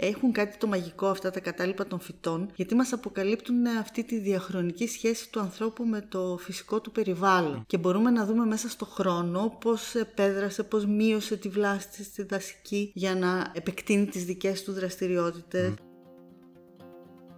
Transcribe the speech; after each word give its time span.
Έχουν 0.00 0.32
κάτι 0.32 0.56
το 0.56 0.66
μαγικό 0.66 1.06
αυτά 1.06 1.30
τα 1.30 1.40
κατάλοιπα 1.40 1.86
των 1.86 2.00
φυτών, 2.00 2.50
γιατί 2.54 2.74
μας 2.74 2.92
αποκαλύπτουν 2.92 3.66
αυτή 3.66 4.04
τη 4.04 4.18
διαχρονική 4.18 4.86
σχέση 4.86 5.30
του 5.30 5.40
ανθρώπου 5.40 5.84
με 5.84 6.06
το 6.08 6.38
φυσικό 6.40 6.80
του 6.80 6.92
περιβάλλον. 6.92 7.64
Και 7.66 7.78
μπορούμε 7.78 8.10
να 8.10 8.24
δούμε 8.24 8.44
μέσα 8.44 8.68
στο 8.68 8.84
χρόνο 8.84 9.56
πώς 9.60 9.94
επέδρασε, 9.94 10.62
πώς 10.62 10.86
μείωσε 10.86 11.36
τη 11.36 11.48
βλάστη 11.48 12.04
στη 12.04 12.22
δασική 12.22 12.90
για 12.94 13.14
να 13.14 13.50
επεκτείνει 13.52 14.06
τις 14.06 14.24
δικές 14.24 14.64
του 14.64 14.72
δραστηριότητες. 14.72 15.74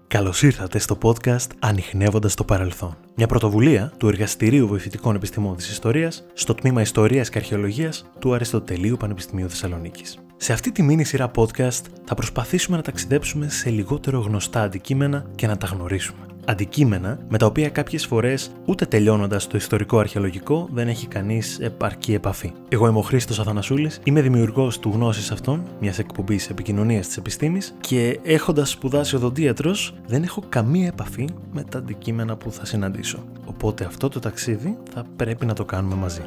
Καλώς 0.07 0.43
ήρθατε 0.43 0.79
στο 0.79 0.99
podcast 1.03 1.49
Ανοιχνεύοντας 1.59 2.35
το 2.35 2.45
Παρελθόν. 2.45 2.97
Μια 3.17 3.27
πρωτοβουλία 3.27 3.93
του 3.97 4.09
Εργαστηρίου 4.09 4.67
Βοηθητικών 4.67 5.15
Επιστημών 5.15 5.57
της 5.57 5.71
Ιστορίας 5.71 6.27
στο 6.33 6.55
τμήμα 6.55 6.81
Ιστορίας 6.81 7.29
και 7.29 7.39
Αρχαιολογίας 7.39 8.11
του 8.19 8.35
Αριστοτελείου 8.35 8.97
Πανεπιστημίου 8.97 9.49
Θεσσαλονίκης. 9.49 10.19
Σε 10.43 10.53
αυτή 10.53 10.73
τη 10.73 10.83
μήνυ 10.83 11.05
σειρά 11.05 11.31
podcast 11.35 11.83
θα 12.05 12.15
προσπαθήσουμε 12.15 12.77
να 12.77 12.83
ταξιδέψουμε 12.83 13.49
σε 13.49 13.71
λιγότερο 13.71 14.21
γνωστά 14.21 14.63
αντικείμενα 14.63 15.25
και 15.35 15.47
να 15.47 15.57
τα 15.57 15.67
γνωρίσουμε 15.67 16.19
αντικείμενα 16.45 17.19
με 17.29 17.39
τα 17.39 17.47
οποία 17.47 17.69
κάποιες 17.69 18.07
φορές 18.07 18.51
ούτε 18.65 18.87
τελειώνοντας 18.87 19.47
το 19.47 19.57
ιστορικό 19.57 19.99
αρχαιολογικό 19.99 20.69
δεν 20.73 20.89
έχει 20.89 21.07
κανείς 21.07 21.59
επαρκή 21.59 22.15
επαφή. 22.15 22.53
Εγώ 22.69 22.89
είμαι 22.89 22.99
ο 22.99 23.03
Χρήστος 23.03 23.39
Αθανασούλης, 23.39 24.01
είμαι 24.05 24.21
δημιουργός 24.21 24.79
του 24.79 24.91
Γνώσης 24.95 25.31
Αυτών, 25.31 25.63
μιας 25.81 25.99
εκπομπής 25.99 26.51
επικοινωνίας 26.51 27.07
της 27.07 27.17
επιστήμης 27.17 27.75
και 27.81 28.21
έχοντας 28.23 28.71
σπουδάσει 28.71 29.17
οδοντίατρος, 29.17 29.95
δεν 30.07 30.23
έχω 30.23 30.43
καμία 30.49 30.87
επαφή 30.87 31.29
με 31.53 31.65
τα 31.65 31.79
αντικείμενα 31.79 32.37
που 32.37 32.53
θα 32.53 32.65
συναντήσω. 32.65 33.25
Οπότε 33.45 33.85
αυτό 33.85 34.09
το 34.09 34.19
ταξίδι 34.19 34.77
θα 34.95 35.05
πρέπει 35.17 35.47
να 35.47 35.55
το 35.55 35.65
κάνουμε 35.65 35.95
μαζί. 35.95 36.23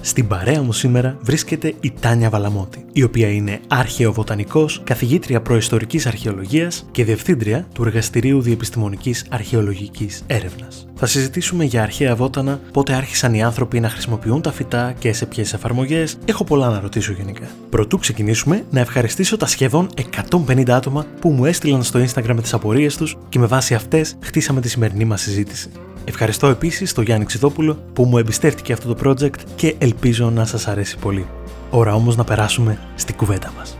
Στην 0.00 0.26
παρέα 0.26 0.62
μου 0.62 0.72
σήμερα 0.72 1.16
βρίσκεται 1.20 1.74
η 1.80 1.92
Τάνια 2.00 2.30
Βαλαμότη, 2.30 2.84
η 2.92 3.02
οποία 3.02 3.28
είναι 3.28 3.60
αρχαιοβοτανικός, 3.68 4.80
καθηγήτρια 4.84 5.40
προϊστορικής 5.40 6.06
αρχαιολογίας 6.06 6.86
και 6.90 7.04
διευθύντρια 7.04 7.66
του 7.74 7.84
Εργαστηρίου 7.84 8.40
Διεπιστημονικής 8.40 9.26
Αρχαιολογικής 9.30 10.22
Έρευνας. 10.26 10.86
Θα 10.94 11.06
συζητήσουμε 11.06 11.64
για 11.64 11.82
αρχαία 11.82 12.16
βότανα, 12.16 12.60
πότε 12.72 12.92
άρχισαν 12.92 13.34
οι 13.34 13.42
άνθρωποι 13.42 13.80
να 13.80 13.88
χρησιμοποιούν 13.88 14.42
τα 14.42 14.52
φυτά 14.52 14.94
και 14.98 15.12
σε 15.12 15.26
ποιες 15.26 15.52
εφαρμογές. 15.52 16.18
Έχω 16.24 16.44
πολλά 16.44 16.68
να 16.68 16.80
ρωτήσω 16.80 17.12
γενικά. 17.12 17.46
Πρωτού 17.70 17.98
ξεκινήσουμε, 17.98 18.64
να 18.70 18.80
ευχαριστήσω 18.80 19.36
τα 19.36 19.46
σχεδόν 19.46 19.88
150 20.30 20.70
άτομα 20.70 21.06
που 21.20 21.30
μου 21.30 21.44
έστειλαν 21.44 21.82
στο 21.82 22.00
Instagram 22.00 22.34
με 22.34 22.42
τις 22.42 22.54
απορίες 22.54 22.96
τους 22.96 23.16
και 23.28 23.38
με 23.38 23.46
βάση 23.46 23.74
αυτές 23.74 24.16
χτίσαμε 24.20 24.60
τη 24.60 24.68
σημερινή 24.68 25.04
μας 25.04 25.20
συζήτηση. 25.20 25.70
Ευχαριστώ 26.10 26.46
επίσης 26.46 26.92
τον 26.92 27.04
Γιάννη 27.04 27.24
Ξιδόπουλο 27.24 27.74
που 27.92 28.04
μου 28.04 28.18
εμπιστεύτηκε 28.18 28.72
αυτό 28.72 28.94
το 28.94 29.10
project 29.10 29.40
και 29.56 29.74
ελπίζω 29.78 30.30
να 30.30 30.44
σας 30.44 30.68
αρέσει 30.68 30.98
πολύ. 30.98 31.26
Ώρα 31.70 31.94
όμως 31.94 32.16
να 32.16 32.24
περάσουμε 32.24 32.78
στην 32.94 33.16
κουβέντα 33.16 33.52
μας. 33.56 33.78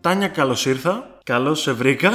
Τάνια, 0.00 0.28
καλώς 0.28 0.66
ήρθα. 0.66 1.17
Καλώς 1.28 1.60
σε 1.60 1.72
βρήκα. 1.72 2.10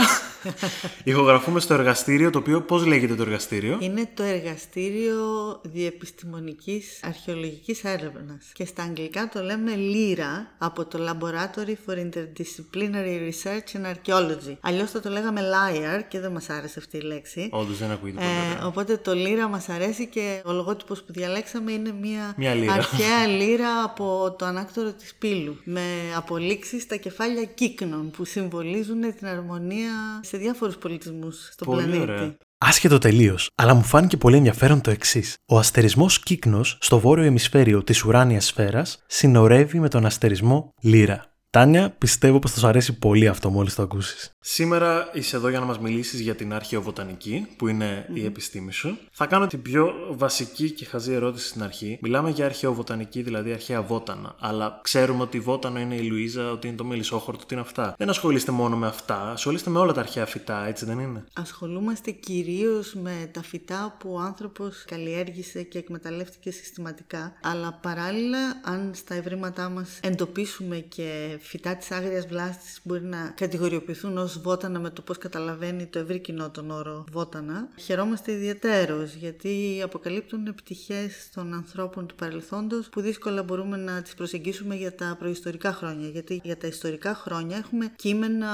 Ηχογραφούμε 1.03 1.59
στο 1.59 1.73
εργαστήριο, 1.73 2.29
το 2.29 2.37
οποίο 2.37 2.61
πώς 2.61 2.85
λέγεται 2.85 3.15
το 3.15 3.21
εργαστήριο; 3.21 3.77
Είναι 3.79 4.09
το 4.13 4.23
εργαστήριο 4.23 5.19
διεπιστημονικής 5.63 6.99
αρχαιολογικής 7.03 7.83
έρευνας 7.83 8.51
και 8.53 8.65
στα 8.65 8.83
αγγλικά 8.83 9.29
το 9.33 9.41
λέμε 9.43 9.71
LIRA 9.75 10.45
από 10.57 10.85
το 10.85 10.99
Laboratory 11.09 11.73
for 11.85 11.97
Interdisciplinary 11.97 13.29
Research 13.29 13.77
and 13.77 13.85
Archaeology. 13.85 14.55
Αλλιώς 14.61 14.91
θα 14.91 14.99
το 14.99 15.09
λέγαμε 15.09 15.41
LIAR 15.41 16.01
και 16.07 16.19
δεν 16.19 16.31
μας 16.31 16.49
άρεσε 16.49 16.79
αυτή 16.79 16.97
η 16.97 17.01
λέξη. 17.01 17.49
Όντως 17.51 17.77
δεν 17.77 17.91
ακούγεται 17.91 18.23
ε, 18.23 18.63
Οπότε 18.65 18.97
το 18.97 19.11
LIRA 19.11 19.49
μας 19.49 19.69
αρέσει 19.69 20.07
και 20.07 20.41
ο 20.45 20.51
λογότυπος 20.51 21.03
που 21.03 21.13
διαλέξαμε 21.13 21.71
είναι 21.71 21.93
μια, 22.01 22.33
μια 22.37 22.51
αρχαία 22.73 23.27
λύρα 23.39 23.83
από 23.83 24.35
το 24.37 24.45
ανάκτορο 24.45 24.91
της 24.91 25.13
πύλου 25.13 25.57
με 25.63 25.81
απολύξεις 26.15 26.83
στα 26.83 26.95
κεφάλια 26.95 27.43
κύκνων 27.43 28.11
που 28.11 28.25
συμβολίζουν 28.25 29.02
την 29.11 29.27
αρμονία 29.27 30.19
σε 30.21 30.37
διάφορους 30.37 30.77
πολιτισμούς 30.77 31.49
στον 31.51 31.67
πολύ 31.67 31.83
πλανήτη. 31.83 32.11
Ωραία. 32.11 32.37
Άσχετο 32.57 32.97
τελείως, 32.97 33.49
αλλά 33.55 33.73
μου 33.73 33.83
φάνηκε 33.83 34.17
πολύ 34.17 34.37
ενδιαφέρον 34.37 34.81
το 34.81 34.91
εξής. 34.91 35.35
Ο 35.45 35.57
αστερισμός 35.57 36.19
Κύκνος 36.19 36.77
στο 36.81 36.99
βόρειο 36.99 37.25
ημισφαίριο 37.25 37.83
της 37.83 38.03
ουράνια 38.03 38.41
σφαίρας 38.41 39.03
συνορεύει 39.07 39.79
με 39.79 39.89
τον 39.89 40.05
αστερισμό 40.05 40.73
Λύρα. 40.81 41.33
Τάνια, 41.49 41.89
πιστεύω 41.89 42.39
πως 42.39 42.51
θα 42.51 42.59
σου 42.59 42.67
αρέσει 42.67 42.97
πολύ 42.97 43.27
αυτό 43.27 43.49
μόλις 43.49 43.75
το 43.75 43.81
ακούσεις. 43.81 44.32
Σήμερα 44.45 45.09
είσαι 45.13 45.35
εδώ 45.35 45.49
για 45.49 45.59
να 45.59 45.65
μας 45.65 45.79
μιλήσεις 45.79 46.19
για 46.19 46.35
την 46.35 46.53
αρχαιοβοτανική, 46.53 47.47
που 47.57 47.67
ειναι 47.67 48.09
η 48.13 48.25
επιστήμη 48.25 48.71
σου. 48.71 48.97
Θα 49.11 49.25
κάνω 49.25 49.47
την 49.47 49.61
πιο 49.61 49.93
βασική 50.11 50.71
και 50.71 50.85
χαζή 50.85 51.13
ερώτηση 51.13 51.47
στην 51.47 51.63
αρχή. 51.63 51.97
Μιλάμε 52.01 52.29
για 52.29 52.45
αρχαιοβοτανική, 52.45 53.21
δηλαδή 53.21 53.51
αρχαία 53.51 53.81
βότανα. 53.81 54.35
Αλλά 54.39 54.79
ξέρουμε 54.83 55.21
ότι 55.21 55.39
βότανο 55.39 55.79
είναι 55.79 55.95
η 55.95 56.01
Λουίζα, 56.01 56.51
ότι 56.51 56.67
είναι 56.67 56.75
το 56.75 56.83
μελισσόχορτο, 56.83 57.41
ότι 57.43 57.53
είναι 57.53 57.63
αυτά. 57.63 57.95
Δεν 57.97 58.09
ασχολείστε 58.09 58.51
μόνο 58.51 58.77
με 58.77 58.87
αυτά, 58.87 59.31
ασχολείστε 59.31 59.69
με 59.69 59.79
όλα 59.79 59.93
τα 59.93 59.99
αρχαία 59.99 60.25
φυτά, 60.25 60.67
έτσι 60.67 60.85
δεν 60.85 60.99
είναι; 60.99 61.23
Ασχολούμαστε 61.33 62.11
κυρίως 62.11 62.93
με 62.93 63.29
τα 63.31 63.43
φυτά 63.43 63.95
που 63.99 64.13
ο 64.13 64.19
άνθρωπος 64.19 64.83
καλλιέργησε 64.87 65.63
και 65.63 65.77
εκμεταλλεύτηκε 65.77 66.51
συστηματικά. 66.51 67.33
Αλλά 67.43 67.79
παράλληλα, 67.81 68.61
αν 68.63 68.91
στα 68.95 69.15
ευρήματά 69.15 69.69
μας 69.69 69.99
εντοπίσουμε 70.01 70.77
και 70.77 71.37
φυτά 71.41 71.75
της 71.75 71.91
άγριας 71.91 72.25
βλάστης 72.27 72.79
μπορεί 72.83 73.03
να 73.03 73.33
κατηγοριοποιηθούν 73.35 74.17
ως 74.17 74.32
βότανα 74.41 74.79
με 74.79 74.89
το 74.89 75.01
πώς 75.01 75.17
καταλαβαίνει 75.17 75.85
το 75.85 75.99
ευρύ 75.99 76.19
κοινό 76.19 76.49
τον 76.49 76.71
όρο 76.71 77.03
βότανα. 77.11 77.67
Χαιρόμαστε 77.75 78.31
ιδιαίτερω 78.31 79.03
γιατί 79.19 79.81
αποκαλύπτουν 79.83 80.55
πτυχές 80.55 81.29
των 81.33 81.53
ανθρώπων 81.53 82.07
του 82.07 82.15
παρελθόντος 82.15 82.89
που 82.89 83.01
δύσκολα 83.01 83.43
μπορούμε 83.43 83.77
να 83.77 84.01
τις 84.01 84.13
προσεγγίσουμε 84.13 84.75
για 84.75 84.95
τα 84.95 85.15
προϊστορικά 85.19 85.73
χρόνια. 85.73 86.07
Γιατί 86.07 86.41
για 86.43 86.57
τα 86.57 86.67
ιστορικά 86.67 87.15
χρόνια 87.15 87.57
έχουμε 87.57 87.91
κείμενα 87.95 88.47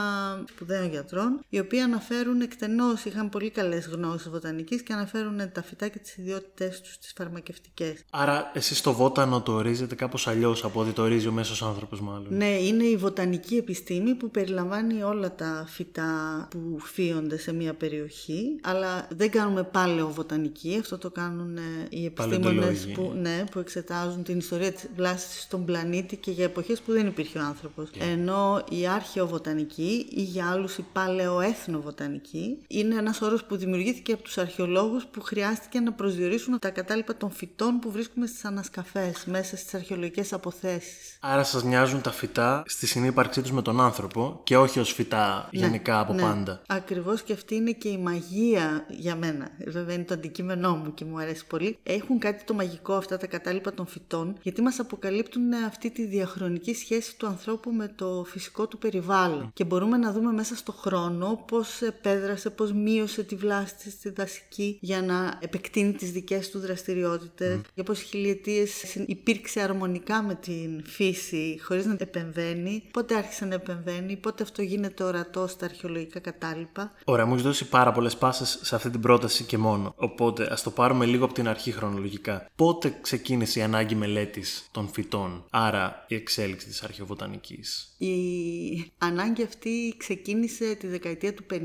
σπουδαίων 0.49 0.89
γιατρών 0.89 1.39
οι 1.49 1.59
οποίοι 1.59 1.79
αναφέρουν 1.79 2.41
εκτενώς, 2.41 3.05
είχαν 3.05 3.29
πολύ 3.29 3.49
καλές 3.49 3.87
γνώσεις 3.87 4.29
βοτανικής 4.29 4.81
και 4.81 4.93
αναφέρουν 4.93 5.51
τα 5.51 5.63
φυτά 5.63 5.87
και 5.87 5.99
τις 5.99 6.17
ιδιότητές 6.17 6.81
τους 6.81 6.93
στις 6.93 7.13
φαρμακευτικές. 7.15 8.05
Άρα, 8.09 8.51
εσείς 8.53 8.81
το 8.81 8.93
βότανο 8.93 9.41
το 9.41 9.51
ορίζετε 9.51 9.95
κάπως 9.95 10.27
αλλιώς 10.27 10.63
από 10.63 10.79
ό,τι 10.79 10.91
το 10.91 11.01
ορίζει 11.01 11.27
ο 11.27 11.31
μέσος 11.31 11.63
άνθρωπος, 11.63 12.01
μάλλον. 12.01 12.27
Ναι, 12.29 12.49
είναι 12.49 12.83
η 12.83 12.97
βοτανική 12.97 13.55
επιστήμη 13.55 14.15
που 14.15 14.31
περιλαμβάνει 14.31 15.03
όλα 15.03 15.35
τα 15.35 15.65
φυτά 15.69 16.47
που 16.49 16.79
φύονται 16.79 17.37
σε 17.37 17.53
μια 17.53 17.73
περιοχή, 17.73 18.59
αλλά 18.61 19.07
δεν 19.09 19.31
κάνουμε 19.31 19.63
πάλαιο 19.63 20.07
βοτανική, 20.09 20.77
αυτό 20.79 20.97
το 20.97 21.09
κάνουν 21.09 21.57
ε, 21.57 21.61
οι 21.89 22.05
επιστήμονες 22.05 22.87
που, 22.93 23.13
ναι, 23.21 23.43
που 23.51 23.59
εξετάζουν 23.59 24.23
την 24.23 24.37
ιστορία 24.37 24.71
της 24.71 24.89
βλάσης 24.95 25.41
στον 25.41 25.65
πλανήτη 25.65 26.17
και 26.17 26.31
για 26.31 26.43
εποχές 26.43 26.81
που 26.81 26.91
δεν 26.91 27.07
υπήρχε 27.07 27.39
ο 27.39 27.41
άνθρωπος. 27.41 27.89
Ενώ 28.11 28.63
η 28.69 28.87
αρχαιοβοτανική 28.87 30.05
ή 30.09 30.21
για 30.21 30.49
άλλους 30.49 30.77
η 30.77 30.85
παλαιοέθνοβοτανική 30.93 32.57
είναι 32.67 32.95
ένας 32.95 33.21
όρος 33.21 33.43
που 33.43 33.55
δημιουργήθηκε 33.55 34.13
από 34.13 34.23
τους 34.23 34.37
αρχαιολόγους 34.37 35.05
που 35.05 35.21
χρειάστηκε 35.21 35.79
να 35.79 35.91
προσδιορίσουν 35.91 36.59
τα 36.59 36.69
κατάλοιπα 36.69 37.15
των 37.15 37.31
φυτών 37.31 37.79
που 37.79 37.91
βρίσκουμε 37.91 38.27
στις 38.27 38.45
ανασκαφές 38.45 39.23
μέσα 39.25 39.57
στις 39.57 39.73
αρχαιολογικές 39.73 40.33
αποθέσεις. 40.33 41.17
Άρα 41.19 41.43
σας 41.43 41.63
νοιάζουν 41.63 42.01
τα 42.01 42.11
φυτά 42.11 42.63
στη 42.65 42.87
συνύπαρξή 42.87 43.41
τους 43.41 43.51
με 43.51 43.61
τον 43.61 43.81
άνθρωπο 43.81 44.41
και 44.43 44.57
όχι 44.57 44.79
ως 44.79 44.93
φυτά 44.93 45.49
ναι, 45.59 45.65
γενικά 45.65 45.99
από 45.99 46.13
ναι. 46.13 46.21
πάντα. 46.21 46.61
Ακριβώς 46.67 47.21
και 47.21 47.33
αυτή 47.33 47.55
είναι 47.55 47.71
και 47.71 47.89
η 47.89 47.97
μαγεία 47.97 48.85
για 48.89 49.15
μένα. 49.15 49.49
Βέβαια 49.67 49.95
είναι 49.95 50.03
το 50.03 50.13
αντικείμενό 50.13 50.75
μου 50.75 50.93
και 50.93 51.05
μου 51.05 51.19
αρέσει 51.19 51.47
πολύ. 51.47 51.77
Έχουν 51.83 52.19
κάτι 52.19 52.43
το 52.43 52.53
μαγικό 52.53 52.93
αυτά 52.93 53.17
τα 53.17 53.27
κατάλοιπα 53.27 53.73
των 53.73 53.87
φυτών, 53.87 54.37
γιατί 54.41 54.61
μας 54.61 54.79
αποκαλύπτουν 54.79 55.53
αυτή 55.53 55.89
τη 55.91 56.05
διαχρονική 56.05 56.73
σχέση 56.73 57.17
του 57.17 57.27
ανθρώπου 57.27 57.71
με 57.71 57.87
το 57.95 58.25
φυσικό 58.27 58.67
του 58.67 58.77
περιβάλλον. 58.77 59.51
Και 59.53 59.63
μπορούμε 59.63 59.97
να 59.97 60.11
δούμε 60.11 60.31
μέσα 60.31 60.55
στο 60.55 60.71
χρόνο 60.71 61.43
πώς 61.47 61.81
επέδρασε, 61.81 62.49
πώς 62.49 62.73
μείωσε 62.73 63.23
τη 63.23 63.35
βλάστη 63.35 63.91
στη 63.91 64.09
δασική 64.09 64.77
για 64.81 65.01
να 65.01 65.37
επεκτείνει 65.41 65.93
τις 65.93 66.11
δικές 66.11 66.49
του 66.49 66.59
δραστηριότητες, 66.59 67.57
mm. 67.57 67.61
για 67.73 67.83
πώς 67.83 68.01
χιλιετίες 68.01 68.95
υπήρξε 68.95 69.61
αρμονικά 69.61 70.23
με 70.23 70.35
την 70.35 70.83
φύση 70.83 71.59
χωρίς 71.61 71.85
να 71.85 71.95
επεμβαίνει 71.99 72.83
πότε 72.91 73.15
άρχισε 73.15 73.45
να 73.45 73.53
επεμβαίνει, 73.53 74.15
πότε 74.15 74.43
αυτό 74.43 74.61
γίνεται 74.61 75.03
ορατό 75.03 75.47
στα 75.49 75.65
αρχαιολογικά 75.65 76.19
κατάλοιπα. 76.19 76.91
Ωραία, 77.03 77.25
μου 77.25 77.31
έχεις 77.31 77.45
δώσει 77.45 77.69
πάρα 77.69 77.91
πολλές 77.91 78.17
πάσες 78.17 78.59
σε 78.61 78.75
αυτή 78.75 78.89
την 78.89 79.01
πρόταση 79.01 79.43
και 79.43 79.57
μόνο. 79.57 79.93
Οπότε 79.95 80.47
ας 80.51 80.63
το 80.63 80.69
πάρουμε 80.69 81.05
λίγο 81.05 81.25
από 81.25 81.33
την 81.33 81.47
αρχή 81.47 81.71
χρονολογικά. 81.71 82.49
Πότε 82.55 82.97
ξεκίνησε 83.01 83.59
η 83.59 83.61
ανάγκη 83.61 83.95
μελέτης 83.95 84.67
των 84.71 84.89
φυτών, 84.89 85.45
άρα 85.49 86.05
η 86.07 86.15
εξέλιξη 86.15 86.67
της 86.67 86.83
αρχαιοβοτανικής; 86.83 87.95
Η 87.97 88.91
ανάγκη 88.97 89.43
αυτή 89.43 89.93
ξεκίνησε 89.97 90.75
τη 90.75 90.87
δεκαετία 90.87 91.33
του 91.33 91.43
50. 91.51 91.55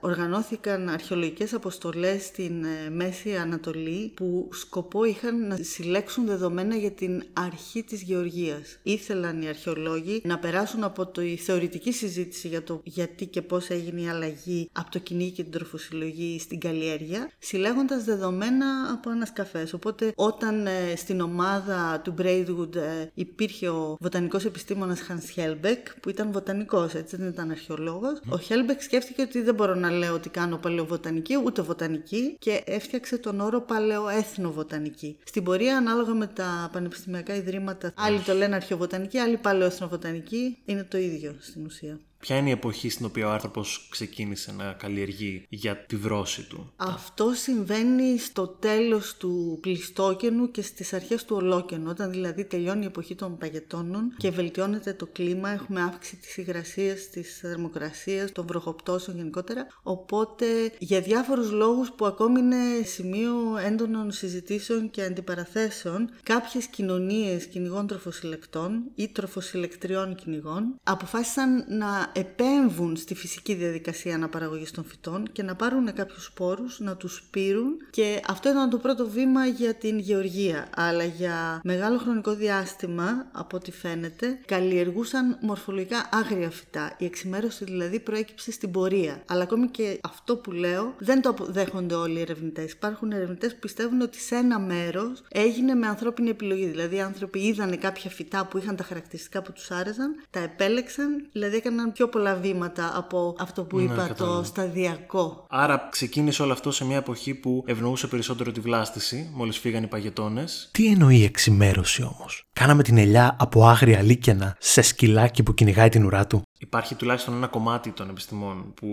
Οργανώθηκαν 0.00 0.88
αρχαιολογικές 0.88 1.54
αποστολές 1.54 2.24
στην 2.24 2.64
ε, 2.64 2.90
Μέση 2.90 3.36
Ανατολή 3.36 4.12
που 4.16 4.48
σκοπό 4.52 5.04
είχαν 5.04 5.46
να 5.46 5.56
συλλέξουν 5.56 6.26
δεδομένα 6.26 6.76
για 6.76 6.90
την 6.90 7.22
αρχή 7.32 7.82
της 7.82 8.02
γεωργίας. 8.02 8.78
Ήθελαν 8.82 9.42
οι 9.42 9.48
αρχαιολόγοι 9.48 10.20
να 10.24 10.38
περάσουν 10.38 10.84
από 10.84 11.06
τη 11.06 11.36
θεωρητική 11.36 11.92
συζήτηση 11.92 12.48
για 12.48 12.62
το 12.62 12.80
γιατί 12.84 13.23
γιατί 13.24 13.40
και 13.40 13.42
πώς 13.42 13.70
έγινε 13.70 14.00
η 14.00 14.08
αλλαγή 14.08 14.70
από 14.72 14.90
το 14.90 14.98
κυνήγι 14.98 15.30
και 15.30 15.42
την 15.42 15.52
τροφοσυλλογή 15.52 16.38
στην 16.40 16.60
καλλιέργεια, 16.60 17.30
συλλέγοντας 17.38 18.04
δεδομένα 18.04 18.66
από 18.92 19.10
ανασκαφές. 19.10 19.72
Οπότε 19.72 20.12
όταν 20.14 20.66
ε, 20.66 20.96
στην 20.96 21.20
ομάδα 21.20 22.00
του 22.04 22.14
Braidwood 22.18 22.76
ε, 22.76 23.10
υπήρχε 23.14 23.68
ο 23.68 23.96
βοτανικός 24.00 24.44
επιστήμονας 24.44 25.00
Hans 25.08 25.40
Helbeck, 25.40 25.82
που 26.02 26.08
ήταν 26.08 26.32
βοτανικός, 26.32 26.94
έτσι 26.94 27.16
δεν 27.16 27.28
ήταν 27.28 27.50
αρχαιολόγος, 27.50 28.18
ο 28.18 28.38
Helbeck 28.48 28.76
σκέφτηκε 28.78 29.22
ότι 29.22 29.42
δεν 29.42 29.54
μπορώ 29.54 29.74
να 29.74 29.90
λέω 29.90 30.14
ότι 30.14 30.28
κάνω 30.28 30.56
παλαιοβοτανική, 30.56 31.34
ούτε 31.44 31.62
βοτανική 31.62 32.36
και 32.38 32.62
έφτιαξε 32.66 33.18
τον 33.18 33.40
όρο 33.40 33.60
παλαιοέθνοβοτανική. 33.60 35.18
Στην 35.24 35.44
πορεία, 35.44 35.76
ανάλογα 35.76 36.14
με 36.14 36.26
τα 36.26 36.70
πανεπιστημιακά 36.72 37.34
ιδρύματα, 37.34 37.92
άλλοι 37.96 38.18
το 38.18 38.32
λένε 38.32 38.54
αρχαιοβοτανική, 38.54 39.18
άλλοι 39.18 39.36
παλαιοέθνοβοτανική, 39.36 40.58
είναι 40.64 40.84
το 40.84 40.98
ίδιο 40.98 41.34
στην 41.40 41.64
ουσία. 41.66 41.98
Ποια 42.24 42.36
είναι 42.36 42.48
η 42.48 42.52
εποχή 42.52 42.88
στην 42.88 43.06
οποία 43.06 43.26
ο 43.26 43.30
άνθρωπος 43.30 43.86
ξεκίνησε 43.90 44.52
να 44.52 44.72
καλλιεργεί 44.72 45.46
για 45.48 45.76
τη 45.76 45.96
βρώση 45.96 46.42
του; 46.42 46.72
Αυτό 46.76 47.32
συμβαίνει 47.34 48.18
στο 48.18 48.46
τέλος 48.46 49.16
του 49.16 49.58
πλιστόκενου 49.60 50.50
και 50.50 50.62
στις 50.62 50.92
αρχές 50.92 51.24
του 51.24 51.36
ολόκενου, 51.36 51.86
όταν 51.88 52.10
δηλαδή 52.10 52.44
τελειώνει 52.44 52.82
η 52.82 52.86
εποχή 52.86 53.14
των 53.14 53.38
παγετώνων 53.38 54.14
και 54.16 54.30
βελτιώνεται 54.30 54.92
το 54.92 55.06
κλίμα, 55.06 55.50
έχουμε 55.50 55.82
αύξηση 55.82 56.16
της 56.16 56.36
υγρασίας, 56.36 57.08
της 57.10 57.38
θερμοκρασίας, 57.38 58.32
των 58.32 58.46
βροχοπτώσεων 58.46 59.16
γενικότερα. 59.16 59.66
Οπότε 59.82 60.46
για 60.78 61.00
διάφορους 61.00 61.50
λόγους 61.50 61.92
που 61.92 62.06
ακόμη 62.06 62.40
είναι 62.40 62.84
σημείο 62.84 63.34
έντονων 63.66 64.12
συζητήσεων 64.12 64.90
και 64.90 65.02
αντιπαραθέσεων, 65.02 66.10
κάποιες 66.22 66.66
κοινωνίες 66.66 67.46
κυνηγών 67.46 67.86
τροφοσυλλεκτών 67.86 68.82
ή 68.94 69.08
τροφοσυλλεκτριών 69.08 70.14
κυνηγών 70.14 70.74
αποφάσισαν 70.82 71.64
να 71.68 72.12
επέμβουν 72.14 72.96
στη 72.96 73.14
φυσική 73.14 73.54
διαδικασία 73.54 74.14
αναπαραγωγής 74.14 74.70
των 74.70 74.84
φυτών 74.84 75.32
και 75.32 75.42
να 75.42 75.54
πάρουν 75.54 75.92
κάποιους 75.92 76.24
σπόρους, 76.24 76.80
να 76.80 76.96
τους 76.96 77.22
πείρουν 77.30 77.76
και 77.90 78.20
αυτό 78.28 78.50
ήταν 78.50 78.70
το 78.70 78.78
πρώτο 78.78 79.08
βήμα 79.08 79.46
για 79.46 79.74
την 79.74 79.98
γεωργία. 79.98 80.68
Αλλά 80.76 81.04
για 81.04 81.60
μεγάλο 81.64 81.98
χρονικό 81.98 82.34
διάστημα, 82.34 83.26
από 83.32 83.56
ό,τι 83.56 83.72
φαίνεται, 83.72 84.38
καλλιεργούσαν 84.46 85.38
μορφολογικά 85.40 86.08
άγρια 86.12 86.50
φυτά. 86.50 86.94
Η 86.98 87.04
εξημέρωση 87.04 87.64
δηλαδή 87.64 88.00
προέκυψε 88.00 88.52
στην 88.52 88.70
πορεία. 88.70 89.22
Αλλά 89.26 89.42
ακόμη 89.42 89.68
και 89.68 89.98
αυτό 90.02 90.36
που 90.36 90.52
λέω 90.52 90.94
δεν 90.98 91.22
το 91.22 91.34
δέχονται 91.40 91.94
όλοι 91.94 92.18
οι 92.18 92.20
ερευνητές. 92.20 92.72
Υπάρχουν 92.72 93.12
ερευνητές 93.12 93.52
που 93.52 93.58
πιστεύουν 93.60 94.00
ότι 94.00 94.18
σε 94.18 94.34
ένα 94.34 94.58
μέρος 94.58 95.22
έγινε 95.28 95.74
με 95.74 95.86
ανθρώπινη 95.86 96.30
επιλογή. 96.30 96.66
Δηλαδή 96.66 96.96
οι 96.96 97.00
άνθρωποι 97.00 97.38
είδαν 97.38 97.78
κάποια 97.78 98.10
φυτά 98.10 98.46
που 98.46 98.58
είχαν 98.58 98.76
τα 98.76 98.84
χαρακτηριστικά 98.84 99.42
που 99.42 99.52
τους 99.52 99.70
άρεσαν, 99.70 100.14
τα 100.30 100.40
επέλεξαν, 100.40 101.26
δηλαδή 101.32 101.56
έκαναν 101.56 101.92
πιο 101.92 102.03
πολλά 102.08 102.34
βήματα 102.34 102.92
από 102.96 103.36
αυτό 103.38 103.64
που 103.64 103.76
ναι, 103.76 103.82
είπα 103.82 104.14
το 104.14 104.42
σταδιακό. 104.44 105.46
Άρα 105.48 105.88
ξεκίνησε 105.90 106.42
όλο 106.42 106.52
αυτό 106.52 106.70
σε 106.70 106.84
μια 106.84 106.96
εποχή 106.96 107.34
που 107.34 107.64
ευνοούσε 107.66 108.06
περισσότερο 108.06 108.52
τη 108.52 108.60
βλάστηση, 108.60 109.30
μόλις 109.34 109.58
φύγαν 109.58 109.82
οι 109.82 109.86
παγετώνες. 109.86 110.68
Τι 110.72 110.86
εννοεί 110.86 111.24
εξημέρωση 111.24 112.02
όμως; 112.02 112.44
Κάναμε 112.52 112.82
την 112.82 112.98
ελιά 112.98 113.36
από 113.38 113.66
άγρια 113.66 114.02
λίκαινα 114.02 114.56
σε 114.58 114.82
σκυλάκι 114.82 115.42
που 115.42 115.54
κυνηγάει 115.54 115.88
την 115.88 116.04
ουρά 116.04 116.26
του; 116.26 116.42
Υπάρχει 116.64 116.94
τουλάχιστον 116.94 117.34
ένα 117.34 117.46
κομμάτι 117.46 117.90
των 117.90 118.08
επιστημών 118.08 118.74
που 118.74 118.86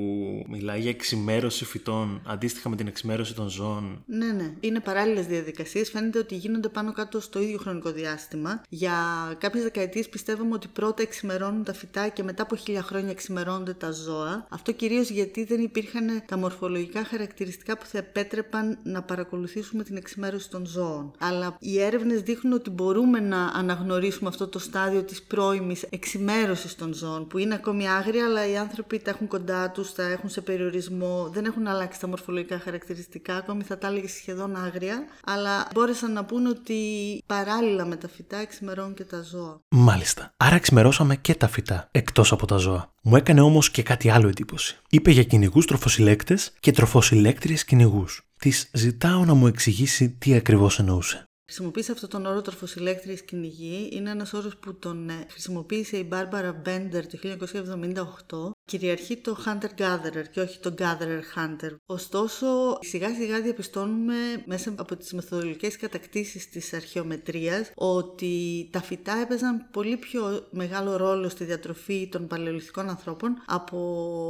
μιλάει 0.47 0.79
για 0.79 0.89
εξημέρωση 0.89 1.65
φυτών 1.65 2.21
αντίστοιχα 2.25 2.69
με 2.69 2.75
την 2.75 2.87
εξημέρωση 2.87 3.35
των 3.35 3.47
ζώων. 3.47 4.03
Ναι, 4.05 4.25
ναι. 4.25 4.53
Είναι 4.59 4.79
παράλληλες 4.79 5.25
διαδικασίες. 5.25 5.89
Φαίνεται 5.89 6.19
ότι 6.19 6.35
γίνονται 6.35 6.69
πάνω 6.69 6.91
κάτω 6.93 7.19
στο 7.19 7.41
ίδιο 7.41 7.57
χρονικό 7.57 7.91
διάστημα. 7.91 8.61
Για 8.69 8.93
κάποιες 9.37 9.63
δεκαετίες 9.63 10.09
πιστεύαμε 10.09 10.53
ότι 10.53 10.67
πρώτα 10.67 11.01
εξημερώνουν 11.01 11.63
τα 11.63 11.73
φυτά 11.73 12.07
και 12.07 12.23
μετά 12.23 12.43
από 12.43 12.55
χίλια 12.55 12.81
χρόνια 12.81 13.09
εξημερώνονται 13.09 13.73
τα 13.73 13.91
ζώα. 13.91 14.47
Αυτό 14.49 14.71
κυρίως 14.71 15.09
γιατί 15.09 15.43
δεν 15.43 15.61
υπήρχαν 15.61 16.23
τα 16.25 16.37
μορφολογικά 16.37 17.03
χαρακτηριστικά 17.03 17.77
που 17.77 17.85
θα 17.85 17.97
επέτρεπαν 17.97 18.77
να 18.83 19.01
παρακολουθήσουμε 19.01 19.83
την 19.83 19.95
εξημέρωση 19.97 20.49
των 20.49 20.65
ζώων. 20.65 21.11
Αλλά 21.19 21.55
οι 21.59 21.81
έρευνες 21.81 22.21
δείχνουν 22.21 22.53
ότι 22.53 22.69
μπορούμε 22.69 23.19
να 23.19 23.45
αναγνωρίσουμε 23.45 24.29
αυτό 24.29 24.47
το 24.47 24.59
στάδιο 24.59 25.03
της 25.03 25.23
πρώιμης 25.23 25.85
εξημέρωσης 25.89 26.75
των 26.75 26.93
ζώων, 26.93 27.27
που 27.27 27.37
είναι 27.37 27.59
ακόμη 27.61 27.89
άγρια, 27.89 28.25
αλλά 28.25 28.47
οι 28.47 28.57
άνθρωποι 28.57 28.99
τα 28.99 29.09
έχουν 29.09 29.27
κοντά 29.27 29.71
τους, 29.71 29.93
τα 29.93 30.03
έχουν 30.03 30.29
σε 30.29 30.41
περιορισμό, 30.41 31.29
δεν 31.33 31.45
έχουν 31.45 31.67
αλλάξει 31.67 31.99
τα 31.99 32.07
μορφολογικά 32.07 32.59
χαρακτηριστικά, 32.59 33.35
ακόμη 33.35 33.63
θα 33.63 33.77
τα 33.77 33.87
έλεγε 33.87 34.07
σχεδόν 34.07 34.55
άγρια, 34.55 35.03
αλλά 35.25 35.67
μπόρεσαν 35.73 36.13
να 36.13 36.25
πούν 36.25 36.45
ότι 36.45 36.77
παράλληλα 37.25 37.85
με 37.85 37.95
τα 37.95 38.07
φυτά 38.07 38.37
εξημερώνουν 38.37 38.93
και 38.93 39.03
τα 39.03 39.21
ζώα. 39.21 39.61
Μάλιστα. 39.69 40.33
Άρα 40.37 40.55
εξημερώσαμε 40.55 41.15
και 41.15 41.35
τα 41.35 41.47
φυτά, 41.47 41.89
εκτός 41.91 42.31
από 42.31 42.45
τα 42.45 42.57
ζώα. 42.57 42.93
Μου 43.01 43.15
έκανε 43.15 43.41
όμως 43.41 43.71
και 43.71 43.83
κάτι 43.83 44.09
άλλο 44.09 44.27
εντύπωση. 44.27 44.77
Είπε 44.89 45.11
για 45.11 45.23
κυνηγούς 45.23 45.65
τροφοσυλλέκτες 45.65 46.53
και 46.59 46.71
τροφοσυλλέκτριες 46.71 47.65
κυνηγούς. 47.65 48.21
Της 48.39 48.69
ζητάω 48.73 49.25
να 49.25 49.33
μου 49.33 49.47
εξηγήσει 49.47 50.09
τι 50.09 50.35
ακριβώς 50.35 50.79
εννοούσε. 50.79 51.25
Χρησιμοποίησε 51.51 51.91
αυτόν 51.91 52.09
τον 52.09 52.25
όρο 52.25 52.41
τροφοσυλλέκτριας 52.41 53.21
κυνηγή. 53.21 53.89
Είναι 53.91 54.09
ένας 54.09 54.33
όρος 54.33 54.57
που 54.57 54.75
τον 54.75 55.09
ε, 55.09 55.25
χρησιμοποίησε 55.29 55.97
η 55.97 56.05
Μπάρμπαρα 56.07 56.53
Μπέντερ 56.53 57.07
το 57.07 57.17
1978 57.23 58.51
κυριαρχεί 58.71 59.17
το 59.17 59.37
hunter-gatherer 59.45 60.23
και 60.31 60.39
όχι 60.39 60.59
το 60.59 60.73
gatherer-hunter. 60.77 61.75
Ωστόσο, 61.85 62.47
σιγά 62.79 63.13
σιγά 63.13 63.41
διαπιστώνουμε 63.41 64.15
μέσα 64.45 64.73
από 64.77 64.95
τις 64.95 65.13
μεθοδολογικές 65.13 65.77
κατακτήσεις 65.77 66.49
της 66.49 66.73
αρχαιομετρίας 66.73 67.71
ότι 67.75 68.69
τα 68.71 68.81
φυτά 68.81 69.13
έπαιζαν 69.21 69.67
πολύ 69.71 69.97
πιο 69.97 70.47
μεγάλο 70.51 70.95
ρόλο 70.95 71.29
στη 71.29 71.43
διατροφή 71.43 72.09
των 72.11 72.27
παλαιολιθικών 72.27 72.89
ανθρώπων 72.89 73.43
από 73.45 73.77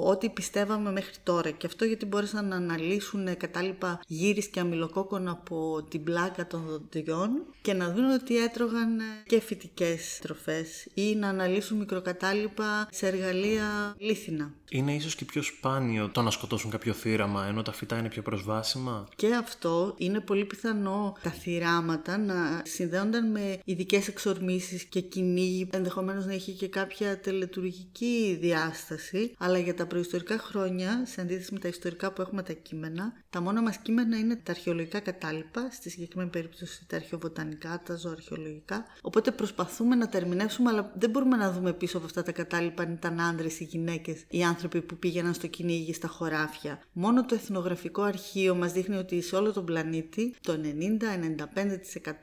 ό,τι 0.05 0.29
πιστεύαμε 0.29 0.91
μέχρι 0.91 1.13
τώρα. 1.23 1.49
Και 1.51 1.67
αυτό 1.67 1.85
γιατί 1.85 2.05
μπόρεσαν 2.05 2.47
να 2.47 2.55
αναλύσουν 2.55 3.38
κατάλοιπα 3.38 3.99
γύρις 4.07 4.47
και 4.47 4.59
αμυλοκόκκον 4.59 5.27
από 5.27 5.88
την 5.89 6.03
πλάκα 6.03 6.47
των 6.47 6.65
δοντιών 6.67 7.29
και 7.61 7.73
να 7.73 7.93
δουν 7.93 8.11
ότι 8.11 8.38
έτρωγαν 8.38 8.99
και 9.25 9.41
φυτικές 9.41 10.19
τροφές 10.21 10.88
ή 10.93 11.15
να 11.15 11.27
αναλύσουν 11.27 11.77
μικροκατάλοιπα 11.77 12.88
σε 12.91 13.07
εργαλεία 13.07 13.95
λίθινα 14.31 14.53
είναι 14.73 14.93
ίσως 14.93 15.15
και 15.15 15.25
πιο 15.25 15.41
σπάνιο 15.41 16.09
το 16.09 16.21
να 16.21 16.31
σκοτώσουν 16.31 16.71
κάποιο 16.71 16.93
θύραμα 16.93 17.45
ενώ 17.45 17.61
τα 17.61 17.71
φυτά 17.71 17.97
είναι 17.97 18.09
πιο 18.09 18.21
προσβάσιμα; 18.21 19.07
Και 19.15 19.35
αυτό 19.35 19.95
είναι 19.97 20.19
πολύ 20.19 20.45
πιθανό 20.45 21.17
τα 21.23 21.29
θύραματα 21.29 22.17
να 22.17 22.61
συνδέονταν 22.65 23.31
με 23.31 23.59
ειδικές 23.63 24.07
εξορμήσεις 24.07 24.83
και 24.83 24.99
κυνήγι, 24.99 25.67
ενδεχομένως 25.71 26.25
να 26.25 26.33
έχει 26.33 26.51
και 26.51 26.67
κάποια 26.67 27.19
τελετουργική 27.19 28.37
διάσταση. 28.41 29.33
Αλλά 29.37 29.57
για 29.57 29.73
τα 29.73 29.85
προϊστορικά 29.85 30.37
χρόνια, 30.37 31.03
σε 31.05 31.21
αντίθεση 31.21 31.53
με 31.53 31.59
τα 31.59 31.67
ιστορικά 31.67 32.11
που 32.11 32.21
έχουμε 32.21 32.43
τα 32.43 32.53
κείμενα, 32.53 33.13
τα 33.29 33.41
μόνα 33.41 33.61
μας 33.61 33.77
κείμενα 33.77 34.17
είναι 34.17 34.35
τα 34.35 34.51
αρχαιολογικά 34.51 34.99
κατάλοιπα, 34.99 35.69
στη 35.71 35.89
συγκεκριμένη 35.89 36.29
περίπτωση 36.29 36.85
τα 36.87 36.95
αρχαιοβοτανικά, 36.95 37.81
τα 37.85 37.95
ζωοαρχαιολογικά. 37.95 38.85
Οπότε 39.01 39.31
προσπαθούμε 39.31 39.95
να 39.95 40.09
τα 40.09 40.17
ερμηνεύσουμε, 40.17 40.69
αλλά 40.69 40.91
δεν 40.97 41.09
μπορούμε 41.09 41.38
να 41.38 41.51
δούμε 41.51 41.73
πίσω 41.73 41.97
από 41.97 42.05
αυτά 42.05 42.23
τα 42.23 42.31
κατάλοιπα 42.31 42.83
αν 42.83 42.91
ήταν 42.93 43.21
άντρες 43.21 43.59
ή 43.59 43.63
γυναίκες 43.63 44.11
οι 44.30 44.44
άνθρωποι 44.44 44.82
που 44.82 44.98
πήγαιναν 44.98 45.34
στο 45.34 45.48
κυνήγι 45.48 45.94
στα 45.94 46.08
χωράφια. 46.08 46.82
Μόνο 46.91 47.25
το 47.25 47.36
εθνογραφικό 47.36 48.01
αρχείο 48.01 48.56
μας 48.56 48.72
δείχνει 48.72 48.96
ότι 48.96 49.22
σε 49.22 49.36
όλο 49.36 49.53
τον 49.53 49.65
πλανήτη 49.65 50.36
το 50.41 50.60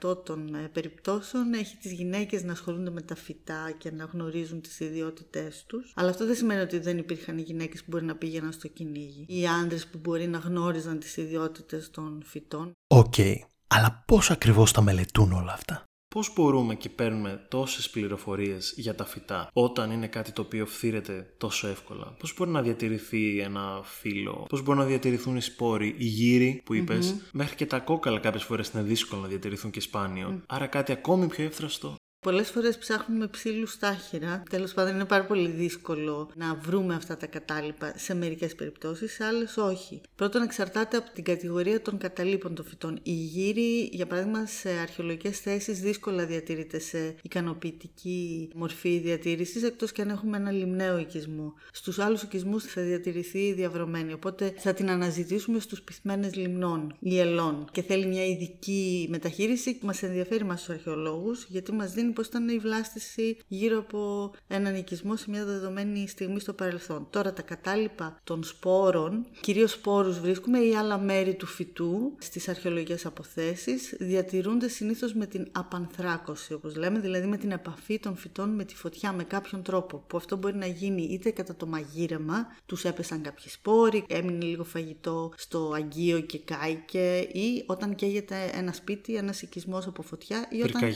90-95% 0.03 0.25
των 0.25 0.55
ε, 0.55 0.69
περιπτώσεων 0.73 1.53
έχει 1.53 1.77
τις 1.77 1.93
γυναίκες 1.93 2.43
να 2.43 2.53
ασχολούνται 2.53 2.91
με 2.91 3.03
τα 3.03 3.15
φυτά 3.15 3.71
και 3.79 3.91
να 3.91 4.05
γνωρίζουν 4.05 4.61
τις 4.61 4.81
ιδιότητές 4.81 5.65
τους. 5.67 5.93
Αλλά 5.97 6.11
αυτό 6.11 6.27
δεν 6.27 6.35
σημαίνει 6.35 6.61
ότι 6.61 6.79
δεν 6.79 6.99
υπήρχαν 6.99 7.39
οι 7.39 7.43
γυναίκες 7.43 7.81
που 7.81 7.87
μπορεί 7.91 8.05
να 8.05 8.17
πήγαιναν 8.17 8.53
στο 8.53 8.69
κυνήγι. 8.69 9.25
Οι 9.29 9.47
άντρες 9.47 9.87
που 9.87 9.99
μπορεί 9.99 10.27
να 10.27 10.39
γνώριζαν 10.39 10.99
τις 10.99 11.17
ιδιότητες 11.17 11.91
των 11.91 12.23
φυτών. 12.25 12.73
OK. 12.87 13.15
Okay. 13.17 13.35
Αλλά 13.69 14.05
πώς 14.07 14.31
ακριβώς 14.31 14.73
τα 14.73 14.81
μελετούν 14.81 15.33
όλα 15.33 15.53
αυτά; 15.53 15.85
Πώς 16.15 16.33
μπορούμε 16.35 16.75
και 16.75 16.89
παίρνουμε 16.89 17.47
τόσες 17.49 17.91
πληροφορίες 17.91 18.75
για 18.77 18.95
τα 18.95 19.05
φυτά 19.05 19.51
όταν 19.53 19.91
είναι 19.91 20.07
κάτι 20.07 20.33
το 20.33 20.43
οποίο 20.43 20.67
φθείρεται 20.67 21.35
τόσο 21.39 21.69
εύκολα; 21.69 22.15
Πώς 22.19 22.35
μπορεί 22.37 22.51
να 22.51 22.63
διατηρηθεί 22.63 23.39
ένα 23.41 23.81
φύλλο, 23.85 24.47
πώς 24.49 24.63
μπορούν 24.63 24.81
να 24.81 24.87
διατηρηθούν 24.87 25.37
οι 25.37 25.41
σπόροι, 25.41 25.95
οι 25.99 26.05
γύρεις 26.05 26.63
που 26.65 26.75
είπες, 26.75 27.15
μέχρι 27.33 27.57
και 27.57 27.67
τα 27.67 27.79
κόκαλα 27.79 28.19
κάποιες 28.19 28.45
φορές 28.45 28.69
είναι 28.69 28.83
δύσκολο 28.83 29.21
να 29.21 29.29
διατηρηθούν 29.29 29.71
και 29.71 29.81
σπάνιο. 29.81 30.43
Άρα 30.47 30.67
κάτι 30.67 30.93
ακόμη 30.93 31.27
πιο 31.27 31.45
εύθραστο; 31.45 31.95
Πολλές 32.29 32.51
φορές 32.51 32.79
ψάχνουμε 32.79 33.27
ψήλους 33.27 33.73
στάχυρα. 33.73 34.43
Τέλος 34.51 34.75
πάντων, 34.75 34.95
είναι 34.95 35.05
πάρα 35.05 35.25
πολύ 35.25 35.49
δύσκολο 35.49 36.31
να 36.35 36.55
βρούμε 36.55 36.95
αυτά 36.95 37.17
τα 37.17 37.27
κατάλοιπα 37.27 37.93
σε 37.97 38.15
μερικές 38.15 38.55
περιπτώσεις, 38.55 39.13
σε 39.13 39.25
άλλες 39.25 39.57
όχι. 39.57 40.01
Πρώτον, 40.15 40.43
εξαρτάται 40.43 40.97
από 40.97 41.11
την 41.15 41.25
κατηγορία 41.25 41.83
των 41.83 41.99
καταλήπων 41.99 42.55
των 42.55 42.65
φυτών. 42.65 42.99
Η 43.03 43.13
γύρι, 43.13 43.89
για 43.93 44.07
παράδειγμα, 44.07 44.47
σε 44.47 44.69
αρχαιολογικές 44.69 45.39
θέσεις 45.39 45.81
δύσκολα 45.81 46.27
διατηρείται 46.27 46.79
σε 46.79 47.15
ικανοποιητική 47.23 48.49
μορφή 48.55 48.99
διατήρησης, 48.99 49.63
εκτός 49.63 49.93
και 49.93 50.03
αν 50.03 50.09
έχουμε 50.09 50.37
ένα 50.37 50.51
λιμναίο 50.51 50.99
οικισμό. 50.99 51.55
Στους 51.73 51.99
άλλους 51.99 52.23
οικισμούς 52.23 52.65
θα 52.65 52.83
διατηρηθεί 52.83 53.53
διαβρωμένη, 53.53 54.13
οπότε 54.13 54.55
θα 54.57 54.75
την 54.75 54.91
αναζητήσουμε 54.91 55.61
στους 55.61 55.83
πυθμένες 55.83 56.35
λιμνών 56.35 56.97
ή 57.01 57.19
ελών. 57.19 57.69
Και 57.73 57.83
θέλει 57.83 58.07
μια 58.07 58.27
ειδική 58.27 59.07
μεταχείριση 59.11 59.79
που 59.79 59.87
μας 59.87 60.03
ενδιαφέρει 60.03 60.45
μας 60.45 60.59
τους 60.59 60.75
αρχαιολόγους, 60.75 61.47
γιατί 61.49 61.73
μας 61.73 61.93
δίνει 61.93 62.13
πώ 62.19 62.25
ήταν 62.27 62.49
η 62.49 62.59
βλάστηση 62.59 63.37
γύρω 63.49 63.79
από 63.79 64.31
έναν 64.49 64.75
οικισμό 64.75 65.17
σε 65.17 65.31
μια 65.31 65.45
δεδομένη 65.45 66.09
στιγμή 66.09 66.41
στο 66.41 66.53
παρελθόν. 66.53 67.07
Τώρα 67.11 67.33
τα 67.33 67.43
κατάλοιπα 67.43 68.21
των 68.25 68.45
σπόρων, 68.45 69.27
κυρίως 69.41 69.71
σπόρους 69.71 70.21
βρίσκουμε 70.21 70.59
ή 70.59 70.75
άλλα 70.75 70.99
μέρη 70.99 71.35
του 71.35 71.47
φυτού 71.47 72.17
στις 72.19 72.49
αρχαιολογικές 72.49 73.07
αποθέσεις, 73.07 73.97
διατηρούνται 73.99 74.69
συνήθως 74.69 75.15
με 75.15 75.27
την 75.27 75.49
απανθράκωση, 75.53 76.53
όπως 76.53 76.77
λέμε, 76.77 76.99
δηλαδή 76.99 77.27
με 77.27 77.37
την 77.37 77.51
επαφή 77.51 77.99
των 77.99 78.17
φυτών 78.17 78.51
με 78.55 78.65
τη 78.65 78.75
φωτιά 78.75 79.13
με 79.13 79.25
κάποιον 79.25 79.63
τρόπο. 79.63 80.05
Που 80.07 80.17
αυτό 80.17 80.37
μπορεί 80.37 80.57
να 80.57 80.67
γίνει 80.67 81.03
είτε 81.03 81.31
κατά 81.31 81.57
το 81.57 81.67
μαγείρεμα, 81.67 82.47
τους 82.67 82.85
έπεσαν 82.85 83.23
κάποιοι 83.23 83.49
σπόροι, 83.49 84.05
έμεινε 84.09 84.45
λίγο 84.45 84.65
φαγητό 84.65 85.33
στο 85.37 85.73
αγγείο 85.75 86.21
και 86.21 86.39
κάηκε, 86.39 87.19
ή 87.19 87.65
όταν 87.67 87.95
καίγεται 87.95 88.51
ένα 88.55 88.73
σπίτι, 88.73 89.15
ένας 89.15 89.43
οικισμός 89.43 89.87
από 89.87 90.03
φωτιά, 90.03 90.49
ή 90.51 90.63
όταν 90.63 90.95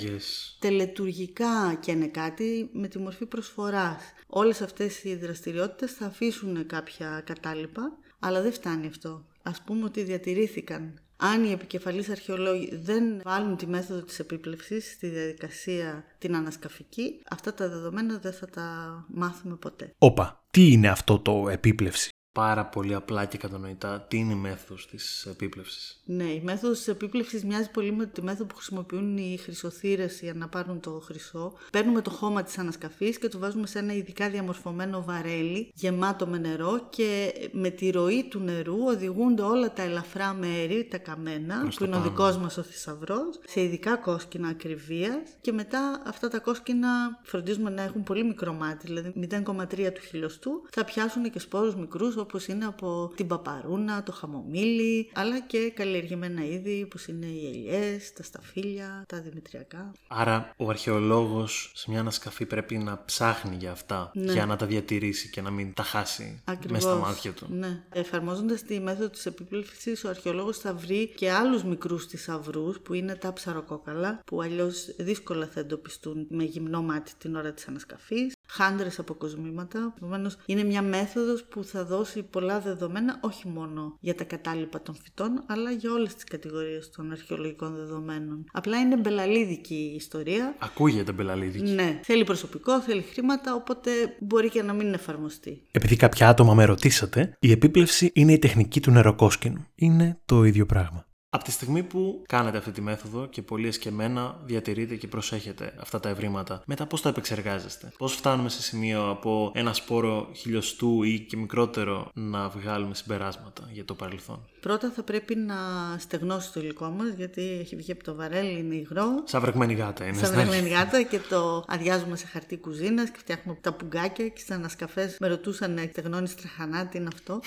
τελετουργικά 1.02 1.74
καίνε 1.80 2.06
κάτι 2.06 2.70
με 2.72 2.88
τη 2.88 2.98
μορφή 2.98 3.26
προσφοράς. 3.26 4.02
Όλες 4.26 4.60
αυτές 4.60 5.04
οι 5.04 5.16
δραστηριότητες 5.16 5.92
θα 5.92 6.06
αφήσουν 6.06 6.66
κάποια 6.66 7.22
κατάλοιπα, 7.26 7.98
αλλά 8.18 8.42
δεν 8.42 8.52
φτάνει 8.52 8.86
αυτό. 8.86 9.24
Ας 9.42 9.62
πούμε 9.62 9.84
ότι 9.84 10.02
διατηρήθηκαν 10.02 11.00
αν 11.16 11.44
οι 11.44 11.50
επικεφαλείς 11.50 12.08
αρχαιολόγοι 12.08 12.76
δεν 12.76 13.20
βάλουν 13.24 13.56
τη 13.56 13.66
μέθοδο 13.66 14.00
της 14.00 14.18
επίπλευσης 14.18 14.92
στη 14.92 15.08
διαδικασία 15.08 16.04
την 16.18 16.36
ανασκαφική, 16.36 17.20
αυτά 17.30 17.54
τα 17.54 17.68
δεδομένα 17.68 18.18
δεν 18.18 18.32
θα 18.32 18.46
τα 18.46 18.66
μάθουμε 19.08 19.56
ποτέ. 19.56 19.92
Όπα, 19.98 20.44
τι 20.50 20.72
είναι 20.72 20.88
αυτό 20.88 21.18
το 21.18 21.48
επίπλευση 21.48 22.08
πάρα 22.32 22.64
πολύ 22.66 22.94
απλά 22.94 23.24
και 23.24 23.38
κατανοητά 23.38 24.00
τι 24.08 24.16
είναι 24.16 24.32
η 24.32 24.36
μέθοδος 24.36 24.86
της 24.86 25.26
επίπλευσης; 25.26 26.02
Ναι, 26.04 26.24
η 26.24 26.40
μέθοδος 26.44 26.78
της 26.78 26.88
επίπλευσης 26.88 27.44
μοιάζει 27.44 27.70
πολύ 27.70 27.92
με 27.92 28.06
τη 28.06 28.22
μέθοδο 28.22 28.44
που 28.44 28.54
χρησιμοποιούν 28.54 29.16
οι 29.16 29.38
χρυσοθύρες 29.42 30.20
για 30.20 30.34
να 30.34 30.48
πάρουν 30.48 30.80
το 30.80 31.02
χρυσό. 31.04 31.52
Παίρνουμε 31.72 32.00
το 32.00 32.10
χώμα 32.10 32.42
της 32.42 32.58
ανασκαφής 32.58 33.18
και 33.18 33.28
το 33.28 33.38
βάζουμε 33.38 33.66
σε 33.66 33.78
ένα 33.78 33.92
ειδικά 33.92 34.30
διαμορφωμένο 34.30 35.02
βαρέλι 35.02 35.70
γεμάτο 35.74 36.26
με 36.26 36.38
νερό 36.38 36.86
και 36.90 37.32
με 37.52 37.70
τη 37.70 37.90
ροή 37.90 38.24
του 38.24 38.38
νερού 38.38 38.76
οδηγούνται 38.86 39.42
όλα 39.42 39.72
τα 39.72 39.82
ελαφρά 39.82 40.34
μέρη, 40.34 40.88
τα 40.90 40.98
καμένα, 40.98 41.68
που 41.76 41.84
είναι 41.84 41.96
ο 41.96 42.00
δικός 42.00 42.36
μας 42.36 42.56
ο 42.56 42.62
θησαυρός, 42.62 43.40
σε 43.46 43.62
ειδικά 43.62 43.96
κόσκινα 43.96 44.48
ακριβίας 44.48 45.14
και 45.40 45.52
μετά 45.52 46.02
αυτά 46.06 46.28
τα 46.28 46.38
κόσκινα 46.38 46.88
φροντίζουμε 47.22 47.70
να 47.70 47.82
έχουν 47.82 48.02
πολύ 48.02 48.24
μικρό 48.24 48.52
μάτι, 48.52 48.86
δηλαδή 48.86 49.12
0,3 49.16 49.92
του 49.92 50.00
χιλιοστού, 50.00 50.50
θα 50.70 50.84
πιάσουν 50.84 51.30
και 51.30 51.38
σπόρους 51.38 51.74
μικρούς 51.74 52.16
όπως 52.22 52.46
είναι 52.46 52.64
από 52.64 53.12
την 53.16 53.26
παπαρούνα, 53.26 54.02
το 54.02 54.12
χαμομήλι, 54.12 55.10
αλλά 55.14 55.40
και 55.40 55.72
καλλιεργημένα 55.74 56.44
είδη 56.44 56.82
όπως 56.84 57.06
είναι 57.06 57.26
οι 57.26 57.46
ελιές, 57.46 58.12
τα 58.12 58.22
σταφύλια, 58.22 59.04
τα 59.08 59.20
δημητριακά. 59.20 59.92
Άρα 60.08 60.54
ο 60.56 60.68
αρχαιολόγος 60.68 61.72
σε 61.74 61.90
μια 61.90 62.00
ανασκαφή 62.00 62.46
πρέπει 62.46 62.78
να 62.78 63.04
ψάχνει 63.04 63.56
για 63.56 63.70
αυτά, 63.70 64.10
Ναι. 64.14 64.32
για 64.32 64.46
να 64.46 64.56
τα 64.56 64.66
διατηρήσει 64.66 65.30
και 65.30 65.40
να 65.40 65.50
μην 65.50 65.72
τα 65.74 65.82
χάσει 65.82 66.40
Ακριβώς. 66.44 66.82
μέσα 66.84 66.88
στα 66.96 67.06
μάτια 67.06 67.32
του. 67.32 67.46
Ναι. 67.50 67.82
Εφαρμόζοντας 67.92 68.62
τη 68.62 68.80
μέθοδο 68.80 69.08
της 69.08 69.26
επίπλευσης, 69.26 70.04
ο 70.04 70.08
αρχαιολόγος 70.08 70.58
θα 70.58 70.74
βρει 70.74 71.06
και 71.16 71.30
άλλους 71.30 71.64
μικρούς 71.64 72.06
θησαυρούς 72.06 72.80
που 72.80 72.94
είναι 72.94 73.14
τα 73.14 73.32
ψαροκόκαλα, 73.32 74.22
που 74.26 74.42
αλλιώς 74.42 74.94
δύσκολα 74.98 75.46
θα 75.46 75.60
εντοπιστούν 75.60 76.26
με 76.30 76.44
γυμνό 76.44 76.82
μάτι 76.82 77.12
την 77.18 77.34
ώρα 77.36 77.52
της 77.52 77.66
ανασκαφής, 77.68 78.32
χάντρες 78.52 78.98
αποκοσμήματα. 78.98 79.94
Επομένως, 79.96 80.36
είναι 80.46 80.64
μια 80.64 80.82
μέθοδος 80.82 81.44
που 81.44 81.64
θα 81.64 81.84
δώσει 81.84 82.22
πολλά 82.22 82.60
δεδομένα, 82.60 83.18
όχι 83.20 83.48
μόνο 83.48 83.96
για 84.00 84.14
τα 84.14 84.24
κατάλοιπα 84.24 84.82
των 84.82 84.94
φυτών, 85.02 85.44
αλλά 85.46 85.70
για 85.70 85.92
όλες 85.92 86.14
τις 86.14 86.24
κατηγορίες 86.24 86.90
των 86.90 87.10
αρχαιολογικών 87.10 87.76
δεδομένων. 87.76 88.44
Απλά 88.52 88.78
είναι 88.78 88.96
μπελαλίδικη 88.96 89.74
η 89.74 89.94
ιστορία. 89.94 90.54
Ακούγεται 90.58 91.12
μπελαλίδικη. 91.12 91.70
Ναι, 91.70 92.00
θέλει 92.02 92.24
προσωπικό, 92.24 92.80
θέλει 92.80 93.02
χρήματα, 93.02 93.54
οπότε 93.54 93.90
μπορεί 94.20 94.48
και 94.48 94.62
να 94.62 94.72
μην 94.72 94.94
εφαρμοστεί. 94.94 95.62
Επειδή 95.70 95.96
κάποια 95.96 96.28
άτομα 96.28 96.54
με 96.54 96.64
ρωτήσατε, 96.64 97.36
η 97.40 97.50
επίπλευση 97.50 98.10
είναι 98.14 98.32
η 98.32 98.38
τεχνική 98.38 98.80
του 98.80 98.90
νεροκόσκινου. 98.90 99.66
Είναι 99.74 100.20
το 100.24 100.44
ίδιο 100.44 100.66
πράγμα. 100.66 101.06
Από 101.34 101.44
τη 101.44 101.50
στιγμή 101.50 101.82
που 101.82 102.22
κάνετε 102.28 102.58
αυτή 102.58 102.70
τη 102.70 102.80
μέθοδο 102.80 103.26
και 103.26 103.42
πολύ 103.42 103.68
εσκεμμένα 103.68 104.40
διατηρείτε 104.44 104.96
και 104.96 105.08
προσέχετε 105.08 105.74
αυτά 105.80 106.00
τα 106.00 106.08
ευρήματα, 106.08 106.62
μετά 106.66 106.86
πώς 106.86 107.02
τα 107.02 107.08
επεξεργάζεστε; 107.08 107.92
Πώς 107.98 108.14
φτάνουμε 108.14 108.48
σε 108.48 108.62
σημείο 108.62 109.10
από 109.10 109.52
ένα 109.54 109.72
σπόρο 109.72 110.28
χιλιοστού 110.34 111.02
ή 111.02 111.20
και 111.20 111.36
μικρότερο 111.36 112.10
να 112.14 112.48
βγάλουμε 112.48 112.94
συμπεράσματα 112.94 113.68
για 113.72 113.84
το 113.84 113.94
παρελθόν; 113.94 114.46
Πρώτα 114.60 114.90
θα 114.90 115.02
πρέπει 115.02 115.34
να 115.36 115.54
στεγνώσει 115.98 116.52
το 116.52 116.60
υλικό 116.60 116.88
μας, 116.88 117.08
γιατί 117.16 117.58
έχει 117.60 117.76
βγει 117.76 117.92
από 117.92 118.04
το 118.04 118.14
βαρέλι, 118.14 118.58
είναι 118.58 118.74
υγρό. 118.74 119.22
Σαν 119.24 119.40
βρεγμένη 119.40 119.74
γάτα 119.74 120.04
είναι. 120.04 120.16
Σαν 120.16 120.26
στην 120.26 120.38
αρχή. 120.38 120.50
βρεγμένη 120.50 120.74
γάτα 120.76 121.02
και 121.02 121.18
το 121.18 121.64
αδειάζουμε 121.66 122.16
σε 122.16 122.26
χαρτί 122.26 122.56
κουζίνας 122.56 123.10
και 123.10 123.18
φτιάχνουμε 123.18 123.58
τα 123.60 123.72
πουγκάκια 123.72 124.28
και 124.28 124.40
στις 124.40 124.50
ανασκαφές 124.50 125.16
με 125.20 125.28
ρωτούσαν 125.28 125.78
στεγνώνεις 125.90 126.34
τραχανά, 126.34 126.86
τι 126.86 126.98
είναι 126.98 127.08
αυτό; 127.12 127.40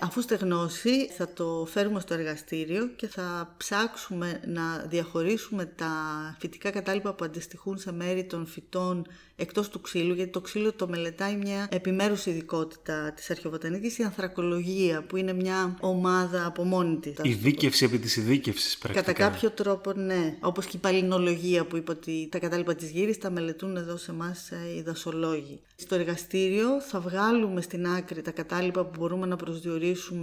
Αφού 0.00 0.20
στεγνώσει 0.20 1.10
θα 1.16 1.32
το 1.32 1.66
φέρουμε 1.70 2.00
στο 2.00 2.14
εργαστήριο 2.14 2.86
και 2.96 3.06
θα 3.06 3.54
ψάξουμε 3.56 4.40
να 4.46 4.86
διαχωρίσουμε 4.88 5.64
τα 5.64 5.92
φυτικά 6.38 6.70
κατάλοιπα 6.70 7.14
που 7.14 7.24
αντιστοιχούν 7.24 7.78
σε 7.78 7.92
μέρη 7.92 8.24
των 8.24 8.46
φυτών 8.46 9.06
εκτός 9.36 9.68
του 9.68 9.80
ξύλου, 9.80 10.14
γιατί 10.14 10.30
το 10.30 10.40
ξύλο 10.40 10.72
το 10.72 10.88
μελετάει 10.88 11.36
μια 11.36 11.68
επιμέρους 11.70 12.26
ειδικότητα 12.26 13.12
της 13.12 13.30
αρχαιοβοτανικής, 13.30 13.98
η 13.98 14.02
ανθρακολογία, 14.02 15.02
που 15.02 15.16
είναι 15.16 15.32
μια 15.32 15.76
ομάδα 15.80 16.46
από 16.46 16.64
μόνη 16.64 16.96
της. 16.96 17.14
Η 17.22 17.32
δίκευση 17.32 17.84
επί 17.84 17.98
της 17.98 18.16
ειδίκευσης 18.16 18.78
πρακτικά. 18.78 19.12
Κατά 19.12 19.30
κάποιο 19.30 19.50
τρόπο, 19.50 19.92
ναι. 19.92 20.36
Όπως 20.40 20.66
και 20.66 20.76
η 20.76 20.80
παλινολογία 20.80 21.64
που 21.64 21.76
είπα 21.76 21.92
ότι 21.92 22.28
τα 22.30 22.38
κατάλοιπα 22.38 22.74
της 22.74 22.90
γύρι 22.90 23.16
τα 23.16 23.30
μελετούν 23.30 23.76
εδώ 23.76 23.96
σε 23.96 24.10
εμάς 24.10 24.50
οι 24.76 24.82
δασολόγοι. 24.82 25.60
Στο 25.76 25.94
εργαστήριο 25.94 26.80
θα 26.80 27.00
βγάλουμε 27.00 27.60
στην 27.60 27.86
άκρη 27.86 28.22
τα 28.22 28.30
κατάλοιπα 28.30 28.84
που 28.84 28.98
μπορούμε 28.98 29.26
να 29.26 29.36
προσδιορίσουμε 29.36 29.82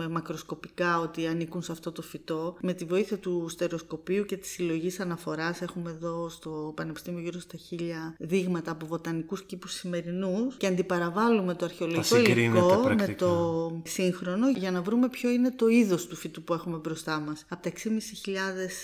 μακροσκοπικά 0.09 0.99
ότι 0.99 1.27
ανήκουν 1.27 1.61
σε 1.61 1.71
αυτό 1.71 1.91
το 1.91 2.01
φυτό. 2.01 2.55
Με 2.61 2.73
τη 2.73 2.85
βοήθεια 2.85 3.17
του 3.17 3.45
στερεοσκοπίου 3.49 4.25
και 4.25 4.37
της 4.37 4.49
συλλογής 4.49 4.99
αναφοράς, 4.99 5.61
έχουμε 5.61 5.89
εδώ 5.89 6.29
στο 6.29 6.73
Πανεπιστήμιο 6.75 7.21
γύρω 7.21 7.39
στα 7.39 7.57
χίλια 7.57 8.15
δείγματα 8.19 8.71
από 8.71 8.85
βοτανικούς 8.85 9.43
κήπους 9.43 9.73
σημερινούς 9.73 10.55
και 10.57 10.67
αντιπαραβάλλουμε 10.67 11.53
το 11.53 11.65
αρχαιολογικό 11.65 12.15
συγκρίνετε 12.15 12.41
υλικό 12.41 12.75
με 12.75 12.95
πρακτικά. 12.95 13.25
το 13.25 13.81
σύγχρονο 13.85 14.49
για 14.49 14.71
να 14.71 14.81
βρούμε 14.81 15.09
ποιο 15.09 15.29
είναι 15.29 15.51
το 15.51 15.67
είδος 15.67 16.07
του 16.07 16.15
φυτού 16.15 16.43
που 16.43 16.53
έχουμε 16.53 16.77
μπροστά 16.77 17.19
μας. 17.19 17.45
Από 17.49 17.63
τα 17.63 17.71
6.500 17.71 17.75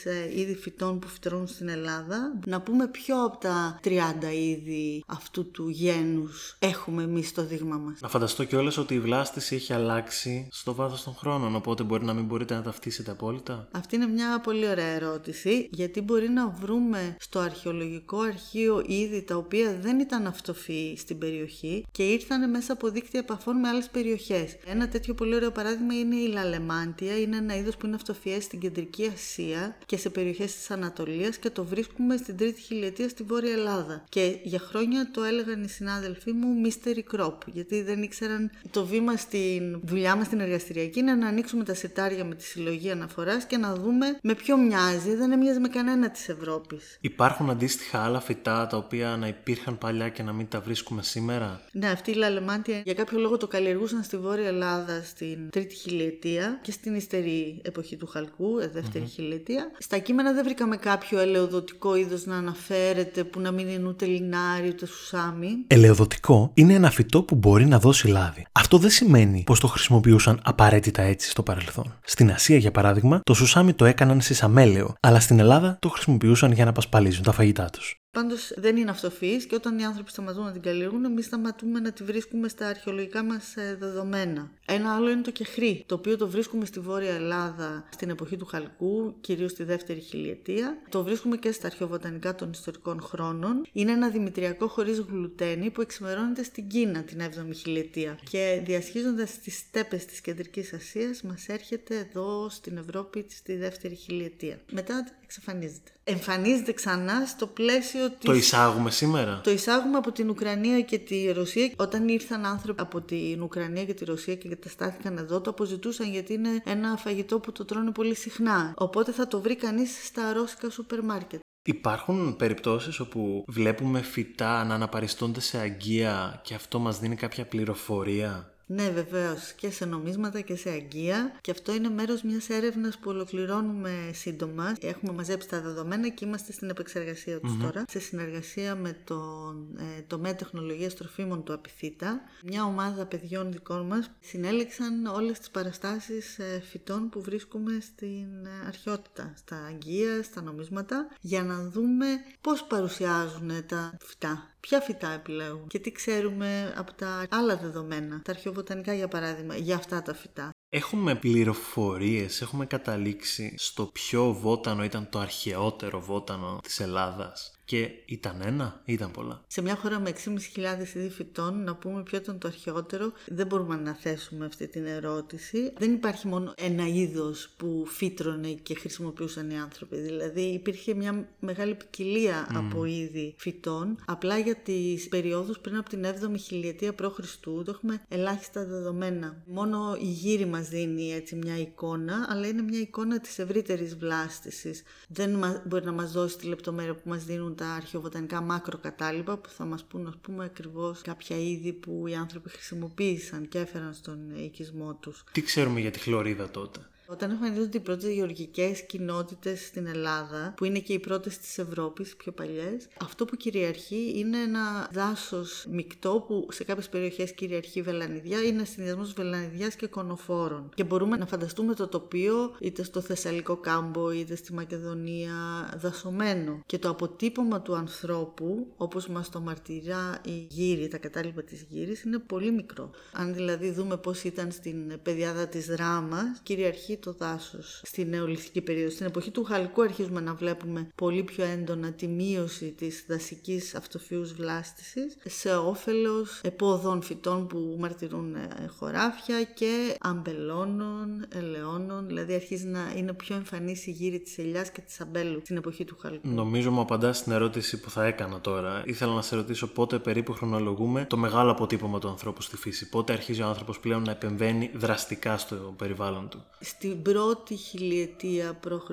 ε, 0.04 0.40
είδη 0.40 0.56
φυτών 0.56 1.00
που 1.00 1.08
φυτρώνουν 1.08 1.48
στην 1.48 1.70
Ελλάδα, 1.70 2.40
να 2.46 2.62
πούμε 2.62 2.88
ποιο 2.88 3.26
από 3.26 3.38
τα 3.38 3.80
30 3.84 3.90
είδη 4.34 5.04
αυτού 5.08 5.52
του 5.52 5.70
γένους 5.70 6.56
έχουμε 6.60 7.04
εμείς 7.04 7.28
στο 7.28 7.46
δείγμα 7.46 7.78
μας. 7.78 8.00
Να 8.02 8.08
φανταστώ 8.08 8.44
κιόλας 8.44 8.78
ότι 8.78 8.94
η 8.94 9.00
βλάστηση 9.00 9.56
έχει 9.56 9.74
αλλάξει 9.74 10.48
στο 10.68 10.76
βάθος 10.76 11.04
των 11.04 11.16
χρόνων, 11.16 11.56
οπότε 11.56 11.84
μπορεί 11.84 12.06
να 12.06 12.14
μην 12.14 12.26
μπορείτε 12.26 12.54
να 12.54 12.62
ταυτίσετε 12.62 13.12
απόλυτα; 13.12 13.68
Αυτή 13.72 13.96
είναι 13.96 14.08
μια 14.08 14.40
πολύ 14.40 14.68
ωραία 14.68 14.86
ερώτηση, 14.86 15.70
γιατί 15.72 16.02
μπορεί 16.02 16.30
να 16.30 16.48
βρούμε 16.48 17.16
στο 17.20 17.40
αρχαιολογικό 17.40 18.20
αρχείο 18.20 18.84
είδη 18.86 19.24
τα 19.24 19.36
οποία 19.36 19.78
δεν 19.82 20.00
ήταν 20.00 20.28
αυτοφυή 20.28 20.98
στην 20.98 21.18
περιοχή 21.18 21.86
και 21.92 22.04
ήρθαν 22.04 22.50
μέσα 22.50 22.74
από 22.74 22.90
δίκτυα 22.90 23.20
επαφών 23.20 23.60
με 23.60 23.68
άλλες 23.68 23.90
περιοχές. 23.90 24.58
Ένα 24.66 24.88
τέτοιο 24.88 25.14
πολύ 25.14 25.36
ωραίο 25.36 25.52
παράδειγμα 25.52 25.94
είναι 25.94 26.16
η 26.16 26.28
λαλεμάντια, 26.28 27.20
είναι 27.20 27.38
ένα 27.38 27.58
είδος 27.58 27.78
που 27.78 27.86
είναι 27.86 27.96
αυτοφυές 27.96 28.44
στην 28.44 28.60
κεντρική 28.60 29.12
Ασία 29.14 29.78
και 29.86 29.98
σε 29.98 30.10
περιοχές 30.10 30.56
της 30.56 30.72
Ανατολίας 30.72 31.38
και 31.38 31.50
το 31.50 31.64
βρίσκουμε 31.64 32.18
στην 32.18 32.38
τρίτη 32.38 32.62
χιλιετία 32.62 33.10
στη 33.10 33.24
Βόρεια 33.24 33.52
Ελλάδα. 33.52 34.04
Και 34.10 34.40
για 34.44 34.60
χρόνια 34.60 35.12
το 35.12 35.24
έλεγαν 35.24 35.64
οι 35.64 35.70
συνάδελφοί 35.70 36.32
μου 36.32 36.48
mystery 36.66 37.16
crop, 37.16 37.38
γιατί 37.46 37.82
δεν 37.82 38.04
ήξεραν 38.04 38.52
το 38.72 38.86
βήμα 38.86 39.16
στην 39.16 39.80
δουλειά 39.84 40.16
μας 40.16 40.26
στην 40.26 40.40
εργαστηριακή 40.58 41.00
είναι 41.00 41.14
να 41.14 41.28
ανοίξουμε 41.28 41.64
τα 41.64 41.74
σιτάρια 41.74 42.26
με 42.26 42.36
τη 42.36 42.44
συλλογή 42.44 42.92
αναφοράς 42.92 43.46
και 43.46 43.58
να 43.58 43.76
δούμε 43.76 44.18
με 44.22 44.34
ποιο 44.34 44.58
μοιάζει, 44.58 45.16
δεν 45.16 45.32
έμοιαζε 45.32 45.60
με 45.60 45.68
κανένα 45.68 46.10
της 46.10 46.30
Ευρώπης. 46.30 46.98
Υπάρχουν 47.02 47.50
αντίστοιχα 47.50 48.04
άλλα 48.04 48.20
φυτά 48.20 48.68
τα 48.68 48.78
οποία 48.78 49.18
να 49.18 49.28
υπήρχαν 49.28 49.78
παλιά 49.78 50.10
και 50.10 50.24
να 50.24 50.34
μην 50.34 50.48
τα 50.48 50.60
βρίσκουμε 50.60 51.04
σήμερα; 51.04 51.62
Ναι, 51.72 51.90
αυτή 51.90 52.12
η 52.12 52.14
λαλεμάντια 52.14 52.82
για 52.84 52.94
κάποιο 52.94 53.20
λόγο 53.20 53.38
το 53.38 53.48
καλλιεργούσαν 53.48 54.04
στη 54.04 54.18
Βόρεια 54.18 54.48
Ελλάδα 54.48 55.02
στην 55.04 55.50
τρίτη 55.50 55.76
χιλιετία 55.76 56.60
και 56.62 56.72
στην 56.72 56.96
υστερή 56.96 57.62
εποχή 57.64 57.96
του 57.96 58.08
Χαλκού, 58.08 58.60
ε, 58.60 58.68
δευτερη 58.68 59.06
χιλιετία. 59.06 59.72
Στα 59.78 59.98
κείμενα 59.98 60.34
δεν 60.34 60.44
βρήκαμε 60.44 60.78
κάποιο 60.78 61.20
ελαιοδοτικό 61.20 61.96
είδος 61.96 62.26
να 62.26 62.36
αναφέρεται 62.36 63.24
που 63.24 63.40
να 63.40 63.52
μην 63.52 63.68
είναι 63.68 63.88
ούτε 63.88 64.06
λινάρι 64.06 64.68
ούτε 64.68 64.86
σουσάμι. 64.86 65.50
Ελαιοδοτικό 65.68 66.52
είναι 66.54 66.74
ένα 66.74 66.92
φυτό 66.92 67.24
που 67.24 67.36
μπορεί 67.36 67.66
να 67.66 67.80
δώσει 67.80 68.08
λάδι. 68.08 68.46
Αυτό 68.52 68.78
δεν 68.78 68.90
σημαίνει 68.90 69.44
πως 69.46 69.60
το 69.60 69.68
χρησιμοποιούσαν 69.68 70.40
απαραίτητα 70.48 71.02
έτσι 71.02 71.30
στο 71.30 71.44
παρελθόν. 71.44 72.00
Στην 72.04 72.32
Ασία, 72.32 72.58
για 72.58 72.72
παράδειγμα, 72.72 73.20
το 73.24 73.34
σουσάμι 73.34 73.74
το 73.74 73.86
έκαναν 73.86 74.22
σε 74.22 74.34
σαμέλαιο, 74.34 74.94
αλλά 75.00 75.20
στην 75.20 75.40
Ελλάδα 75.40 75.78
το 75.82 75.90
χρησιμοποιούσαν 75.90 76.52
για 76.52 76.66
να 76.66 76.72
πασπαλίζουν 76.72 77.24
τα 77.24 77.32
φαγητά 77.32 77.70
τους. 77.70 77.96
Πάντως 78.12 78.52
δεν 78.56 78.78
είναι 78.78 78.90
αυτοφυής 78.90 79.46
και 79.46 79.56
όταν 79.56 79.80
οι 79.80 79.86
άνθρωποι 79.86 80.10
σταματούν 80.10 80.44
να 80.44 80.52
την 80.52 80.62
καλλιεργούν, 80.62 81.06
εμείς 81.06 81.26
σταματούμε 81.26 81.80
να 81.80 81.92
τη 81.92 82.04
βρίσκουμε 82.04 82.48
στα 82.48 82.68
αρχαιολογικά 82.68 83.24
μας 83.24 83.54
δεδομένα. 83.80 84.52
Ένα 84.70 84.96
άλλο 84.96 85.10
είναι 85.10 85.22
το 85.22 85.32
κεχρί, 85.32 85.84
το 85.86 85.96
οποίο 85.96 86.18
το 86.18 86.28
βρίσκουμε 86.30 86.66
στη 86.66 86.80
Βόρεια 86.80 87.14
Ελλάδα 87.14 87.86
στην 87.90 88.10
εποχή 88.10 88.38
του 88.38 88.46
Χαλκού, 88.46 89.16
κυρίως 89.22 89.52
στη 89.52 89.64
δεύτερη 89.64 90.00
χιλιετία. 90.00 90.78
Το 90.90 91.04
βρίσκουμε 91.04 91.38
και 91.38 91.52
στα 91.52 91.68
αρχαιοβοτανικά 91.68 92.36
των 92.36 92.52
ιστορικών 92.52 93.02
χρόνων. 93.02 93.66
Είναι 93.72 93.92
ένα 93.92 94.10
δημητριακό 94.10 94.68
χωρίς 94.68 95.00
γλουτένι 95.00 95.70
που 95.70 95.82
εξημερώνεται 95.82 96.44
στην 96.44 96.68
Κίνα 96.68 97.04
την 97.04 97.22
7η 97.22 97.56
χιλιετία 97.56 98.20
και 98.30 98.62
διασχίζοντας 98.66 99.40
τις 99.40 99.58
στέπες 99.58 100.06
της 100.06 100.22
Κεντρικής 100.22 100.74
Ασίας 100.74 101.22
μας 101.22 101.48
έρχεται 101.48 101.98
εδώ 101.98 102.50
στην 102.50 102.78
Ευρώπη 102.78 103.26
στη 103.30 103.56
δεύτερη 103.56 103.96
χιλιετία. 103.96 104.60
Μετά 104.72 105.08
εξαφανίζεται. 105.24 105.92
Εμφανίζεται 106.04 106.72
ξανά 106.72 107.26
στο 107.26 107.48
πλαίσιο 107.48 108.10
της... 108.10 108.18
Το 108.24 108.34
εισάγουμε 108.34 108.92
σήμερα; 108.92 109.42
Το 109.44 109.52
εισάγουμε 109.52 109.98
από 109.98 110.12
την 110.12 110.30
Ουκρανία 110.30 110.82
και 110.82 110.98
τη 110.98 111.32
Ρωσία. 111.32 111.72
Όταν 111.76 112.08
ήρθαν 112.08 112.46
άνθρωποι 112.46 112.82
από 112.82 113.02
την 113.02 113.42
Ουκρανία 113.42 113.86
και 113.86 113.94
τη 113.94 114.06
Ρωσία 114.06 114.36
και 114.36 114.48
καταστάθηκαν 114.60 115.18
εδώ, 115.18 115.42
το 115.42 115.50
αποζητούσαν 115.50 116.10
γιατί 116.10 116.34
είναι 116.34 116.62
ένα 116.66 116.98
φαγητό 116.98 117.40
που 117.40 117.52
το 117.52 117.66
τρώνε 117.66 117.92
πολύ 117.92 118.16
συχνά. 118.16 118.74
Οπότε 118.78 119.12
θα 119.12 119.28
το 119.28 119.42
βρει 119.42 119.56
κανείς 119.56 120.06
στα 120.06 120.34
ρώσικα 120.34 120.70
σούπερ 120.70 121.04
μάρκετ. 121.04 121.40
Υπάρχουν 121.64 122.36
περιπτώσεις 122.36 123.00
όπου 123.00 123.44
βλέπουμε 123.48 124.02
φυτά 124.02 124.64
να 124.64 124.74
αναπαριστώνται 124.74 125.40
σε 125.40 125.58
αγκία 125.58 126.42
και 126.44 126.54
αυτό 126.54 126.80
μας 126.80 127.00
δίνει 127.00 127.16
κάποια 127.16 127.46
πληροφορία; 127.46 128.54
Ναι, 128.70 128.90
βεβαίως 128.90 129.54
και 129.54 129.72
σε 129.72 129.86
νομίσματα 129.86 130.42
και 130.42 130.56
σε 130.56 130.70
αγκία. 130.70 131.38
Και 131.42 131.52
αυτό 131.52 131.74
είναι 131.74 131.90
μέρος 131.90 132.22
μιας 132.22 132.50
έρευνας 132.50 132.98
που 132.98 133.10
ολοκληρώνουμε 133.10 134.10
σύντομα. 134.14 134.76
Έχουμε 134.82 135.14
μαζέψει 135.14 135.48
τα 135.48 135.62
δεδομένα 135.62 136.10
και 136.10 136.26
είμαστε 136.26 136.52
στην 136.52 136.70
επεξεργασία 136.70 137.40
τους 137.40 137.58
τώρα. 137.58 137.84
Σε 137.88 138.00
συνεργασία 138.00 138.76
με 138.76 138.98
τον 139.04 139.78
ε, 139.80 140.02
τομέα 140.02 140.36
τεχνολογίας 140.36 140.96
τροφίμων 140.96 141.44
του 141.44 141.54
Απιθύτα, 141.54 142.22
μια 142.44 142.64
ομάδα 142.64 143.06
παιδιών 143.06 143.52
δικών 143.52 143.86
μας 143.86 144.12
συνέλεξαν 144.20 145.06
όλες 145.06 145.40
τις 145.40 145.50
παραστάσεις 145.50 146.40
ε, 146.40 146.64
φυτών 146.70 147.10
που 147.10 147.22
βρίσκουμε 147.22 147.78
στην 147.82 148.46
ε, 148.46 148.68
αρχαιότητα, 148.68 149.34
στα 149.36 149.56
αγκία, 149.66 150.24
στα 150.24 150.42
νομίσματα, 150.42 151.08
για 151.22 151.44
να 151.44 151.70
δούμε 151.70 152.06
πώς 152.42 152.64
παρουσιάζουν 152.64 153.66
τα 153.68 153.98
φυτά 154.02 154.57
ποια 154.68 154.82
φυτά 154.82 155.12
επιλέγουν 155.12 155.68
και 155.68 155.80
τι 155.80 155.92
ξέρουμε 155.92 156.74
από 156.78 156.94
τα 156.94 157.28
άλλα 157.30 157.58
δεδομένα, 157.58 158.22
τα 158.22 158.32
αρχαιοβοτανικά 158.32 158.94
για 158.94 159.08
παράδειγμα, 159.08 159.56
για 159.56 159.76
αυτά 159.76 160.02
τα 160.02 160.14
φυτά. 160.14 160.50
Έχουμε 160.70 161.16
πληροφορίες, 161.16 162.42
έχουμε 162.42 162.66
καταλήξει 162.66 163.54
στο 163.58 163.86
ποιο 163.86 164.34
βότανο 164.34 164.84
ήταν 164.84 165.10
το 165.10 165.20
αρχαιότερο 165.20 166.02
βότανο 166.02 166.60
της 166.64 166.80
Ελλάδας. 166.80 167.57
Και 167.68 167.90
ήταν 168.06 168.42
ένα 168.42 168.82
ή 168.86 168.94
ήταν 168.94 169.12
πολλά; 169.12 169.44
Σε 169.48 169.62
μια 169.62 169.76
χώρα 169.76 170.00
με 170.00 170.14
6.500 170.26 170.96
είδη 170.96 171.10
φυτών, 171.10 171.64
να 171.64 171.76
πούμε 171.76 172.04
ποιο 172.04 172.18
ήταν 172.18 172.38
το 172.38 172.48
αρχαιότερο, 172.48 173.12
δεν 173.28 173.48
μπορούμε 173.48 173.76
να 173.76 173.94
θέσουμε 173.94 174.46
αυτή 174.46 174.68
την 174.68 174.86
ερώτηση. 174.86 175.74
Δεν 175.78 175.94
υπάρχει 175.94 176.28
μόνο 176.28 176.54
ένα 176.58 176.88
είδος 176.88 177.50
που 177.58 177.84
φύτρωνε 177.88 178.48
και 178.52 178.76
χρησιμοποιούσαν 178.76 179.50
οι 179.50 179.60
άνθρωποι. 179.60 179.98
Δηλαδή 179.98 180.42
υπήρχε 180.42 180.94
μια 180.94 181.28
μεγάλη 181.40 181.76
ποικιλία 181.76 182.48
από 182.54 182.86
είδη 182.86 183.36
φυτών. 183.38 183.98
Απλά 184.06 184.38
για 184.38 184.56
τις 184.56 185.08
περιόδους 185.08 185.60
πριν 185.60 185.78
από 185.78 185.90
την 185.90 186.06
7η 186.06 186.40
χιλιετία 186.40 186.94
π.Χ. 186.96 187.20
το 187.40 187.64
έχουμε 187.68 188.02
ελάχιστα 188.08 188.66
δεδομένα. 188.66 189.44
Μόνο 189.46 189.98
η 190.02 190.08
γύρι 190.08 190.46
μας 190.46 190.70
δίνει 190.70 191.14
έτσι 191.14 191.36
μια 191.36 191.58
εικόνα, 191.60 192.28
αλλά 192.30 192.48
είναι 192.48 192.62
μια 192.62 192.80
εικόνα 192.80 193.20
της 193.20 193.40
ευρύτερης 193.40 193.96
βλάστησης. 193.96 194.84
Δεν 195.08 195.44
μπορεί 195.66 195.86
να 195.86 195.92
μας 195.92 196.12
δώσει 196.12 196.38
τη 196.38 196.48
λεπτομέρεια 196.48 196.94
που 196.94 197.10
μας 197.10 197.24
δίνουν 197.24 197.56
τα 197.58 197.68
αρχαιοβοτανικά 197.68 198.42
μακροκατάλοιπα 198.42 199.38
που 199.38 199.50
θα 199.50 199.66
μας 199.66 199.84
πούν 199.84 200.08
ας 200.08 200.18
πούμε 200.22 200.46
ακριβώς 200.46 201.02
κάποια 201.02 201.38
είδη 201.38 201.74
που 201.74 202.08
οι 202.08 202.16
άνθρωποι 202.16 202.50
χρησιμοποίησαν 202.50 203.48
και 203.48 203.60
έφεραν 203.60 203.94
στον 203.94 204.30
οικισμό 204.36 204.94
τους. 204.94 205.24
Τι 205.32 205.42
ξέρουμε 205.42 205.80
για 205.80 205.92
τη 205.92 206.00
χλωρίδα 206.00 206.50
τότε; 206.50 206.80
Όταν 207.10 207.32
εμφανίζονται 207.32 207.78
οι 207.78 207.82
πρώτες 207.82 208.12
γεωργικές 208.14 208.86
κοινότητες 208.86 209.66
στην 209.66 209.88
Ελλάδα, 209.88 210.54
που 210.58 210.66
είναι 210.66 210.80
και 210.80 210.94
οι 210.94 211.00
πρώτες 211.00 211.38
της 211.38 211.58
Ευρώπης, 211.58 212.16
πιο 212.16 212.32
παλιές, 212.32 212.88
αυτό 213.02 213.26
που 213.26 213.36
κυριαρχεί 213.36 214.14
είναι 214.16 214.38
ένα 214.38 214.90
δάσος 214.92 215.66
μεικτό 215.70 216.24
που 216.28 216.48
σε 216.52 216.64
κάποιες 216.64 216.90
περιοχές 216.90 217.34
κυριαρχεί 217.34 217.82
βελανιδιά, 217.82 218.44
είναι 218.44 218.64
συνδυασμός 218.64 219.14
βελανιδιάς 219.14 219.76
και 219.76 219.88
κονοφόρων. 219.88 220.70
Και 220.76 220.84
μπορούμε 220.84 221.18
να 221.18 221.26
φανταστούμε 221.26 221.74
το 221.74 221.88
τοπίο 221.88 222.56
είτε 222.60 222.84
στο 222.84 223.02
Θεσσαλικό 223.02 223.58
κάμπο 223.58 224.12
είτε 224.12 224.36
στη 224.36 224.54
Μακεδονία 224.54 225.34
δασωμένο. 225.78 226.62
Και 226.66 226.78
το 226.78 226.90
αποτύπωμα 226.90 227.62
του 227.62 227.76
ανθρώπου, 227.76 228.74
όπως 228.78 229.08
μας 229.08 229.30
το 229.30 229.40
μαρτυρά 229.40 230.22
η 230.26 230.48
γύρι, 230.50 230.88
τα 230.88 230.98
κατάλοιπα 230.98 231.42
της 231.44 231.66
γύρι, 231.70 232.02
είναι 232.06 232.20
πολύ 232.20 232.52
μικρό. 232.52 232.90
Αν 233.12 233.34
δηλαδή 233.34 233.72
δούμε 233.72 233.98
πώς 233.98 234.24
ήταν 234.24 234.52
στην 234.52 235.00
πεδιάδα 235.04 235.48
της 235.48 235.68
Ράμα, 235.68 236.22
κυριαρχεί 236.44 236.97
το 237.00 237.14
δάσος 237.14 237.82
στη 237.86 238.06
νεολιθική 238.06 238.62
περίοδο. 238.62 238.90
Στην 238.90 239.06
εποχή 239.06 239.32
του 239.32 239.44
Χαλκού 239.44 239.82
αρχίζουμε 239.82 240.20
να 240.20 240.34
βλέπουμε 240.34 240.88
πολύ 240.96 241.24
πιο 241.24 241.44
έντονα 241.44 241.92
τη 241.92 242.08
μείωση 242.08 242.72
της 242.72 243.06
δασικής 243.08 243.76
αυτοφύους 243.76 244.34
βλάστησης 244.34 245.18
σε 245.26 245.56
όφελος 245.56 246.40
επόδων 246.44 247.02
φυτών 247.02 247.48
που 247.48 247.76
μαρτυρούν 247.80 248.36
ε, 248.36 248.68
χωράφια 248.78 249.44
και 249.44 249.96
αμπελώνων, 250.00 251.26
ελαιώνων, 251.30 252.08
δηλαδή 252.08 252.34
αρχίζει 252.34 252.66
να 252.66 252.94
είναι 252.96 253.14
πιο 253.14 253.36
εμφανής 253.36 253.88
η 253.88 253.92
γύρι 253.92 254.20
της 254.20 254.38
ελιάς 254.38 254.72
και 254.72 254.82
της 254.82 255.02
αμπέλου 255.02 255.40
στην 255.44 255.58
εποχή 255.58 255.86
του 255.86 255.98
Χαλκού. 256.02 256.28
Νομίζω 256.28 256.72
μου 256.72 256.82
απαντάς 256.82 257.18
στην 257.18 257.32
ερώτηση 257.32 257.80
που 257.80 257.90
θα 257.90 258.06
έκανα 258.06 258.42
τώρα. 258.42 258.84
Ήθελα 258.86 259.14
να 259.14 259.22
σε 259.22 259.36
ρωτήσω 259.36 259.68
πότε 259.68 260.00
περίπου 260.00 260.34
χρονολογούμε 260.34 261.06
το 261.10 261.18
μεγάλο 261.18 261.52
αποτύπωμα 261.52 262.00
του 262.00 262.08
ανθρώπου 262.08 262.42
στη 262.42 262.58
φύση. 262.58 262.90
Πότε 262.90 263.14
αρχίζει 263.14 263.42
ο 263.42 263.48
άνθρωπος 263.48 263.80
πλέον 263.80 264.04
να 264.04 264.12
επεμβαίνει 264.12 264.72
δραστικά 264.74 265.38
στο 265.38 265.56
περιβάλλον 265.78 266.30
του 266.30 266.46
στην 266.88 267.02
πρώτη 267.02 267.56
χιλιετία 267.56 268.60
π.Χ. 268.60 268.92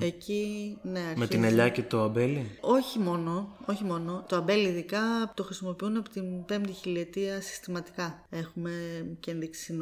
Εκεί, 0.00 0.76
ναι, 0.82 0.98
αρχίζει. 0.98 1.18
Με 1.18 1.26
την 1.26 1.44
ελιά 1.44 1.68
και 1.68 1.82
το 1.82 2.02
αμπέλι; 2.02 2.58
Όχι 2.60 2.98
μόνο, 2.98 3.56
όχι 3.66 3.84
μόνο. 3.84 4.24
Το 4.28 4.36
αμπέλι 4.36 4.68
ειδικά 4.68 5.32
το 5.34 5.42
χρησιμοποιούν 5.42 5.96
από 5.96 6.08
την 6.08 6.44
πέμπτη 6.44 6.72
χιλιετία 6.72 7.40
συστηματικά. 7.40 8.26
Έχουμε 8.30 8.70
και 9.20 9.30
ενδείξει 9.30 9.76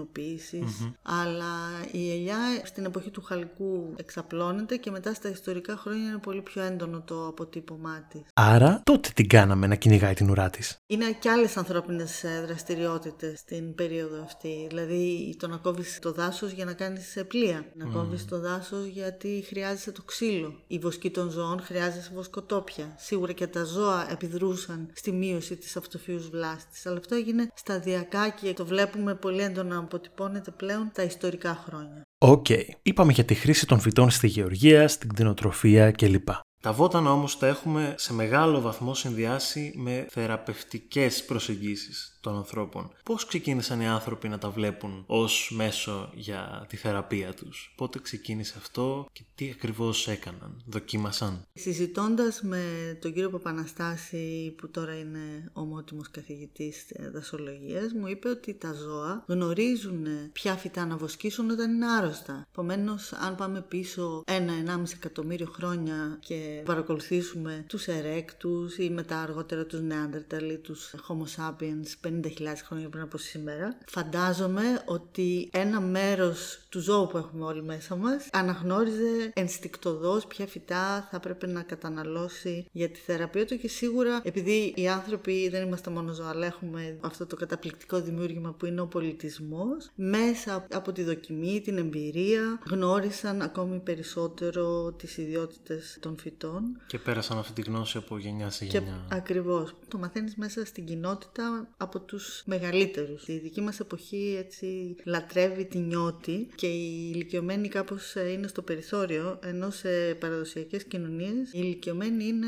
Αλλά 1.03 1.55
η 1.93 2.11
ελιά 2.11 2.39
στην 2.65 2.85
εποχή 2.85 3.11
του 3.11 3.23
χαλκού 3.23 3.95
εξαπλώνεται 3.97 4.77
και 4.77 4.91
μετά 4.91 5.15
στα 5.15 5.29
ιστορικά 5.29 5.77
χρόνια 5.77 6.09
είναι 6.09 6.19
πολύ 6.19 6.41
πιο 6.41 6.63
έντονο 6.63 7.01
το 7.01 7.27
αποτύπωμά 7.27 8.07
της. 8.11 8.21
Άρα 8.35 8.81
τότε 8.85 9.11
την 9.15 9.29
κάναμε 9.29 9.67
να 9.67 9.75
κυνηγάει 9.75 10.15
την 10.15 10.31
ουρά 10.31 10.51
της. 10.51 10.79
Είναι 10.87 11.13
και 11.19 11.31
άλλες 11.31 11.57
ανθρώπινες 11.57 12.25
δραστηριότητες 12.47 13.39
στην 13.39 13.75
περίοδο 13.75 14.23
αυτή. 14.23 14.67
Δηλαδή 14.69 15.37
το 15.39 15.49
να 15.49 15.57
κόβεις 15.57 15.99
το 15.99 16.13
δάσος 16.13 16.53
για 16.53 16.65
να 16.65 16.73
κάνεις 16.73 17.25
πλοία. 17.29 17.65
Να 17.75 17.87
mm. 17.87 17.93
κόβεις 17.93 18.25
το 18.25 18.41
δάσος 18.41 18.87
γιατί 18.87 19.45
χρειάζεσαι 19.91 19.93
το 19.93 20.03
ξύλο. 20.03 20.55
Η 20.67 20.79
βοσκή 20.79 21.11
των 21.11 21.31
ζώων 21.31 21.61
χρειάζεται 21.61 22.11
βοσκοτόπια. 22.15 22.95
Σίγουρα 22.99 23.33
και 23.33 23.47
τα 23.47 23.65
ζώα 23.65 24.11
επιδρούσαν 24.11 24.91
στη 24.95 25.13
μείωση 25.13 25.57
της 25.57 25.77
αυτοφύους 25.77 26.29
βλάστης. 26.31 26.87
Αλλά 26.87 26.99
αυτό 26.99 27.15
έγινε 27.15 27.49
σταδιακά 27.55 28.29
και 28.29 28.53
το 28.53 28.65
βλέπουμε 28.67 29.15
πολύ 29.15 29.43
έντονα 29.43 29.75
να 29.75 29.79
αποτυπώνεται 29.79 30.51
πλέον 30.51 30.91
τα 30.95 31.03
ιστορικά 31.03 31.65
χρόνια. 31.67 32.03
OK. 32.19 32.47
Okay. 32.49 32.63
Είπαμε 32.83 33.13
για 33.13 33.25
τη 33.25 33.35
χρήση 33.35 33.67
των 33.67 33.81
φυτών 33.81 34.11
στη 34.11 34.27
γεωργία, 34.27 34.89
στην 34.89 35.09
κτηνοτροφία 35.09 35.91
κλπ. 35.91 36.29
Τα 36.63 36.73
βότανα 36.73 37.13
όμως 37.13 37.39
τα 37.39 37.47
έχουμε 37.47 37.95
σε 37.97 38.13
μεγάλο 38.13 38.61
βαθμό 38.61 38.95
συνδυάσει 38.95 39.73
με 39.77 40.07
θεραπευτικές 40.11 41.25
προσεγγίσεις 41.25 42.10
των 42.21 42.37
ανθρώπων. 42.37 42.91
Πώς 43.05 43.27
ξεκίνησαν 43.27 43.81
οι 43.81 43.89
άνθρωποι 43.89 44.29
να 44.29 44.39
τα 44.39 44.51
βλέπουν 44.51 45.05
ως 45.07 45.53
μέσο 45.55 46.11
για 46.15 46.67
τη 46.69 46.77
θεραπεία 46.77 47.35
τους; 47.35 47.73
Πότε 47.77 47.99
ξεκίνησε 47.99 48.55
αυτό 48.57 49.07
και 49.13 49.23
τι 49.35 49.51
ακριβώς 49.51 50.09
έκαναν, 50.09 50.63
δοκίμασαν; 50.67 51.43
Συζητώντας 51.53 52.43
με 52.43 52.63
τον 53.01 53.13
κύριο 53.13 53.31
Παπαναστάση 53.31 54.55
που 54.59 54.71
τώρα 54.71 54.99
είναι 54.99 55.51
ομότιμος 55.53 56.11
καθηγητής 56.11 56.87
δασολογίας 57.13 57.93
μου 57.93 58.07
είπε 58.07 58.29
ότι 58.29 58.55
τα 58.55 58.73
ζώα 58.73 59.25
γνωρίζουν 59.27 60.07
ποια 60.33 60.55
φυτά 60.57 60.87
να 60.87 60.97
βοσκήσουν 60.97 61.51
όταν 61.51 61.71
είναι 61.75 61.87
άρρωστα. 61.91 62.47
Επομένως, 62.51 63.13
αν 63.13 63.35
πάμε 63.35 63.61
πίσω 63.61 64.23
ένα-ενάμιση 64.27 64.95
εκατομμύριο 64.97 65.47
χρόνια 65.47 66.19
και 66.21 66.63
παρακολουθήσουμε 66.65 67.65
τους 67.69 67.87
ερέκτους 67.87 68.79
ή 68.79 68.91
μετά 68.91 69.21
αργότερα 69.21 69.67
τους 69.67 69.81
Neanderthal 69.81 70.51
ή 70.53 70.59
τους 70.59 70.95
Homo 71.09 71.25
sapiens 71.37 72.09
50.000 72.23 72.31
χρόνια 72.65 72.89
πριν 72.89 73.03
από 73.03 73.19
σήμερα, 73.19 73.77
φαντάζομαι 73.87 74.83
ότι 74.85 75.49
ένα 75.53 75.81
μέρος 75.81 76.59
του 76.69 76.81
ζώου 76.81 77.07
που 77.07 77.17
έχουμε 77.17 77.45
όλοι 77.45 77.63
μέσα 77.63 77.97
μας 77.97 78.29
αναγνώριζε 78.33 79.33
ενστικτοδός 79.35 80.27
ποια 80.27 80.47
φυτά 80.47 81.09
θα 81.11 81.21
πρέπει 81.21 81.47
να 81.47 81.63
καταναλώσει 81.63 82.67
για 82.73 82.91
τη 82.91 82.99
θεραπεία 82.99 83.47
του 83.47 83.59
και 83.59 83.69
σίγουρα 83.69 84.21
επειδή 84.23 84.73
οι 84.77 84.89
άνθρωποι 84.89 85.49
δεν 85.49 85.67
είμαστε 85.67 85.91
μόνο 85.91 86.13
ζώα 86.13 86.29
αλλά 86.29 86.47
έχουμε 86.47 86.99
αυτό 87.01 87.27
το 87.27 87.37
καταπληκτικό 87.37 88.01
δημιούργημα 88.01 88.53
που 88.53 88.67
είναι 88.67 88.81
ο 88.81 88.87
πολιτισμός 88.87 89.91
μέσα 89.95 90.67
από 90.73 90.93
τη 90.93 91.03
δοκιμή, 91.03 91.61
την 91.61 91.79
εμπειρία 91.79 92.61
γνώρισαν 92.71 93.43
ακόμη 93.43 93.79
περισσότερο 93.79 94.93
τις 94.93 95.17
ιδιότητες 95.17 95.99
των 96.01 96.17
φυτών 96.19 96.29
φυτών. 96.31 96.81
Και 96.87 96.99
πέρασαν 96.99 97.39
αυτή 97.39 97.53
τη 97.53 97.71
γνώση 97.71 97.99
από 97.99 98.19
γενιά 98.19 98.51
σε 98.51 98.65
γενιά. 98.65 99.05
Και 99.09 99.15
ακριβώς. 99.17 99.75
Το 99.89 99.99
μαθαίνεις 99.99 100.37
μέσα 100.37 100.65
στην 100.65 100.85
κοινότητα 100.85 101.69
από 101.77 102.00
τους 102.07 102.43
μεγαλύτερους. 102.47 103.29
Η 103.29 103.39
δική 103.39 103.61
μας 103.61 103.81
εποχή 103.81 104.37
έτσι 104.39 104.97
λατρεύει 105.05 105.65
τη 105.65 105.79
νιώτη 105.79 106.49
και 106.55 106.67
οι 106.67 107.11
ηλικιωμένοι 107.15 107.69
κάπως 107.69 108.17
ε, 108.17 108.31
είναι 108.31 108.47
στο 108.47 108.63
περιθώριο, 108.63 109.39
ενώ 109.43 109.71
σε 109.71 110.15
παραδοσιακές 110.15 110.85
κοινωνίες 110.85 111.49
οι 111.53 111.59
ηλικιωμένοι 111.63 112.25
είναι 112.25 112.47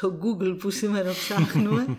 το 0.00 0.18
Google 0.22 0.56
που 0.58 0.70
σήμερα 0.70 1.10
ψάχνουμε 1.22 1.96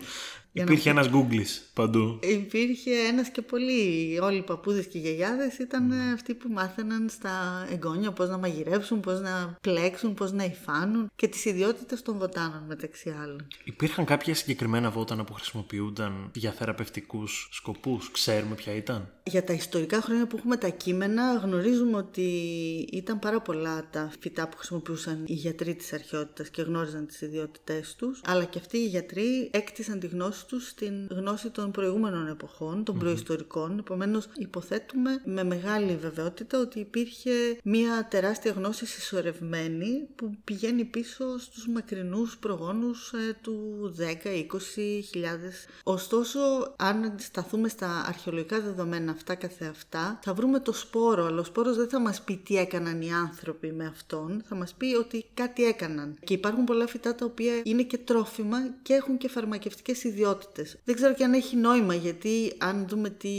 Υπήρχε 0.62 0.90
ένας 0.90 1.08
Google 1.12 1.44
παντού. 1.74 2.18
Υπήρχε 2.22 2.90
ένας 2.90 3.30
και 3.30 3.42
πολλοί. 3.42 4.18
Όλοι 4.22 4.36
οι 4.36 4.42
παππούδες 4.42 4.86
και 4.86 4.98
οι 4.98 5.00
γιαγιάδες 5.00 5.58
ήταν 5.58 5.90
mm. 5.90 6.14
αυτοί 6.14 6.34
που 6.34 6.48
μάθαιναν 6.48 7.08
στα 7.08 7.66
εγγόνια 7.70 8.12
πώς 8.12 8.28
να 8.28 8.38
μαγειρέψουν, 8.38 9.00
πώς 9.00 9.20
να 9.20 9.56
πλέξουν, 9.60 10.14
πώς 10.14 10.32
να 10.32 10.44
υφάνουν 10.44 11.10
και 11.16 11.28
τι 11.28 11.50
ιδιότητε 11.50 11.96
των 11.96 12.18
βοτάνων 12.18 12.62
μεταξύ 12.68 13.14
άλλων. 13.22 13.46
Υπήρχαν 13.64 14.04
κάποια 14.04 14.34
συγκεκριμένα 14.34 14.90
βότανα 14.90 15.24
που 15.24 15.32
χρησιμοποιούνταν 15.32 16.30
για 16.34 16.52
θεραπευτικούς 16.52 17.48
σκοπούς. 17.52 18.10
Ξέρουμε 18.10 18.54
ποια 18.54 18.72
ήταν; 18.74 19.12
Για 19.28 19.44
τα 19.44 19.52
ιστορικά 19.52 20.00
χρόνια 20.00 20.26
που 20.26 20.36
έχουμε 20.36 20.56
τα 20.56 20.68
κείμενα, 20.68 21.34
γνωρίζουμε 21.34 21.96
ότι 21.96 22.22
ήταν 22.92 23.18
πάρα 23.18 23.40
πολλά 23.40 23.88
τα 23.90 24.10
φυτά 24.20 24.48
που 24.48 24.56
χρησιμοποιούσαν 24.56 25.24
οι 25.26 25.32
γιατροί 25.32 25.74
της 25.74 25.92
αρχαιότητας 25.92 26.48
και 26.48 26.62
γνώριζαν 26.62 27.06
τις 27.06 27.20
ιδιότητές 27.20 27.94
τους. 27.94 28.20
Αλλά 28.24 28.44
και 28.44 28.58
αυτοί 28.58 28.78
οι 28.78 28.86
γιατροί 28.86 29.50
έκτισαν 29.52 30.00
τη 30.00 30.06
γνώση 30.06 30.46
τους 30.46 30.68
στην 30.68 31.06
γνώση 31.10 31.50
των 31.50 31.70
προηγούμενων 31.70 32.28
εποχών, 32.28 32.84
των 32.84 32.96
mm 32.96 32.98
προϊστορικών. 32.98 33.78
Επομένως, 33.78 34.28
υποθέτουμε 34.36 35.20
με 35.24 35.44
μεγάλη 35.44 35.96
βεβαιότητα 35.96 36.58
ότι 36.58 36.78
υπήρχε 36.78 37.30
μια 37.62 38.06
τεράστια 38.10 38.52
γνώση 38.52 38.86
συσσωρευμένη 38.86 40.08
που 40.14 40.36
πηγαίνει 40.44 40.84
πίσω 40.84 41.38
στους 41.38 41.68
μακρινούς 41.68 42.38
προγόνους 42.38 43.12
ε, 43.12 43.36
του 43.42 43.94
10-20 43.98 44.04
χιλιάδες. 45.10 45.66
Ωστόσο, 45.82 46.38
αν 46.76 47.14
σταθούμε 47.18 47.68
στα 47.68 48.04
αρχαιολογικά 48.06 48.60
δεδομένα 48.60 49.12
αυτά 49.18 49.34
καθεαυτά, 49.34 50.18
θα 50.22 50.34
βρούμε 50.34 50.60
το 50.60 50.72
σπόρο, 50.72 51.24
αλλά 51.24 51.40
ο 51.40 51.44
σπόρος 51.44 51.76
δεν 51.76 51.88
θα 51.88 52.00
μας 52.00 52.22
πει 52.22 52.36
τι 52.36 52.56
έκαναν 52.56 53.00
οι 53.00 53.12
άνθρωποι 53.12 53.72
με 53.72 53.86
αυτόν, 53.86 54.42
θα 54.48 54.54
μας 54.54 54.74
πει 54.74 54.94
ότι 54.94 55.24
κάτι 55.34 55.64
έκαναν. 55.64 56.18
Και 56.24 56.34
υπάρχουν 56.34 56.64
πολλά 56.64 56.86
φυτά 56.86 57.14
τα 57.14 57.24
οποία 57.24 57.52
είναι 57.62 57.82
και 57.82 57.98
τρόφιμα 57.98 58.58
και 58.82 58.94
έχουν 58.94 59.16
και 59.16 59.28
φαρμακευτικές 59.28 60.04
ιδιότητες 60.04 60.78
δεν 60.84 60.94
ξέρω 60.94 61.14
και 61.14 61.24
αν 61.24 61.32
έχει 61.32 61.56
νόημα 61.56 61.94
γιατί 61.94 62.52
αν 62.58 62.86
δούμε 62.88 63.10
τι 63.10 63.30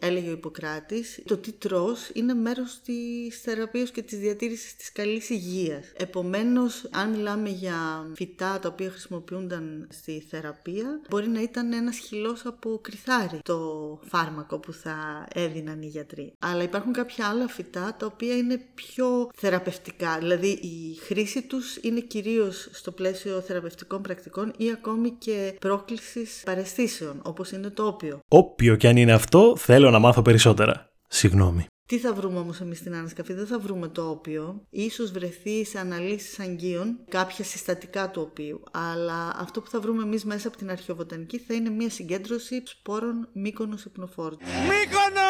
έλεγε 0.00 0.28
ο 0.28 0.32
Ιπποκράτης, 0.32 1.22
το 1.24 1.36
τι 1.36 1.52
τρως 1.52 2.10
είναι 2.12 2.34
μέρος 2.34 2.80
της 2.84 3.40
θεραπείας 3.40 3.90
και 3.90 4.02
της 4.02 4.18
διατήρησης 4.18 4.76
της 4.76 4.92
καλής 4.92 5.30
υγείας. 5.30 5.92
Επομένως, 5.96 6.88
αν 6.90 7.10
μιλάμε 7.10 7.48
για 7.48 8.10
φυτά 8.14 8.58
τα 8.58 8.68
οποία 8.68 8.90
χρησιμοποιούνταν 8.90 9.88
στη 9.90 10.26
θεραπεία, 10.30 11.00
μπορεί 11.08 11.28
να 11.28 11.42
ήταν 11.42 11.72
ένας 11.72 11.98
χυλός 11.98 12.46
από 12.46 12.78
κρυθάρι 12.82 13.40
το 13.42 14.00
φάρμακο 14.08 14.58
που 14.58 14.72
θα 14.72 14.95
έδιναν 15.34 15.82
οι 15.82 15.86
γιατροί. 15.86 16.32
Αλλά 16.38 16.62
υπάρχουν 16.62 16.92
κάποια 16.92 17.28
άλλα 17.28 17.48
φυτά 17.48 17.96
τα 17.98 18.06
οποία 18.06 18.36
είναι 18.36 18.60
πιο 18.74 19.28
θεραπευτικά, 19.36 20.18
δηλαδή 20.18 20.48
η 20.48 20.98
χρήση 21.06 21.42
τους 21.42 21.76
είναι 21.76 22.00
κυρίως 22.00 22.68
στο 22.72 22.92
πλαίσιο 22.92 23.40
θεραπευτικών 23.40 24.02
πρακτικών 24.02 24.52
ή 24.56 24.70
ακόμη 24.70 25.10
και 25.10 25.56
πρόκλησης 25.60 26.42
παρεστήσεων, 26.44 27.20
όπως 27.24 27.50
είναι 27.50 27.70
το 27.70 27.86
όπιο. 27.86 28.20
Όπιο 28.28 28.76
κι 28.76 28.86
αν 28.86 28.96
είναι 28.96 29.12
αυτό, 29.12 29.56
θέλω 29.56 29.90
να 29.90 29.98
μάθω 29.98 30.22
περισσότερα. 30.22 30.90
Συγγνώμη. 31.08 31.66
Τι 31.86 31.98
θα 31.98 32.14
βρούμε 32.14 32.38
όμως 32.38 32.60
εμείς 32.60 32.78
στην 32.78 32.94
ανασκαφή, 32.94 33.32
δεν 33.32 33.46
θα 33.46 33.58
βρούμε 33.58 33.88
το 33.88 34.10
όπιο. 34.10 34.66
Ίσως 34.70 35.10
βρεθεί 35.10 35.64
σε 35.64 35.78
αναλύσεις 35.78 36.38
αγγείων 36.38 36.98
κάποια 37.08 37.44
συστατικά 37.44 38.10
του 38.10 38.22
οποίου. 38.30 38.62
Αλλά 38.70 39.32
αυτό 39.36 39.60
που 39.60 39.70
θα 39.70 39.80
βρούμε 39.80 40.02
εμείς 40.02 40.24
μέσα 40.24 40.48
από 40.48 40.56
την 40.56 40.70
αρχαιοβοτανική 40.70 41.38
θα 41.38 41.54
είναι 41.54 41.70
μια 41.70 41.90
συγκέντρωση 41.90 42.62
σπόρων 42.64 43.28
μήκονο 43.32 43.78
υπνοφόρτου. 43.86 44.46
Μήκονος! 44.46 45.25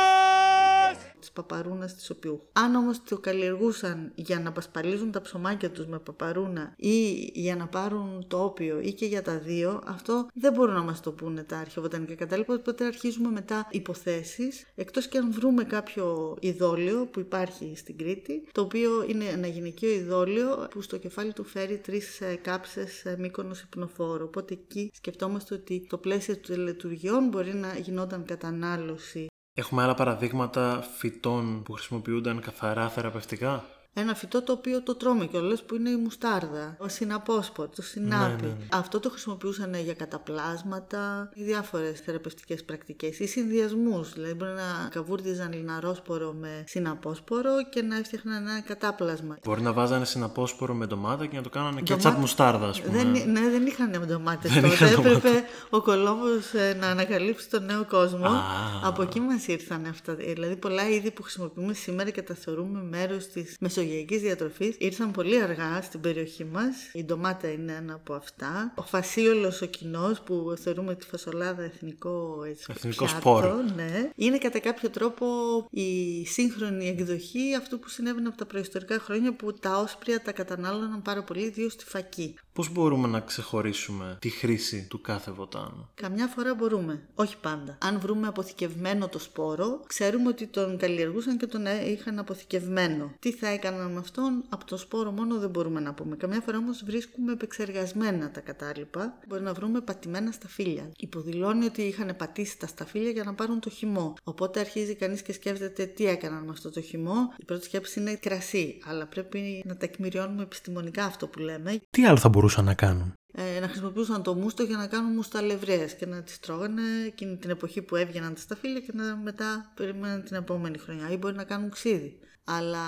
Τη 1.36 1.42
παπαρούνας 1.42 1.94
της 1.94 2.10
οποίου. 2.10 2.40
Αν 2.52 2.74
όμως 2.74 3.02
το 3.02 3.18
καλλιεργούσαν 3.18 4.12
για 4.14 4.40
να 4.40 4.52
πασπαλίζουν 4.52 5.10
τα 5.10 5.20
ψωμάκια 5.20 5.70
τους 5.70 5.86
με 5.86 5.98
παπαρούνα 5.98 6.74
ή 6.76 7.12
για 7.34 7.56
να 7.56 7.66
πάρουν 7.66 8.24
το 8.28 8.44
όπιο 8.44 8.80
ή 8.80 8.92
και 8.92 9.06
για 9.06 9.22
τα 9.22 9.38
δύο, 9.38 9.80
αυτό 9.86 10.26
δεν 10.34 10.52
μπορούν 10.52 10.74
να 10.74 10.82
μας 10.82 11.00
το 11.00 11.12
πούνε 11.12 11.42
τα 11.42 11.58
αρχαιοβοτανικά 11.58 12.14
κατάλοιπα. 12.14 12.54
Οπότε 12.54 12.84
αρχίζουμε 12.84 13.30
μετά 13.30 13.68
υποθέσεις, 13.70 14.66
εκτός 14.74 15.08
και 15.08 15.18
αν 15.18 15.32
βρούμε 15.32 15.64
κάποιο 15.64 16.36
ειδόλιο 16.40 17.06
που 17.06 17.20
υπάρχει 17.20 17.72
στην 17.76 17.98
Κρήτη, 17.98 18.46
το 18.52 18.60
οποίο 18.60 19.04
είναι 19.08 19.24
ένα 19.24 19.46
γυναικείο 19.46 19.90
ειδόλιο 19.90 20.66
που 20.70 20.82
στο 20.82 20.96
κεφάλι 20.96 21.32
του 21.32 21.44
φέρει 21.44 21.78
τρεις 21.78 22.20
ε, 22.20 22.34
κάψες 22.34 23.02
μήκονος 23.18 23.60
υπνοφόρου. 23.60 24.24
Οπότε 24.24 24.54
εκεί 24.54 24.90
σκεφτόμαστε 24.94 25.54
ότι 25.54 25.86
το 25.88 25.98
πλαίσιο 25.98 26.36
των 26.36 26.60
λειτουργιών 26.60 27.28
μπορεί 27.28 27.54
να 27.54 27.78
γινόταν 27.78 28.24
κατανάλωση. 28.24 29.26
Έχουμε 29.58 29.82
άλλα 29.82 29.94
παραδείγματα 29.94 30.84
φυτών 30.96 31.62
που 31.62 31.72
χρησιμοποιούνταν 31.72 32.40
καθαρά 32.40 32.88
θεραπευτικά; 32.88 33.64
Ένα 33.98 34.14
φυτό 34.14 34.42
το 34.42 34.52
οποίο 34.52 34.82
το 34.82 34.94
τρώμε 34.94 35.26
κιόλας 35.26 35.62
που 35.62 35.74
είναι 35.74 35.90
η 35.90 35.96
μουστάρδα, 35.96 36.76
ο 36.78 36.88
συναπόσποτ, 36.88 37.74
το 37.76 37.82
συνάπι. 37.82 38.42
Ναι, 38.42 38.48
ναι, 38.48 38.54
ναι. 38.54 38.64
Αυτό 38.72 39.00
το 39.00 39.10
χρησιμοποιούσαν 39.10 39.74
για 39.74 39.94
καταπλάσματα, 39.94 41.30
διάφορες 41.34 42.00
θεραπευτικές 42.00 42.64
πρακτικές 42.64 43.18
ή 43.18 43.26
συνδυασμούς. 43.26 44.12
Δηλαδή 44.12 44.34
μπορεί 44.34 44.50
να 44.50 44.88
καβούρδιζαν 44.90 45.52
λιναρόσπορο 45.52 46.32
με 46.32 46.64
συναπόσπορο 46.66 47.50
και 47.70 47.82
να 47.82 47.96
έφτιαχναν 47.96 48.46
ένα 48.46 48.60
κατάπλασμα. 48.60 49.38
Μπορεί 49.44 49.62
να 49.62 49.72
βάζανε 49.72 50.04
συναπόσπορο 50.04 50.74
με 50.74 50.86
ντομάτα 50.86 51.26
και 51.26 51.36
να 51.36 51.42
το 51.42 51.48
κάνανε 51.48 51.80
και 51.80 51.96
τσάπ 51.96 52.18
μουστάρδα, 52.18 52.66
ας 52.68 52.80
πούμε. 52.80 52.98
Δεν, 52.98 53.30
ναι, 53.30 53.40
δεν 53.50 53.66
είχαν 53.66 54.06
ντομάτες 54.06 54.54
τότε. 54.54 54.90
Έπρεπε 54.92 55.44
ο 55.70 55.82
Κολόμβος 55.82 56.52
ε, 56.52 56.76
να 56.80 56.86
ανακαλύψει 56.86 57.50
τον 57.50 57.64
νέο 57.64 57.84
κόσμο. 57.84 58.40
Από 58.82 59.02
εκεί 59.02 59.20
μας 59.20 59.46
ήρθαν 59.46 59.86
αυτά. 59.86 60.14
Δηλαδή 60.14 60.56
πολλά 60.56 60.88
είδη 60.88 61.10
που 61.10 61.22
χρησιμοποιούμε 61.22 61.72
σήμερα 61.72 62.10
και 62.10 62.22
τα 62.22 62.34
θεωρούμε 62.34 62.82
μέρος 62.82 63.26
της 63.26 63.56
μεσογειακής 63.60 63.84
μεσογειακής 63.86 64.20
διατροφής 64.20 64.76
ήρθαν 64.78 65.10
πολύ 65.10 65.42
αργά 65.42 65.82
στην 65.82 66.00
περιοχή 66.00 66.44
μας. 66.44 66.76
Η 66.92 67.04
ντομάτα 67.04 67.50
είναι 67.50 67.72
ένα 67.72 67.94
από 67.94 68.14
αυτά. 68.14 68.72
Ο 68.76 68.82
φασίολος 68.82 69.62
ο 69.62 69.66
κοινός 69.66 70.20
που 70.20 70.54
θεωρούμε 70.62 70.94
τη 70.94 71.06
φασολάδα 71.06 71.62
εθνικό, 71.62 72.44
έτσι, 72.48 72.66
εθνικό 72.68 73.04
πιάτο, 73.04 73.20
σπόρο. 73.20 73.62
Ναι. 73.76 74.10
Είναι 74.16 74.38
κατά 74.38 74.58
κάποιο 74.58 74.90
τρόπο 74.90 75.26
η 75.70 76.24
σύγχρονη 76.26 76.88
εκδοχή 76.88 77.54
αυτού 77.54 77.78
που 77.78 77.88
συνέβαινε 77.88 78.28
από 78.28 78.36
τα 78.36 78.46
προϊστορικά 78.46 78.98
χρόνια 78.98 79.34
που 79.34 79.52
τα 79.52 79.78
όσπρια 79.78 80.22
τα 80.22 80.32
κατανάλωναν 80.32 81.02
πάρα 81.02 81.22
πολύ, 81.22 81.42
ιδίως 81.42 81.72
στη 81.72 81.84
φακή. 81.84 82.34
Πώς 82.56 82.72
μπορούμε 82.72 83.08
να 83.08 83.20
ξεχωρίσουμε 83.20 84.16
τη 84.20 84.28
χρήση 84.28 84.86
του 84.90 85.00
κάθε 85.00 85.30
βοτάνου; 85.30 85.88
Καμιά 85.94 86.26
φορά 86.26 86.54
μπορούμε, 86.54 87.02
όχι 87.14 87.36
πάντα. 87.40 87.78
Αν 87.80 88.00
βρούμε 88.00 88.26
αποθηκευμένο 88.26 89.08
το 89.08 89.18
σπόρο, 89.18 89.80
ξέρουμε 89.86 90.28
ότι 90.28 90.46
τον 90.46 90.78
καλλιεργούσαν 90.78 91.36
και 91.36 91.46
τον 91.46 91.62
είχαν 91.86 92.18
αποθηκευμένο. 92.18 93.12
Τι 93.18 93.32
θα 93.32 93.48
έκαναν 93.48 93.92
με 93.92 93.98
αυτόν, 93.98 94.44
από 94.48 94.64
το 94.64 94.76
σπόρο 94.76 95.10
μόνο 95.10 95.38
δεν 95.38 95.50
μπορούμε 95.50 95.80
να 95.80 95.94
πούμε. 95.94 96.16
Καμιά 96.16 96.40
φορά 96.40 96.58
όμως 96.58 96.82
βρίσκουμε 96.84 97.32
επεξεργασμένα 97.32 98.30
τα 98.30 98.40
κατάλοιπα. 98.40 99.18
Μπορεί 99.28 99.42
να 99.42 99.52
βρούμε 99.52 99.80
πατημένα 99.80 100.32
σταφύλια. 100.32 100.90
Υποδηλώνει 100.96 101.64
ότι 101.64 101.82
είχαν 101.82 102.16
πατήσει 102.16 102.58
τα 102.58 102.66
σταφύλια 102.66 103.10
για 103.10 103.24
να 103.24 103.34
πάρουν 103.34 103.60
το 103.60 103.70
χυμό. 103.70 104.14
Οπότε 104.24 104.60
αρχίζει 104.60 104.94
κανείς 104.94 105.22
και 105.22 105.32
σκέφτεται 105.32 105.86
τι 105.86 106.06
έκαναν 106.06 106.44
με 106.44 106.50
αυτό 106.50 106.70
το 106.70 106.80
χυμό. 106.80 107.32
Η 107.36 107.44
πρώτη 107.44 107.64
σκέψη 107.64 108.00
είναι 108.00 108.14
κρασί, 108.14 108.78
αλλά 108.84 109.06
πρέπει 109.06 109.62
να 109.66 109.76
τεκμηριώνουμε 109.76 110.42
επιστημονικά 110.42 111.04
αυτό 111.04 111.26
που 111.26 111.38
λέμε. 111.38 111.80
Τι 111.90 112.06
άλλο 112.06 112.16
θα 112.16 112.28
μπορούσαν 112.46 112.64
να 112.64 112.74
κάνουν. 112.74 113.12
Ε, 113.32 113.60
να 113.60 113.66
χρησιμοποιούσαν 113.66 114.22
το 114.22 114.34
μούστο 114.34 114.62
για 114.62 114.76
να 114.76 114.86
κάνουν 114.86 115.12
μουσταλευρές 115.12 115.94
και 115.94 116.06
να 116.06 116.22
τις 116.22 116.40
τρώγανε 116.40 116.82
εκείνη 117.06 117.36
την 117.36 117.50
εποχή 117.50 117.82
που 117.82 117.96
έβγαιναν 117.96 118.34
τα 118.34 118.40
σταφύλια 118.40 118.80
και 118.80 118.92
να 118.94 119.16
μετά 119.16 119.72
περιμέναν 119.74 120.24
την 120.24 120.36
επόμενη 120.36 120.78
χρονιά 120.78 121.10
ή 121.10 121.16
μπορεί 121.16 121.34
να 121.34 121.44
κάνουν 121.44 121.70
ξύδι 121.70 122.18
αλλά 122.48 122.86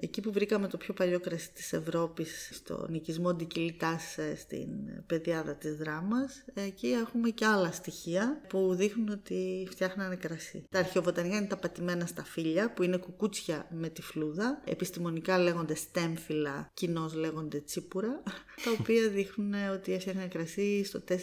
εκεί 0.00 0.20
που 0.20 0.32
βρήκαμε 0.32 0.68
το 0.68 0.76
πιο 0.76 0.94
παλιό 0.94 1.20
κρασί 1.20 1.52
της 1.52 1.72
Ευρώπης 1.72 2.50
στο 2.52 2.86
νοικισμό 2.88 3.34
Ντικιλιτάς 3.34 4.18
ε, 4.18 4.36
στην 4.36 4.68
πεδιάδα 5.06 5.54
της 5.54 5.76
δράμας 5.76 6.44
εκεί 6.54 6.86
έχουμε 6.86 7.30
και 7.30 7.46
άλλα 7.46 7.72
στοιχεία 7.72 8.40
που 8.48 8.74
δείχνουν 8.74 9.08
ότι 9.08 9.68
φτιάχνανε 9.70 10.16
κρασί. 10.16 10.64
Τα 10.70 10.78
αρχαιοβοτανικά 10.78 11.36
είναι 11.36 11.46
τα 11.46 11.56
πατημένα 11.56 12.06
σταφύλια 12.06 12.72
που 12.72 12.82
είναι 12.82 12.96
κουκούτσια 12.96 13.66
με 13.70 13.88
τη 13.88 14.02
φλούδα 14.02 14.62
επιστημονικά 14.64 15.38
λέγονται 15.38 15.74
στέμφυλα, 15.74 16.70
κοινώς 16.74 17.14
λέγονται 17.14 17.60
τσίπουρα 17.60 18.22
τα 18.64 18.70
οποία 18.78 19.08
δείχνουν 19.08 19.54
ότι 19.72 19.92
έφτιαχναν 19.92 20.28
κρασί 20.28 20.84
στο 20.84 21.02
4.300 21.08 21.16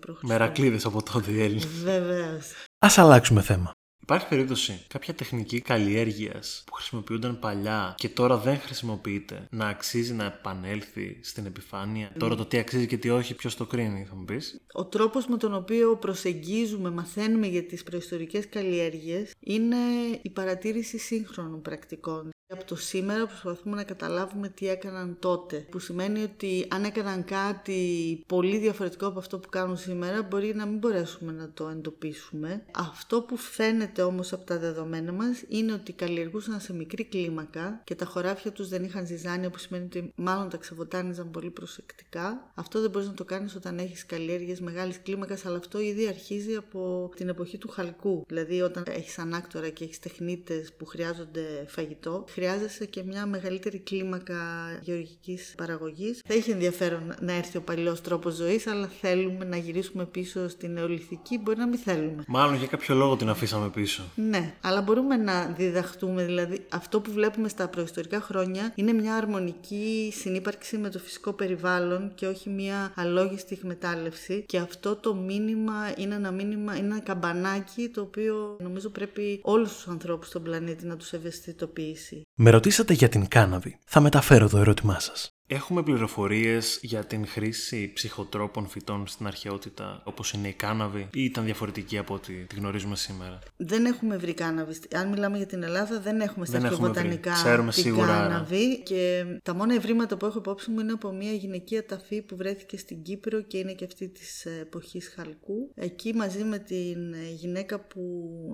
π.Χ. 0.00 0.22
Μερακλείδες 0.22 0.84
από 0.84 1.02
τότε 1.02 1.30
οι 1.30 1.42
Έλληνες. 1.42 1.66
Βεβαίως. 1.66 2.52
Ας 2.78 2.98
αλλάξουμε 2.98 3.42
θέμα. 3.42 3.77
Υπάρχει 4.10 4.28
περίπτωση 4.28 4.84
κάποια 4.88 5.14
τεχνική 5.14 5.60
καλλιέργειας 5.60 6.62
που 6.66 6.72
χρησιμοποιούνταν 6.72 7.38
παλιά 7.38 7.94
και 7.96 8.08
τώρα 8.08 8.36
δεν 8.36 8.58
χρησιμοποιείται 8.58 9.46
να 9.50 9.68
αξίζει 9.68 10.14
να 10.14 10.24
επανέλθει 10.24 11.18
στην 11.22 11.46
επιφάνεια; 11.46 12.12
Τώρα 12.18 12.34
το 12.34 12.46
τι 12.46 12.58
αξίζει 12.58 12.86
και 12.86 12.96
τι 12.96 13.10
όχι, 13.10 13.34
ποιος 13.34 13.56
το 13.56 13.66
κρίνει, 13.66 14.04
θα 14.08 14.14
μου 14.14 14.24
πεις; 14.24 14.60
Ο 14.72 14.84
τρόπος 14.84 15.26
με 15.26 15.36
τον 15.36 15.54
οποίο 15.54 15.96
προσεγγίζουμε, 15.96 16.90
μαθαίνουμε 16.90 17.46
για 17.46 17.64
τις 17.64 17.82
προϊστορικές 17.82 18.48
καλλιέργειες 18.48 19.32
είναι 19.40 19.76
η 20.22 20.30
παρατήρηση 20.30 20.98
σύγχρονων 20.98 21.62
πρακτικών. 21.62 22.30
Από 22.50 22.64
το 22.64 22.76
σήμερα 22.76 23.26
προσπαθούμε 23.26 23.76
να 23.76 23.84
καταλάβουμε 23.84 24.48
τι 24.48 24.68
έκαναν 24.68 25.16
τότε. 25.18 25.66
Που 25.70 25.78
σημαίνει 25.78 26.22
ότι 26.22 26.66
αν 26.70 26.84
έκαναν 26.84 27.24
κάτι 27.24 28.22
πολύ 28.26 28.58
διαφορετικό 28.58 29.06
από 29.06 29.18
αυτό 29.18 29.38
που 29.38 29.48
κάνουν 29.48 29.76
σήμερα, 29.76 30.22
μπορεί 30.22 30.54
να 30.54 30.66
μην 30.66 30.78
μπορέσουμε 30.78 31.32
να 31.32 31.50
το 31.54 31.68
εντοπίσουμε. 31.68 32.64
Αυτό 32.74 33.20
που 33.20 33.36
φαίνεται 33.36 34.02
όμως 34.02 34.32
από 34.32 34.44
τα 34.44 34.58
δεδομένα 34.58 35.12
μας 35.12 35.44
είναι 35.48 35.72
ότι 35.72 35.92
καλλιεργούσαν 35.92 36.60
σε 36.60 36.74
μικρή 36.74 37.04
κλίμακα 37.04 37.80
και 37.84 37.94
τα 37.94 38.04
χωράφια 38.04 38.52
τους 38.52 38.68
δεν 38.68 38.84
είχαν 38.84 39.06
ζυζάνια, 39.06 39.50
που 39.50 39.58
σημαίνει 39.58 39.84
ότι 39.84 40.12
μάλλον 40.16 40.48
τα 40.48 40.56
ξεβοτάνιζαν 40.56 41.30
πολύ 41.30 41.50
προσεκτικά. 41.50 42.50
Αυτό 42.54 42.80
δεν 42.80 42.90
μπορείς 42.90 43.08
να 43.08 43.14
το 43.14 43.24
κάνεις 43.24 43.54
όταν 43.54 43.78
έχεις 43.78 44.06
καλλιέργειες 44.06 44.60
μεγάλης 44.60 45.02
κλίμακας, 45.02 45.46
αλλά 45.46 45.56
αυτό 45.56 45.80
ήδη 45.80 46.06
αρχίζει 46.06 46.54
από 46.54 47.10
την 47.16 47.28
εποχή 47.28 47.58
του 47.58 47.68
χαλκού. 47.68 48.24
Δηλαδή 48.28 48.60
όταν 48.60 48.84
έχεις 48.86 49.18
ανάκτορα 49.18 49.68
και 49.68 49.84
έχεις 49.84 49.98
τεχνίτες 49.98 50.72
που 50.72 50.86
χρειάζονται 50.86 51.64
φαγητό, 51.68 52.24
χρειάζεσαι 52.38 52.86
και 52.86 53.02
μια 53.02 53.26
μεγαλύτερη 53.26 53.78
κλίμακα 53.78 54.36
γεωργικής 54.80 55.54
παραγωγής. 55.56 56.20
Θα 56.26 56.34
είχε 56.34 56.52
ενδιαφέρον 56.52 57.14
να 57.20 57.32
έρθει 57.32 57.56
ο 57.56 57.60
παλιός 57.60 58.00
τρόπος 58.00 58.34
ζωής, 58.34 58.66
αλλά 58.66 58.90
θέλουμε 59.00 59.44
να 59.44 59.56
γυρίσουμε 59.56 60.04
πίσω 60.06 60.48
στην 60.48 60.72
νεολιθική, 60.72 61.38
μπορεί 61.38 61.58
να 61.58 61.66
μην 61.66 61.78
θέλουμε. 61.78 62.24
Μάλλον 62.26 62.54
για 62.54 62.66
κάποιο 62.66 62.94
λόγο 62.94 63.16
την 63.16 63.28
αφήσαμε 63.28 63.70
πίσω. 63.70 64.02
Ναι, 64.14 64.54
αλλά 64.60 64.80
μπορούμε 64.82 65.16
να 65.16 65.46
διδαχτούμε, 65.46 66.24
δηλαδή 66.24 66.66
αυτό 66.68 67.00
που 67.00 67.12
βλέπουμε 67.12 67.48
στα 67.48 67.68
προϊστορικά 67.68 68.20
χρόνια 68.20 68.72
είναι 68.74 68.92
μια 68.92 69.14
αρμονική 69.14 70.12
συνύπαρξη 70.14 70.78
με 70.78 70.90
το 70.90 70.98
φυσικό 70.98 71.32
περιβάλλον 71.32 72.12
και 72.14 72.26
όχι 72.26 72.50
μια 72.50 72.92
αλόγιστη 72.96 73.54
εκμετάλλευση 73.54 74.44
και 74.46 74.58
αυτό 74.58 74.96
το 74.96 75.14
μήνυμα 75.14 75.92
είναι 75.96 76.14
ένα 76.14 76.30
μήνυμα, 76.30 76.76
είναι 76.76 76.86
ένα 76.86 77.00
καμπανάκι 77.00 77.88
το 77.88 78.00
οποίο 78.00 78.56
νομίζω 78.60 78.88
πρέπει 78.88 79.40
όλους 79.42 79.72
τους 79.72 79.88
ανθρώπους 79.88 80.26
στον 80.26 80.42
πλανήτη 80.42 80.86
να 80.86 80.96
τους 80.96 81.12
ευαισθητοποιήσει. 81.12 82.22
Με 82.40 82.50
ρωτήσατε 82.50 82.92
για 82.92 83.08
την 83.08 83.28
κάναβη. 83.28 83.78
Θα 83.84 84.00
μεταφέρω 84.00 84.48
το 84.48 84.58
ερώτημά 84.58 85.00
σας. 85.00 85.37
Έχουμε 85.50 85.82
πληροφορίες 85.82 86.78
για 86.82 87.04
την 87.04 87.26
χρήση 87.26 87.92
ψυχοτρόπων 87.94 88.66
φυτών 88.68 89.06
στην 89.06 89.26
αρχαιότητα, 89.26 90.02
όπως 90.04 90.32
είναι 90.32 90.48
η 90.48 90.52
κάναβη, 90.52 91.08
ή 91.14 91.24
ήταν 91.24 91.44
διαφορετική 91.44 91.98
από 91.98 92.14
ό,τι 92.14 92.32
τη 92.32 92.56
γνωρίζουμε 92.56 92.96
σήμερα; 92.96 93.38
Δεν 93.56 93.84
έχουμε 93.84 94.16
βρει 94.16 94.34
κάναβη. 94.34 94.74
Αν 94.94 95.08
μιλάμε 95.08 95.36
για 95.36 95.46
την 95.46 95.62
Ελλάδα, 95.62 96.00
δεν 96.00 96.20
έχουμε 96.20 96.46
στα 96.46 96.58
Δεν 96.58 96.66
έχουμε 96.66 96.88
αρχαιοβοτανικά 96.88 97.30
βρει. 97.32 97.40
Ξέρουμε 97.42 97.70
την 97.72 97.82
σίγουρα, 97.82 98.06
κάναβη. 98.06 98.82
Και 98.82 99.24
τα 99.42 99.54
μόνα 99.54 99.74
ευρήματα 99.74 100.16
που 100.16 100.26
έχω 100.26 100.38
υπόψη 100.38 100.70
μου 100.70 100.80
είναι 100.80 100.92
από 100.92 101.12
μια 101.12 101.32
γυναικεία 101.32 101.86
ταφή 101.86 102.22
που 102.22 102.36
βρέθηκε 102.36 102.76
στην 102.78 103.02
Κύπρο 103.02 103.40
και 103.40 103.58
είναι 103.58 103.72
και 103.72 103.84
αυτή 103.84 104.08
της 104.08 104.46
εποχής 104.46 105.12
Χαλκού. 105.16 105.70
Εκεί 105.74 106.14
μαζί 106.14 106.44
με 106.44 106.58
την 106.58 107.14
γυναίκα 107.36 107.80
που 107.80 108.02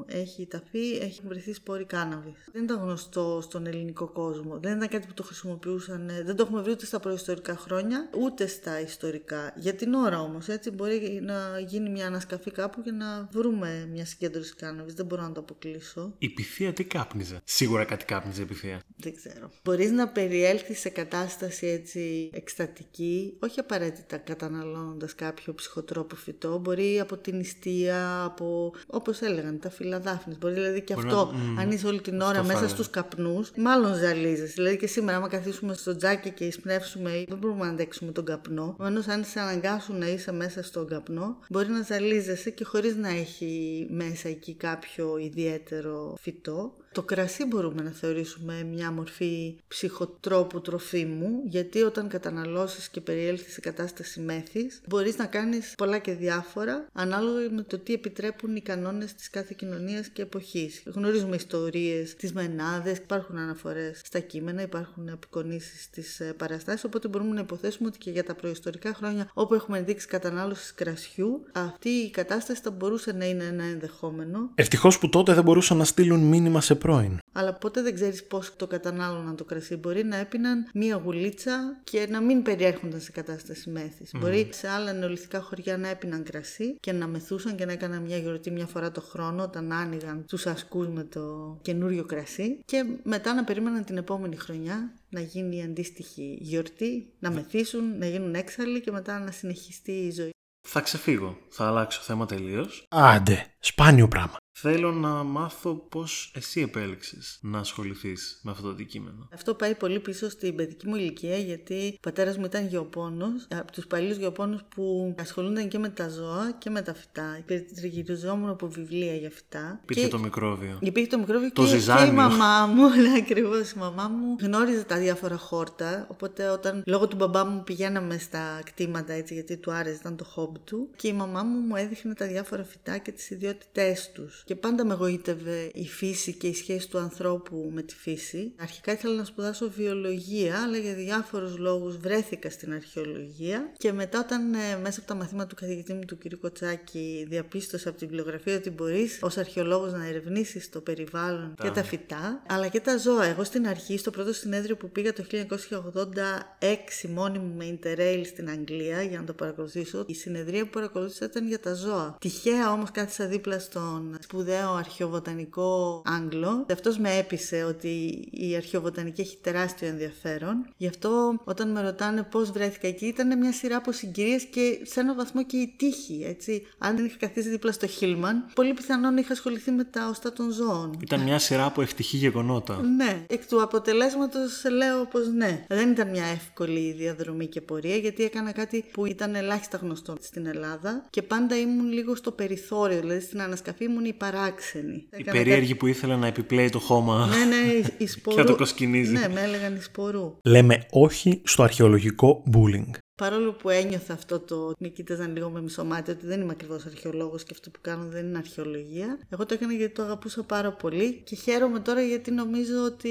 έχει 0.06 0.46
ταφή 0.46 0.98
έχει 1.02 1.20
βρεθεί 1.26 1.52
σπόροι 1.52 1.84
κάναβης. 1.84 2.48
Δεν 2.52 2.62
ήταν 2.62 2.78
γνωστό 2.78 3.40
στον 3.42 3.66
ελληνικό 3.66 4.08
κόσμο. 4.12 4.58
Δεν 4.62 4.76
ήταν 4.76 4.88
κάτι 4.88 5.06
που 5.06 5.14
το 5.14 5.22
χρησιμοποιούσαν. 5.22 6.08
ε, 6.08 6.22
Δεν 6.22 6.36
το 6.36 6.42
έχουμε 6.42 6.62
βρει 6.62 6.76
ούτε 6.84 6.96
στα 6.96 7.00
προϊστορικά 7.00 7.56
χρόνια, 7.56 8.08
ούτε 8.20 8.46
στα 8.46 8.80
ιστορικά. 8.80 9.52
Για 9.56 9.74
την 9.74 9.94
ώρα 9.94 10.20
όμως, 10.20 10.48
έτσι 10.48 10.70
μπορεί 10.70 11.20
να 11.22 11.58
γίνει 11.66 11.90
μια 11.90 12.06
ανασκαφή 12.06 12.50
κάπου 12.50 12.82
και 12.82 12.90
να 12.90 13.28
βρούμε 13.32 13.88
μια 13.92 14.04
συγκέντρωση 14.04 14.54
κάναβης. 14.54 14.94
Δεν 14.94 15.06
μπορώ 15.06 15.22
να 15.22 15.32
το 15.32 15.40
αποκλείσω. 15.40 16.14
Η 16.18 16.28
πυθία 16.28 16.72
τι 16.72 16.84
κάπνιζε; 16.84 17.40
Σίγουρα 17.44 17.84
κάτι 17.84 18.04
κάπνιζε 18.04 18.42
η 18.42 18.44
πυθία. 18.44 18.80
Δεν 18.96 19.14
ξέρω. 19.14 19.50
Μπορείς 19.64 19.90
να 19.90 20.08
περιέλθεις 20.08 20.78
σε 20.80 20.88
κατάσταση 20.88 21.66
έτσι 21.66 22.30
εκστατική, 22.32 23.36
όχι 23.40 23.60
απαραίτητα 23.60 24.16
καταναλώνοντας 24.16 25.14
κάποιο 25.14 25.54
ψυχοτρόπο 25.54 26.16
φυτό. 26.16 26.58
Μπορεί 26.58 27.00
από 27.00 27.16
την 27.16 27.36
νηστεία, 27.36 28.22
από 28.24 28.74
όπως 28.86 29.20
έλεγαν, 29.20 29.58
τα 29.58 29.70
φύλλα 29.70 30.00
δάφνης. 30.00 30.38
Μπορεί 30.38 30.54
δηλαδή 30.54 30.82
και 30.82 30.94
Μπορεί 30.94 31.06
αυτό, 31.06 31.30
να- 31.32 31.38
μμ, 31.38 31.58
αν 31.58 31.70
είσαι 31.70 31.86
όλη 31.86 32.00
την 32.00 32.14
ώρα 32.20 32.24
αυτό 32.28 32.40
θα 32.40 32.46
μέσα 32.46 32.58
έλεγα. 32.58 32.74
στους 32.74 32.90
καπνούς, 32.90 33.50
μάλλον 33.56 33.94
ζαλίζεσαι. 33.94 34.52
Δηλαδή 34.54 34.76
και 34.76 34.86
σήμερα, 34.86 35.16
άμα 35.16 35.28
καθίσουμε 35.28 35.74
στο 35.74 35.96
τζάκι 35.96 36.30
και 36.30 36.44
εισπνεύσουμε, 36.74 37.24
δεν 37.28 37.38
μπορούμε 37.38 37.64
να 37.64 37.70
αντέξουμε 37.70 38.12
τον 38.12 38.24
καπνό. 38.24 38.70
Επομένως, 38.74 39.08
αν 39.08 39.24
σε 39.24 39.40
αναγκάσουν 39.40 39.98
να 39.98 40.06
είσαι 40.08 40.32
μέσα 40.32 40.62
στον 40.62 40.86
καπνό, 40.86 41.38
μπορεί 41.48 41.68
να 41.68 41.82
ζαλίζεσαι 41.82 42.50
και 42.50 42.64
χωρίς 42.64 42.96
να 42.96 43.08
έχει 43.08 43.86
μέσα 43.90 44.28
εκεί 44.28 44.54
κάποιο 44.54 45.16
ιδιαίτερο 45.18 46.14
φυτό. 46.20 46.76
Το 46.94 47.02
κρασί 47.02 47.44
μπορούμε 47.44 47.82
να 47.82 47.90
θεωρήσουμε 47.90 48.62
μια 48.72 48.90
μορφή 48.90 49.56
ψυχοτρόπου 49.68 50.60
τροφίμου, 50.60 51.42
γιατί 51.44 51.82
όταν 51.82 52.08
καταναλώσεις 52.08 52.88
και 52.88 53.00
περιέλθεις 53.00 53.52
σε 53.52 53.60
κατάσταση 53.60 54.20
μέθης, 54.20 54.80
μπορείς 54.88 55.16
να 55.18 55.26
κάνεις 55.26 55.74
πολλά 55.76 55.98
και 55.98 56.12
διάφορα, 56.12 56.86
ανάλογα 56.92 57.50
με 57.50 57.62
το 57.62 57.78
τι 57.78 57.92
επιτρέπουν 57.92 58.56
οι 58.56 58.60
κανόνες 58.60 59.14
της 59.14 59.30
κάθε 59.30 59.54
κοινωνίας 59.56 60.08
και 60.08 60.22
εποχής. 60.22 60.82
Γνωρίζουμε 60.86 61.36
ιστορίες, 61.36 62.14
τις 62.14 62.32
μενάδες, 62.32 62.96
υπάρχουν 62.96 63.38
αναφορές 63.38 64.00
στα 64.04 64.18
κείμενα, 64.18 64.62
υπάρχουν 64.62 65.08
απεικονίσεις 65.08 65.82
στις 65.82 66.20
ε, 66.20 66.32
παραστάσεις, 66.36 66.84
οπότε 66.84 67.08
μπορούμε 67.08 67.34
να 67.34 67.40
υποθέσουμε 67.40 67.88
ότι 67.88 67.98
και 67.98 68.10
για 68.10 68.24
τα 68.24 68.34
προϊστορικά 68.34 68.94
χρόνια, 68.94 69.30
όπου 69.34 69.54
έχουμε 69.54 69.82
δείξει 69.82 70.06
κατανάλωση 70.06 70.74
κρασιού, 70.74 71.44
αυτή 71.52 71.88
η 71.88 72.10
κατάσταση 72.10 72.60
θα 72.62 72.70
μπορούσε 72.70 73.12
να 73.12 73.24
είναι 73.24 73.44
ένα 73.44 73.64
ενδεχόμενο. 73.64 74.50
Ευτυχώς 74.54 74.98
που 74.98 75.08
τότε 75.08 75.34
δεν 75.34 75.42
μπορούσαν 75.42 75.76
να 75.76 75.84
στείλουν 75.84 76.20
μήνυμα 76.20 76.60
σε 76.60 76.74
πρώην. 76.84 77.18
Αλλά 77.32 77.52
ποτέ 77.54 77.82
δεν 77.82 77.94
ξέρεις 77.94 78.26
πώς 78.26 78.56
το 78.56 78.66
κατανάλωναν 78.66 79.36
το 79.36 79.44
κρασί. 79.44 79.76
Μπορεί 79.76 80.04
να 80.04 80.16
έπιναν 80.16 80.68
μία 80.74 80.96
γουλίτσα 81.04 81.80
και 81.84 82.06
να 82.10 82.20
μην 82.20 82.42
περιέρχονταν 82.42 83.00
σε 83.00 83.10
κατάσταση 83.10 83.70
μέθης. 83.70 84.10
Μπορεί 84.18 84.48
σε 84.52 84.68
άλλα 84.68 84.92
νεολιθικά 84.92 85.40
χωριά 85.40 85.76
να 85.76 85.88
έπιναν 85.88 86.22
κρασί 86.22 86.76
και 86.80 86.92
να 86.92 87.06
μεθούσαν 87.06 87.56
και 87.56 87.64
να 87.64 87.72
έκαναν 87.72 88.02
μια 88.02 88.16
γιορτή 88.16 88.50
μια 88.50 88.66
φορά 88.66 88.90
το 88.90 89.00
χρόνο 89.00 89.42
όταν 89.42 89.72
άνοιγαν 89.72 90.24
τους 90.28 90.46
ασκούς 90.46 90.88
με 90.88 91.04
το 91.04 91.58
καινούριο 91.62 92.04
κρασί. 92.04 92.58
Και 92.64 92.84
μετά 93.02 93.34
να 93.34 93.44
περίμεναν 93.44 93.84
την 93.84 93.96
επόμενη 93.96 94.36
χρονιά 94.36 94.94
να 95.08 95.20
γίνει 95.20 95.56
η 95.56 95.62
αντίστοιχη 95.62 96.38
γιορτή, 96.40 97.12
να 97.18 97.30
μεθύσουν, 97.30 97.98
να 97.98 98.06
γίνουν 98.06 98.34
έξαλλοι 98.34 98.80
και 98.80 98.90
μετά 98.90 99.18
να 99.18 99.30
συνεχιστεί 99.30 99.92
η 99.92 100.10
ζωή. 100.10 100.30
Θα 100.68 100.80
ξεφύγω. 100.80 101.38
Θα 101.48 101.66
αλλάξω 101.66 102.00
θέμα 102.00 102.26
τελείως. 102.26 102.86
Άντε, 102.90 103.46
σπάνιο 103.58 104.08
πράγμα. 104.08 104.36
Θέλω 104.56 104.92
να 104.92 105.08
μάθω 105.08 105.74
πώς 105.74 106.30
εσύ 106.34 106.60
επέλεξες 106.60 107.38
να 107.42 107.58
ασχοληθείς 107.58 108.40
με 108.42 108.50
αυτό 108.50 108.62
το 108.62 108.68
αντικείμενο. 108.68 109.28
Αυτό 109.32 109.54
πάει 109.54 109.74
πολύ 109.74 110.00
πίσω 110.00 110.30
στην 110.30 110.56
παιδική 110.56 110.88
μου 110.88 110.96
ηλικία 110.96 111.36
γιατί 111.36 111.92
ο 111.96 112.00
πατέρας 112.00 112.36
μου 112.38 112.44
ήταν 112.44 112.66
γεωπόνος, 112.66 113.46
από 113.50 113.72
τους 113.72 113.86
παλιούς 113.86 114.16
γεωπόνους 114.16 114.60
που 114.74 115.14
ασχολούνταν 115.18 115.68
και 115.68 115.78
με 115.78 115.88
τα 115.88 116.08
ζώα 116.08 116.52
και 116.58 116.70
με 116.70 116.82
τα 116.82 116.94
φυτά. 116.94 117.44
Τριγυριζόμουν 117.74 118.48
από 118.48 118.68
βιβλία 118.68 119.14
για 119.14 119.30
φυτά. 119.30 119.80
Υπήρχε 119.82 120.02
και... 120.02 120.08
το 120.08 120.18
μικρόβιο. 120.18 120.78
Υπήρχε 120.80 121.08
το 121.08 121.18
μικρόβιο 121.18 121.52
Το 121.52 121.62
και, 121.62 121.68
και 121.68 121.74
η 121.74 121.78
ζυζάνιο. 121.78 122.12
μαμά 122.12 122.66
μου, 122.66 122.88
ναι, 123.02 123.18
ακριβώς. 123.18 123.70
Η 123.70 123.78
μαμά 123.78 124.08
μου 124.08 124.36
γνώριζε 124.40 124.84
τα 124.84 124.98
διάφορα 124.98 125.36
χόρτα. 125.36 126.06
Οπότε, 126.10 126.48
όταν 126.48 126.82
λόγω 126.86 127.08
του 127.08 127.16
μπαμπά 127.16 127.44
μου 127.44 127.64
πηγαίναμε 127.64 128.18
στα 128.18 128.62
κτήματα 128.64 129.12
έτσι, 129.12 129.34
γιατί 129.34 129.56
του 129.56 129.72
άρεσε, 129.72 129.96
ήταν 130.00 130.16
το 130.16 130.24
χόμπι 130.24 130.58
του. 130.58 130.88
Και 130.96 131.08
η 131.08 131.12
μαμά 131.12 131.42
μου 131.42 131.58
μου 131.58 131.76
έδειχνε 131.76 132.14
τα 132.14 132.26
διάφορα 132.26 132.64
φυτά 132.64 132.98
και 132.98 133.12
τις 133.12 133.30
ιδιότητές 133.30 134.10
τους. 134.14 134.43
Και 134.44 134.54
πάντα 134.54 134.84
με 134.84 134.92
εγωίτευε 134.92 135.70
η 135.74 135.86
φύση 135.86 136.32
και 136.32 136.46
η 136.46 136.54
σχέση 136.54 136.88
του 136.88 136.98
ανθρώπου 136.98 137.70
με 137.74 137.82
τη 137.82 137.94
φύση. 137.94 138.52
Αρχικά 138.60 138.92
ήθελα 138.92 139.14
να 139.14 139.24
σπουδάσω 139.24 139.70
βιολογία, 139.70 140.62
αλλά 140.62 140.76
για 140.76 140.94
διάφορους 140.94 141.58
λόγους 141.58 141.96
βρέθηκα 141.96 142.50
στην 142.50 142.72
αρχαιολογία. 142.72 143.72
Και 143.76 143.92
μετά, 143.92 144.18
όταν 144.18 144.54
ε, 144.54 144.78
μέσα 144.82 144.98
από 144.98 145.08
τα 145.08 145.14
μαθήματα 145.14 145.46
του 145.46 145.54
καθηγητή 145.54 145.92
μου 145.92 146.04
του 146.06 146.18
κ. 146.18 146.34
Κοτσάκη 146.40 147.26
διαπίστωσα 147.28 147.88
από 147.88 147.98
την 147.98 148.08
βιβλιογραφία 148.08 148.56
ότι 148.56 148.70
μπορείς 148.70 149.18
ως 149.22 149.36
αρχαιολόγος 149.36 149.92
να 149.92 150.06
ερευνήσεις 150.06 150.70
το 150.70 150.80
περιβάλλον 150.80 151.54
και 151.62 151.70
τα 151.70 151.82
φυτά, 151.82 152.42
αλλά 152.48 152.68
και 152.68 152.80
τα 152.80 152.96
ζώα. 152.96 153.24
Εγώ 153.24 153.44
στην 153.44 153.66
αρχή, 153.66 153.98
στο 153.98 154.10
πρώτο 154.10 154.32
συνέδριο 154.32 154.76
που 154.76 154.90
πήγα 154.90 155.12
το 155.12 155.24
1986 155.30 157.08
μόνη 157.08 157.38
μου 157.38 157.54
με 157.56 157.78
Interrail 157.78 158.22
στην 158.24 158.50
Αγγλία 158.50 159.02
για 159.02 159.18
να 159.18 159.24
το 159.24 159.32
παρακολουθήσω, 159.32 160.04
η 160.06 160.14
συνεδρία 160.14 160.64
που 160.64 160.70
παρακολούθησα 160.70 161.24
ήταν 161.24 161.46
για 161.46 161.60
τα 161.60 161.74
ζώα. 161.74 162.16
Τυχαία 162.20 162.72
όμως 162.72 162.90
κάθισα 162.90 163.26
δίπλα 163.26 163.58
στον 163.58 164.14
σπουδαίο 164.34 164.74
αρχαιοβοτανικό 164.74 166.02
Άγγλο. 166.04 166.66
Αυτός 166.72 166.98
με 166.98 167.16
έπεισε 167.16 167.64
ότι 167.64 167.88
η 168.30 168.56
αρχαιοβοτανική 168.56 169.20
έχει 169.20 169.36
τεράστιο 169.42 169.88
ενδιαφέρον. 169.88 170.66
Γι' 170.76 170.86
αυτό 170.86 171.40
όταν 171.44 171.70
με 171.70 171.80
ρωτάνε 171.82 172.22
πώς 172.22 172.50
βρέθηκα 172.50 172.88
εκεί, 172.88 173.06
ήταν 173.06 173.38
μια 173.38 173.52
σειρά 173.52 173.76
από 173.76 173.92
συγκυρίες 173.92 174.44
και 174.44 174.78
σε 174.82 175.00
έναν 175.00 175.16
βαθμό 175.16 175.44
και 175.44 175.56
η 175.56 175.74
τύχη. 175.76 176.24
Έτσι. 176.26 176.66
Αν 176.78 176.96
δεν 176.96 177.04
είχα 177.04 177.16
καθίσει 177.16 177.48
δίπλα 177.48 177.72
στο 177.72 177.86
Χίλμαν, 177.86 178.44
πολύ 178.54 178.74
πιθανόν 178.74 179.16
είχα 179.16 179.32
ασχοληθεί 179.32 179.70
με 179.70 179.84
τα 179.84 180.08
οστά 180.08 180.32
των 180.32 180.50
ζώων. 180.50 180.98
Ήταν 181.00 181.20
μια 181.20 181.38
σειρά 181.38 181.64
από 181.64 181.82
ευτυχή 181.82 182.16
γεγονότα. 182.16 182.80
Ναι, 182.96 183.24
εκ 183.26 183.46
του 183.46 183.62
αποτελέσματος 183.62 184.64
λέω 184.70 185.04
πως 185.06 185.28
ναι. 185.28 185.64
Δεν 185.68 185.90
ήταν 185.90 186.10
μια 186.10 186.24
εύκολη 186.24 186.92
διαδρομή 186.92 187.46
και 187.46 187.60
πορεία 187.60 187.96
γιατί 187.96 188.24
έκανα 188.24 188.52
κάτι 188.52 188.84
που 188.92 189.06
ήταν 189.06 189.34
ελάχιστα 189.34 189.76
γνωστό 189.76 190.16
στην 190.20 190.46
Ελλάδα 190.46 191.06
και 191.10 191.22
πάντα 191.22 191.58
ήμουν 191.58 191.92
λίγο 191.92 192.14
στο 192.14 192.30
περιθώριο, 192.30 193.00
δηλαδή 193.00 193.20
στην 193.20 193.42
ανασκαφή 193.42 193.84
ήμουν 193.84 194.04
η 194.04 194.12
παράξενη. 194.30 195.08
Η 195.16 195.24
περίεργη 195.24 195.74
που 195.74 195.86
ήθελε 195.86 196.16
να 196.16 196.26
επιπλέει 196.26 196.68
το 196.68 196.78
χώμα. 196.78 197.26
Ναι, 197.26 197.44
ναι, 197.44 197.72
η- 197.72 197.84
η 197.98 198.06
σπορού. 198.06 198.36
Και 198.36 198.42
να 198.42 198.48
το 198.48 198.54
προσκυνίζει. 198.54 199.12
Ναι, 199.12 199.28
με 199.28 199.40
έλεγαν 199.42 199.74
η 199.76 199.80
σπορού. 199.80 200.36
Λέμε 200.44 200.86
όχι 200.90 201.40
στο 201.44 201.62
αρχαιολογικό 201.62 202.42
bullying. 202.52 202.90
Παρόλο 203.16 203.52
που 203.52 203.68
ένιωθα 203.68 204.12
αυτό 204.12 204.40
το. 204.40 204.72
Με 204.78 204.88
κοίταζαν 204.88 205.32
λίγο 205.32 205.50
με 205.50 205.62
μισομάτι 205.62 206.10
ότι 206.10 206.26
δεν 206.26 206.40
είμαι 206.40 206.52
ακριβώς 206.52 206.86
αρχαιολόγος 206.86 207.44
και 207.44 207.50
αυτό 207.52 207.70
που 207.70 207.78
κάνω 207.80 208.04
δεν 208.08 208.26
είναι 208.26 208.38
αρχαιολογία. 208.38 209.18
Εγώ 209.28 209.46
το 209.46 209.54
έκανα 209.54 209.72
γιατί 209.72 209.94
το 209.94 210.02
αγαπούσα 210.02 210.42
πάρα 210.42 210.72
πολύ 210.72 211.20
και 211.24 211.36
χαίρομαι 211.36 211.80
τώρα 211.80 212.02
γιατί 212.02 212.30
νομίζω 212.30 212.84
ότι 212.84 213.10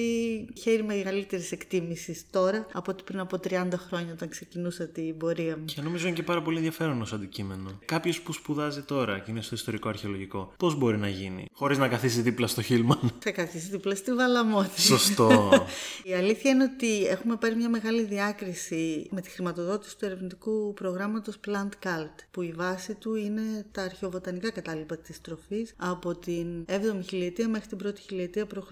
χαίρει 0.62 0.84
μεγαλύτερης 0.84 1.52
εκτίμησης 1.52 2.26
τώρα 2.32 2.66
από 2.74 2.92
ότι 2.92 3.04
πριν 3.04 3.20
από 3.20 3.38
30 3.44 3.68
χρόνια 3.88 4.14
όταν 4.14 4.30
ξεκινούσα 4.30 4.88
την 4.88 5.18
πορεία 5.18 5.58
μου. 5.58 5.66
Και 5.66 5.82
νομίζω 5.82 6.08
είναι 6.08 6.16
και 6.16 6.24
πάρα 6.24 6.42
πολύ 6.42 6.58
ενδιαφέρον 6.58 7.02
ως 7.02 7.14
αντικείμενο. 7.14 7.80
Κάποιος 7.86 8.22
που 8.22 8.34
σπουδάζει 8.34 8.82
τώρα 8.82 9.20
και 9.20 9.32
είναι 9.32 9.42
στο 9.42 9.56
ιστορικό 9.56 9.90
αρχαιολογικό, 9.90 10.54
πώς 10.58 10.76
μπορεί 10.76 10.98
να 10.98 11.10
γίνει, 11.10 11.46
χωρίς 11.54 11.78
να 11.78 11.88
καθίσει 11.88 12.22
δίπλα 12.22 12.48
στο 12.48 12.62
Χίλμαν; 12.62 13.12
Θα 13.20 13.32
καθίσει 13.32 13.70
δίπλα 13.70 13.96
στη 13.96 14.14
Βαλαμότη. 14.14 14.82
Σωστό. 14.82 15.52
Η 16.04 16.14
αλήθεια 16.14 16.52
είναι 16.52 16.64
ότι 16.64 17.06
έχουμε 17.06 17.36
πάρει 17.36 17.56
μια 17.56 17.70
μεγάλη 17.70 18.04
διάκριση 18.04 19.08
με 19.12 19.22
τη 19.22 19.30
χρηματοδότηση 19.30 19.93
του 19.96 20.06
ερευνητικού 20.06 20.74
προγράμματος 20.74 21.40
Plant 21.48 21.88
Cult, 21.88 22.16
που 22.32 22.42
η 22.42 22.52
βάση 22.52 22.96
του 22.96 23.16
είναι 23.16 23.66
τα 23.72 23.82
αρχαιοβοτανικά 23.82 24.52
κατάλοιπα 24.52 24.98
της 24.98 25.22
τροφής 25.22 25.74
από 25.78 26.16
την 26.16 26.66
7η 26.68 27.04
χιλιετία 27.04 27.48
μέχρι 27.48 27.68
την 27.68 27.88
1η 27.88 28.00
χιλιετία 28.00 28.46
π.Χ. 28.46 28.72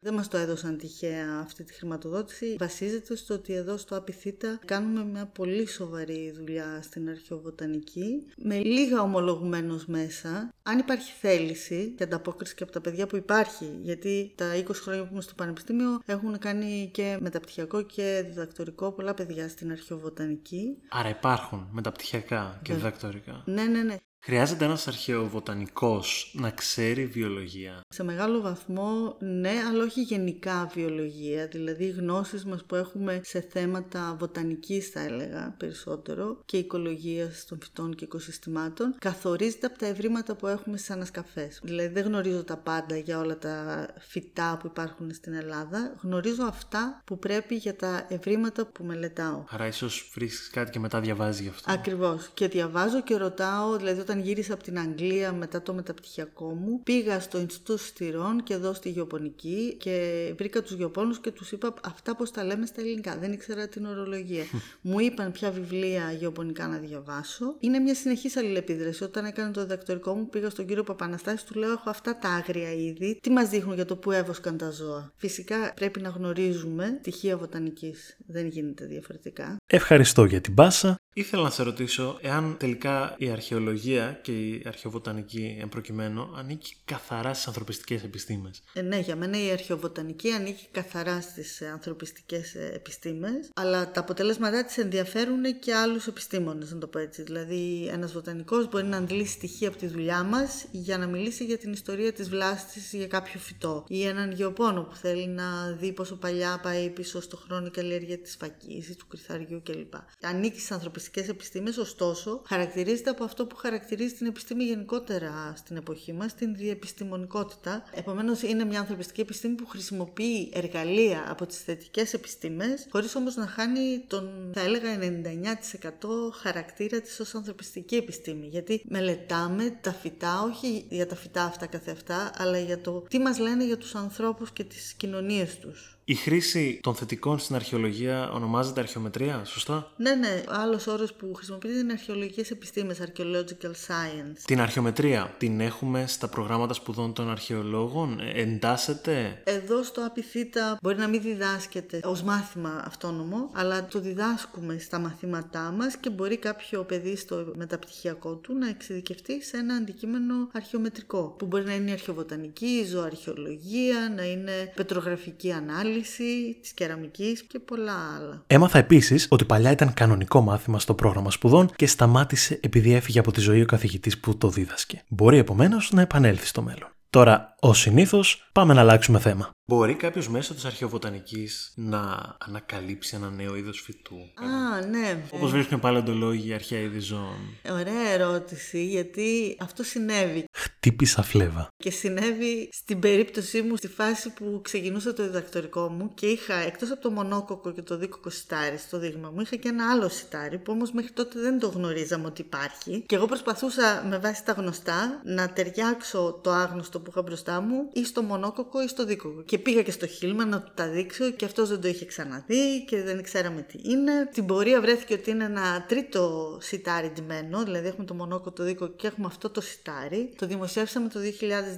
Δεν 0.00 0.14
μας 0.14 0.28
το 0.28 0.36
έδωσαν 0.36 0.78
τυχαία 0.78 1.38
αυτή 1.42 1.64
τη 1.64 1.72
χρηματοδότηση. 1.72 2.56
Βασίζεται 2.58 3.16
στο 3.16 3.34
ότι 3.34 3.52
εδώ 3.52 3.76
στο 3.76 3.96
Απιθύτα 3.96 4.58
κάνουμε 4.64 5.04
μια 5.04 5.26
πολύ 5.26 5.66
σοβαρή 5.66 6.32
δουλειά 6.36 6.78
στην 6.82 7.08
αρχαιοβοτανική, 7.08 8.26
με 8.36 8.58
λίγα 8.58 9.00
ομολογουμένως 9.02 9.86
μέσα. 9.86 10.52
Αν 10.62 10.78
υπάρχει 10.78 11.12
θέληση 11.20 11.94
και 11.96 12.04
ανταπόκριση 12.04 12.54
και 12.54 12.62
από 12.62 12.72
τα 12.72 12.80
παιδιά 12.80 13.06
που 13.06 13.16
υπάρχει, 13.16 13.78
γιατί 13.82 14.32
τα 14.34 14.54
20 14.56 14.64
χρόνια 14.74 15.02
που 15.02 15.08
είμαι 15.12 15.20
στο 15.20 15.34
Πανεπιστήμιο 15.34 16.00
έχουν 16.06 16.38
κάνει 16.38 16.90
και 16.92 17.18
μεταπτυχιακό 17.20 17.82
και 17.82 18.24
διδακτορικό 18.26 18.92
πολλά 18.92 19.14
παιδιά 19.14 19.48
στην 19.48 19.70
αρχαιοβοτανική. 19.70 20.61
Άρα 20.88 21.08
υπάρχουν 21.08 21.68
μεταπτυχιακά 21.70 22.60
και 22.62 22.74
διδακτορικά. 22.74 23.42
Ναι, 23.44 23.62
ναι, 23.62 23.82
ναι. 23.82 23.96
Χρειάζεται 24.24 24.64
ένας 24.64 24.88
αρχαιοβοτανικός 24.88 26.34
να 26.38 26.50
ξέρει 26.50 27.06
βιολογία. 27.06 27.80
Σε 27.88 28.04
μεγάλο 28.04 28.40
βαθμό 28.40 29.16
ναι, 29.18 29.52
αλλά 29.68 29.84
όχι 29.84 30.00
γενικά 30.02 30.70
βιολογία. 30.74 31.46
Δηλαδή 31.46 31.84
οι 31.84 31.90
γνώσεις 31.90 32.44
μας 32.44 32.64
που 32.64 32.74
έχουμε 32.74 33.20
σε 33.24 33.40
θέματα 33.40 34.16
βοτανικής 34.18 34.88
θα 34.88 35.00
έλεγα 35.00 35.54
περισσότερο 35.58 36.40
και 36.44 36.56
οικολογίας 36.56 37.44
των 37.48 37.58
φυτών 37.62 37.94
και 37.94 38.04
οικοσυστημάτων 38.04 38.94
καθορίζεται 38.98 39.66
από 39.66 39.78
τα 39.78 39.86
ευρήματα 39.86 40.34
που 40.34 40.46
έχουμε 40.46 40.76
στις 40.76 40.90
ανασκαφές. 40.90 41.60
Δηλαδή 41.62 41.88
δεν 41.88 42.04
γνωρίζω 42.04 42.44
τα 42.44 42.56
πάντα 42.56 42.96
για 42.96 43.18
όλα 43.18 43.38
τα 43.38 43.86
φυτά 43.98 44.56
που 44.60 44.66
υπάρχουν 44.66 45.14
στην 45.14 45.32
Ελλάδα. 45.32 45.94
Γνωρίζω 46.02 46.44
αυτά 46.44 47.02
που 47.04 47.18
πρέπει 47.18 47.54
για 47.54 47.76
τα 47.76 48.06
ευρήματα 48.08 48.66
που 48.66 48.84
μελετάω. 48.84 49.44
Άρα 49.48 49.66
ίσως 49.66 50.10
βρίσκεις 50.14 50.50
κάτι 50.50 50.70
και 50.70 50.78
μετά 50.78 51.00
διαβάζεις 51.00 51.40
γι' 51.40 51.48
αυτό. 51.48 51.72
Ακριβώς. 51.72 52.30
Και 52.34 52.48
διαβάζω 52.48 53.02
και 53.02 53.16
ρωτάω, 53.16 53.76
δηλαδή 53.76 54.00
όταν 54.12 54.24
γύρισα 54.24 54.54
από 54.54 54.62
την 54.62 54.78
Αγγλία 54.78 55.32
μετά 55.32 55.62
το 55.62 55.74
μεταπτυχιακό 55.74 56.54
μου, 56.54 56.80
πήγα 56.82 57.20
στο 57.20 57.38
Ινστιτούτο 57.38 57.78
Στυρών 57.78 58.42
και 58.42 58.54
εδώ 58.54 58.74
στη 58.74 58.90
Γεωπονική 58.90 59.76
και 59.78 60.34
βρήκα 60.36 60.62
τους 60.62 60.72
γεωπόνους 60.72 61.18
και 61.20 61.30
τους 61.30 61.52
είπα 61.52 61.74
αυτά 61.84 62.16
πώς 62.16 62.30
τα 62.30 62.44
λέμε 62.44 62.66
στα 62.66 62.80
ελληνικά. 62.80 63.16
Δεν 63.18 63.32
ήξερα 63.32 63.68
την 63.68 63.86
ορολογία. 63.86 64.44
μου 64.80 65.00
είπαν 65.00 65.32
ποια 65.32 65.50
βιβλία 65.50 66.12
γεωπονικά 66.12 66.66
να 66.66 66.76
διαβάσω. 66.76 67.56
Είναι 67.58 67.78
μια 67.78 67.94
συνεχής 67.94 68.36
αλληλεπίδραση. 68.36 69.04
Όταν 69.04 69.24
έκανε 69.24 69.52
το 69.52 69.60
διδακτορικό 69.60 70.14
μου 70.14 70.28
πήγα 70.28 70.50
στον 70.50 70.66
κύριο 70.66 70.82
Παπαναστάσης, 70.82 71.44
του 71.44 71.58
λέω 71.58 71.72
έχω 71.72 71.90
αυτά 71.90 72.18
τα 72.18 72.28
άγρια 72.28 72.72
είδη. 72.72 73.18
Τι 73.22 73.30
μας 73.30 73.48
δείχνουν 73.48 73.74
για 73.74 73.84
το 73.84 73.96
που 73.96 74.10
έβοσκαν 74.10 74.56
τα 74.56 74.70
ζώα; 74.70 75.12
Φυσικά 75.16 75.72
πρέπει 75.74 76.00
να 76.00 76.08
γνωρίζουμε 76.08 76.98
στοιχεία 77.00 77.36
βοτανικής. 77.36 78.16
Δεν 78.26 78.46
γίνεται 78.46 78.84
διαφορετικά. 78.84 79.56
Ευχαριστώ 79.66 80.24
για 80.24 80.40
την 80.40 80.54
πάσα. 80.54 80.96
Ήθελα 81.14 81.42
να 81.42 81.50
σε 81.50 81.62
ρωτήσω 81.62 82.18
εάν 82.20 82.56
τελικά 82.58 83.14
η 83.18 83.30
αρχαιολογία 83.30 84.01
και 84.10 84.32
η 84.32 84.62
αρχαιοβοτανική 84.66 85.58
εμπροκειμένου 85.60 86.34
ανήκει 86.36 86.76
καθαρά 86.84 87.34
στις 87.34 87.46
ανθρωπιστικές 87.46 88.04
επιστήμες. 88.04 88.62
Ε, 88.72 88.82
ναι, 88.82 88.98
για 88.98 89.16
μένα 89.16 89.44
η 89.44 89.50
αρχαιοβοτανική 89.50 90.30
ανήκει 90.30 90.66
καθαρά 90.70 91.20
στις 91.20 91.62
ανθρωπιστικές 91.62 92.54
επιστήμες, 92.54 93.50
αλλά 93.54 93.90
τα 93.90 94.00
αποτελέσματά 94.00 94.64
της 94.64 94.78
ενδιαφέρουν 94.78 95.58
και 95.58 95.74
άλλους 95.74 96.06
επιστήμονες, 96.06 96.72
να 96.72 96.78
το 96.78 96.86
πω 96.86 96.98
έτσι. 96.98 97.22
Δηλαδή, 97.22 97.88
ένας 97.92 98.12
βοτανικός 98.12 98.68
μπορεί 98.68 98.84
να 98.84 98.96
αντλήσει 98.96 99.32
στοιχεία 99.32 99.68
από 99.68 99.76
τη 99.76 99.86
δουλειά 99.86 100.22
μας 100.22 100.64
για 100.70 100.98
να 100.98 101.06
μιλήσει 101.06 101.44
για 101.44 101.58
την 101.58 101.72
ιστορία 101.72 102.12
της 102.12 102.28
βλάστη 102.28 102.96
για 102.96 103.06
κάποιο 103.06 103.40
φυτό. 103.40 103.84
Ή 103.88 104.06
έναν 104.06 104.32
γεωπόνο 104.32 104.82
που 104.82 104.96
θέλει 104.96 105.26
να 105.26 105.72
δει 105.72 105.92
πόσο 105.92 106.16
παλιά 106.16 106.60
πάει 106.62 106.90
πίσω 106.90 107.20
στο 107.20 107.36
χρόνο 107.36 107.66
η 107.66 107.70
καλλιέργεια 107.70 108.18
της 108.18 108.36
φακής 108.36 108.88
ή 108.88 108.96
του 108.96 109.06
κρυθαριού 109.06 109.62
κλπ. 109.64 109.94
Ανήκει 110.22 110.58
στις 110.58 110.70
ανθρωπιστικές 110.70 111.28
επιστήμες, 111.28 111.76
ωστόσο, 111.76 112.42
χαρακτηρίζεται 112.46 113.10
από 113.10 113.24
αυτό 113.24 113.46
που 113.46 113.56
χαρακτηρίζει 113.92 114.24
την 114.24 114.26
επιστήμη 114.26 114.64
γενικότερα 114.64 115.52
στην 115.56 115.76
εποχή 115.76 116.12
μας, 116.12 116.34
την 116.34 116.54
διεπιστημονικότητα. 116.54 117.84
Επομένως, 117.94 118.42
είναι 118.42 118.64
μια 118.64 118.80
ανθρωπιστική 118.80 119.20
επιστήμη 119.20 119.54
που 119.54 119.66
χρησιμοποιεί 119.66 120.50
εργαλεία 120.52 121.24
από 121.28 121.46
τις 121.46 121.58
θετικές 121.58 122.12
επιστήμες, 122.12 122.86
χωρίς 122.90 123.14
όμως 123.14 123.34
να 123.36 123.46
χάνει 123.46 124.04
τον, 124.06 124.50
θα 124.54 124.60
έλεγα, 124.60 124.98
99% 124.98 126.32
χαρακτήρα 126.32 127.00
της 127.00 127.20
ως 127.20 127.34
ανθρωπιστική 127.34 127.96
επιστήμη. 127.96 128.46
Γιατί 128.46 128.82
μελετάμε 128.88 129.78
τα 129.80 129.92
φυτά, 129.92 130.42
όχι 130.42 130.86
για 130.88 131.06
τα 131.06 131.16
φυτά 131.16 131.44
αυτά 131.44 131.66
καθεαυτά, 131.66 132.30
αλλά 132.36 132.58
για 132.58 132.80
το 132.80 133.04
τι 133.08 133.18
μας 133.18 133.38
λένε 133.38 133.64
για 133.64 133.78
τους 133.78 133.94
ανθρώπους 133.94 134.52
και 134.52 134.64
τις 134.64 134.92
κοινωνίες 134.92 135.58
τους. 135.58 135.96
Η 136.12 136.14
χρήση 136.14 136.78
των 136.82 136.94
θετικών 136.94 137.38
στην 137.38 137.54
αρχαιολογία 137.54 138.30
ονομάζεται 138.32 138.80
αρχαιομετρία, 138.80 139.44
σωστά; 139.44 139.92
Ναι, 139.96 140.14
ναι. 140.14 140.42
Άλλος 140.48 140.86
όρος 140.86 141.12
που 141.12 141.34
χρησιμοποιείται 141.34 141.78
είναι 141.78 141.92
αρχαιολογικέ 141.92 142.44
επιστήμες, 142.50 142.98
archaeological 143.00 143.70
science. 143.86 144.38
Την 144.44 144.60
αρχαιομετρία 144.60 145.34
την 145.38 145.60
έχουμε 145.60 146.04
στα 146.06 146.28
προγράμματα 146.28 146.74
σπουδών 146.74 147.12
των 147.12 147.30
αρχαιολόγων, 147.30 148.20
ε, 148.20 148.40
εντάσσεται; 148.40 149.40
Εδώ 149.44 149.82
στο 149.82 150.04
Απιθύτα 150.06 150.78
μπορεί 150.82 150.96
να 150.96 151.08
μην 151.08 151.22
διδάσκεται 151.22 152.00
ως 152.04 152.22
μάθημα 152.22 152.82
αυτόνομο, 152.86 153.50
αλλά 153.52 153.86
το 153.86 154.00
διδάσκουμε 154.00 154.78
στα 154.78 154.98
μαθήματά 154.98 155.74
μας 155.76 155.96
και 155.96 156.10
μπορεί 156.10 156.36
κάποιο 156.36 156.84
παιδί 156.84 157.16
στο 157.16 157.52
μεταπτυχιακό 157.56 158.34
του 158.34 158.54
να 158.54 158.68
εξειδικευτεί 158.68 159.42
σε 159.42 159.56
ένα 159.56 159.74
αντικείμενο 159.74 160.48
αρχαιομετρικό. 160.52 161.34
Που 161.38 161.46
μπορεί 161.46 161.64
να 161.64 161.74
είναι 161.74 161.90
η 161.90 161.92
αρχαιοβοτανική, 161.92 162.66
η 162.66 162.84
ζωοαρχαιολογία, 162.84 164.12
να 164.16 164.24
είναι 164.24 164.72
πετρογραφική 164.74 165.52
ανάλυση 165.52 166.00
ανάλυση 166.02 166.58
της 166.60 166.72
κεραμικής 166.72 167.42
και 167.42 167.58
πολλά 167.58 168.16
άλλα. 168.16 168.42
Έμαθα 168.46 168.78
επίσης 168.78 169.26
ότι 169.30 169.44
παλιά 169.44 169.70
ήταν 169.70 169.94
κανονικό 169.94 170.40
μάθημα 170.40 170.78
στο 170.78 170.94
πρόγραμμα 170.94 171.30
σπουδών 171.30 171.70
και 171.76 171.86
σταμάτησε 171.86 172.58
επειδή 172.62 172.94
έφυγε 172.94 173.18
από 173.18 173.32
τη 173.32 173.40
ζωή 173.40 173.62
ο 173.62 173.66
καθηγητής 173.66 174.20
που 174.20 174.36
το 174.36 174.48
δίδασκε. 174.48 175.02
Μπορεί 175.08 175.38
επομένως 175.38 175.92
να 175.92 176.00
επανέλθει 176.00 176.46
στο 176.46 176.62
μέλλον. 176.62 176.88
Τώρα, 177.10 177.51
ως 177.64 177.78
συνήθως, 177.78 178.48
πάμε 178.52 178.74
να 178.74 178.80
αλλάξουμε 178.80 179.18
θέμα. 179.18 179.50
Μπορεί 179.64 179.94
κάποιος 179.94 180.28
μέσω 180.28 180.54
της 180.54 180.64
αρχαιοβοτανικής 180.64 181.72
να 181.76 182.36
ανακαλύψει 182.38 183.16
ένα 183.16 183.30
νέο 183.30 183.56
είδος 183.56 183.80
φυτού; 183.80 184.16
Α, 184.34 184.86
ναι. 184.86 185.22
Όπως 185.30 185.50
βρίσκουν 185.50 185.80
παλαιοντολόγοι 185.80 186.54
αρχαία 186.54 186.80
είδη 186.80 186.98
ζώων. 186.98 187.56
Ωραία 187.70 188.08
ερώτηση, 188.08 188.84
γιατί 188.84 189.56
αυτό 189.60 189.82
συνέβη. 189.82 190.44
Χτύπησα 190.52 191.22
φλέβα. 191.22 191.68
Και 191.76 191.90
συνέβη 191.90 192.68
στην 192.72 192.98
περίπτωσή 192.98 193.62
μου 193.62 193.76
στη 193.76 193.88
φάση 193.88 194.30
που 194.30 194.60
ξεκινούσα 194.64 195.12
το 195.12 195.22
διδακτορικό 195.22 195.88
μου 195.88 196.10
και 196.14 196.26
είχα 196.26 196.54
εκτός 196.54 196.90
από 196.90 197.00
το 197.00 197.10
μονόκοκο 197.10 197.72
και 197.72 197.82
το 197.82 197.96
δίκοκο 197.96 198.30
σιτάρι 198.30 198.78
στο 198.78 198.98
δείγμα 198.98 199.30
μου, 199.30 199.40
είχα 199.40 199.56
και 199.56 199.68
ένα 199.68 199.90
άλλο 199.90 200.08
σιτάρι 200.08 200.58
που 200.58 200.72
όμως 200.72 200.92
μέχρι 200.92 201.12
τότε 201.12 201.40
δεν 201.40 201.58
το 201.58 201.68
γνωρίζαμε 201.68 202.26
ότι 202.26 202.40
υπάρχει. 202.40 203.04
Και 203.06 203.14
εγώ 203.14 203.26
προσπαθούσα 203.26 204.04
με 204.08 204.18
βάση 204.18 204.44
τα 204.44 204.52
γνωστά 204.52 205.20
να 205.24 205.52
ταιριάξω 205.52 206.40
το 206.42 206.50
άγνωστο 206.50 207.00
που 207.00 207.10
είχα 207.10 207.22
μπροστά 207.22 207.51
μου 207.60 207.88
ή 207.92 208.04
στο 208.04 208.22
μονόκοκο 208.22 208.82
ή 208.82 208.88
στο 208.88 209.04
δίκοκο. 209.04 209.42
Και 209.42 209.58
πήγα 209.58 209.82
και 209.82 209.90
στο 209.90 210.06
Χίλμα 210.06 210.44
να 210.44 210.62
του 210.62 210.72
τα 210.74 210.88
δείξω 210.88 211.30
και 211.30 211.44
αυτός 211.44 211.68
δεν 211.68 211.80
το 211.80 211.88
είχε 211.88 212.04
ξαναδεί 212.04 212.84
και 212.86 213.02
δεν 213.02 213.22
ξέραμε 213.22 213.60
τι 213.60 213.90
είναι. 213.90 214.28
Στην 214.30 214.46
πορεία 214.46 214.80
βρέθηκε 214.80 215.14
ότι 215.14 215.30
είναι 215.30 215.44
ένα 215.44 215.84
τρίτο 215.88 216.58
σιτάρι 216.60 217.10
ντυμένο, 217.14 217.62
δηλαδή 217.62 217.86
έχουμε 217.88 218.06
το 218.06 218.14
μονόκοκο, 218.14 218.50
το 218.50 218.62
δίκοκο 218.62 218.92
και 218.92 219.06
έχουμε 219.06 219.26
αυτό 219.26 219.50
το 219.50 219.60
σιτάρι. 219.60 220.32
Το 220.38 220.46
δημοσιεύσαμε 220.46 221.08
το 221.08 221.20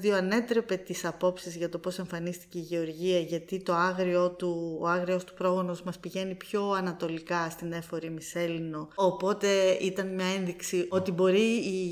2002, 0.02 0.08
ανέτρεπε 0.10 0.76
τις 0.76 1.04
απόψεις 1.04 1.56
για 1.56 1.68
το 1.68 1.78
πώς 1.78 1.98
εμφανίστηκε 1.98 2.58
η 2.58 2.60
Γεωργία, 2.60 3.18
γιατί 3.18 3.62
το 3.62 3.74
άγριο 3.74 4.30
του, 4.30 4.78
ο 4.80 4.88
άγριος 4.88 5.24
του 5.24 5.34
πρόγονος 5.34 5.82
μας 5.82 5.98
πηγαίνει 5.98 6.34
πιο 6.34 6.70
ανατολικά 6.70 7.50
στην 7.50 7.72
έφορη 7.72 8.10
Μισέλινο. 8.10 8.88
Οπότε 8.94 9.48
ήταν 9.80 10.14
μια 10.14 10.26
ένδειξη 10.36 10.86
ότι 10.88 11.10
μπορεί 11.10 11.42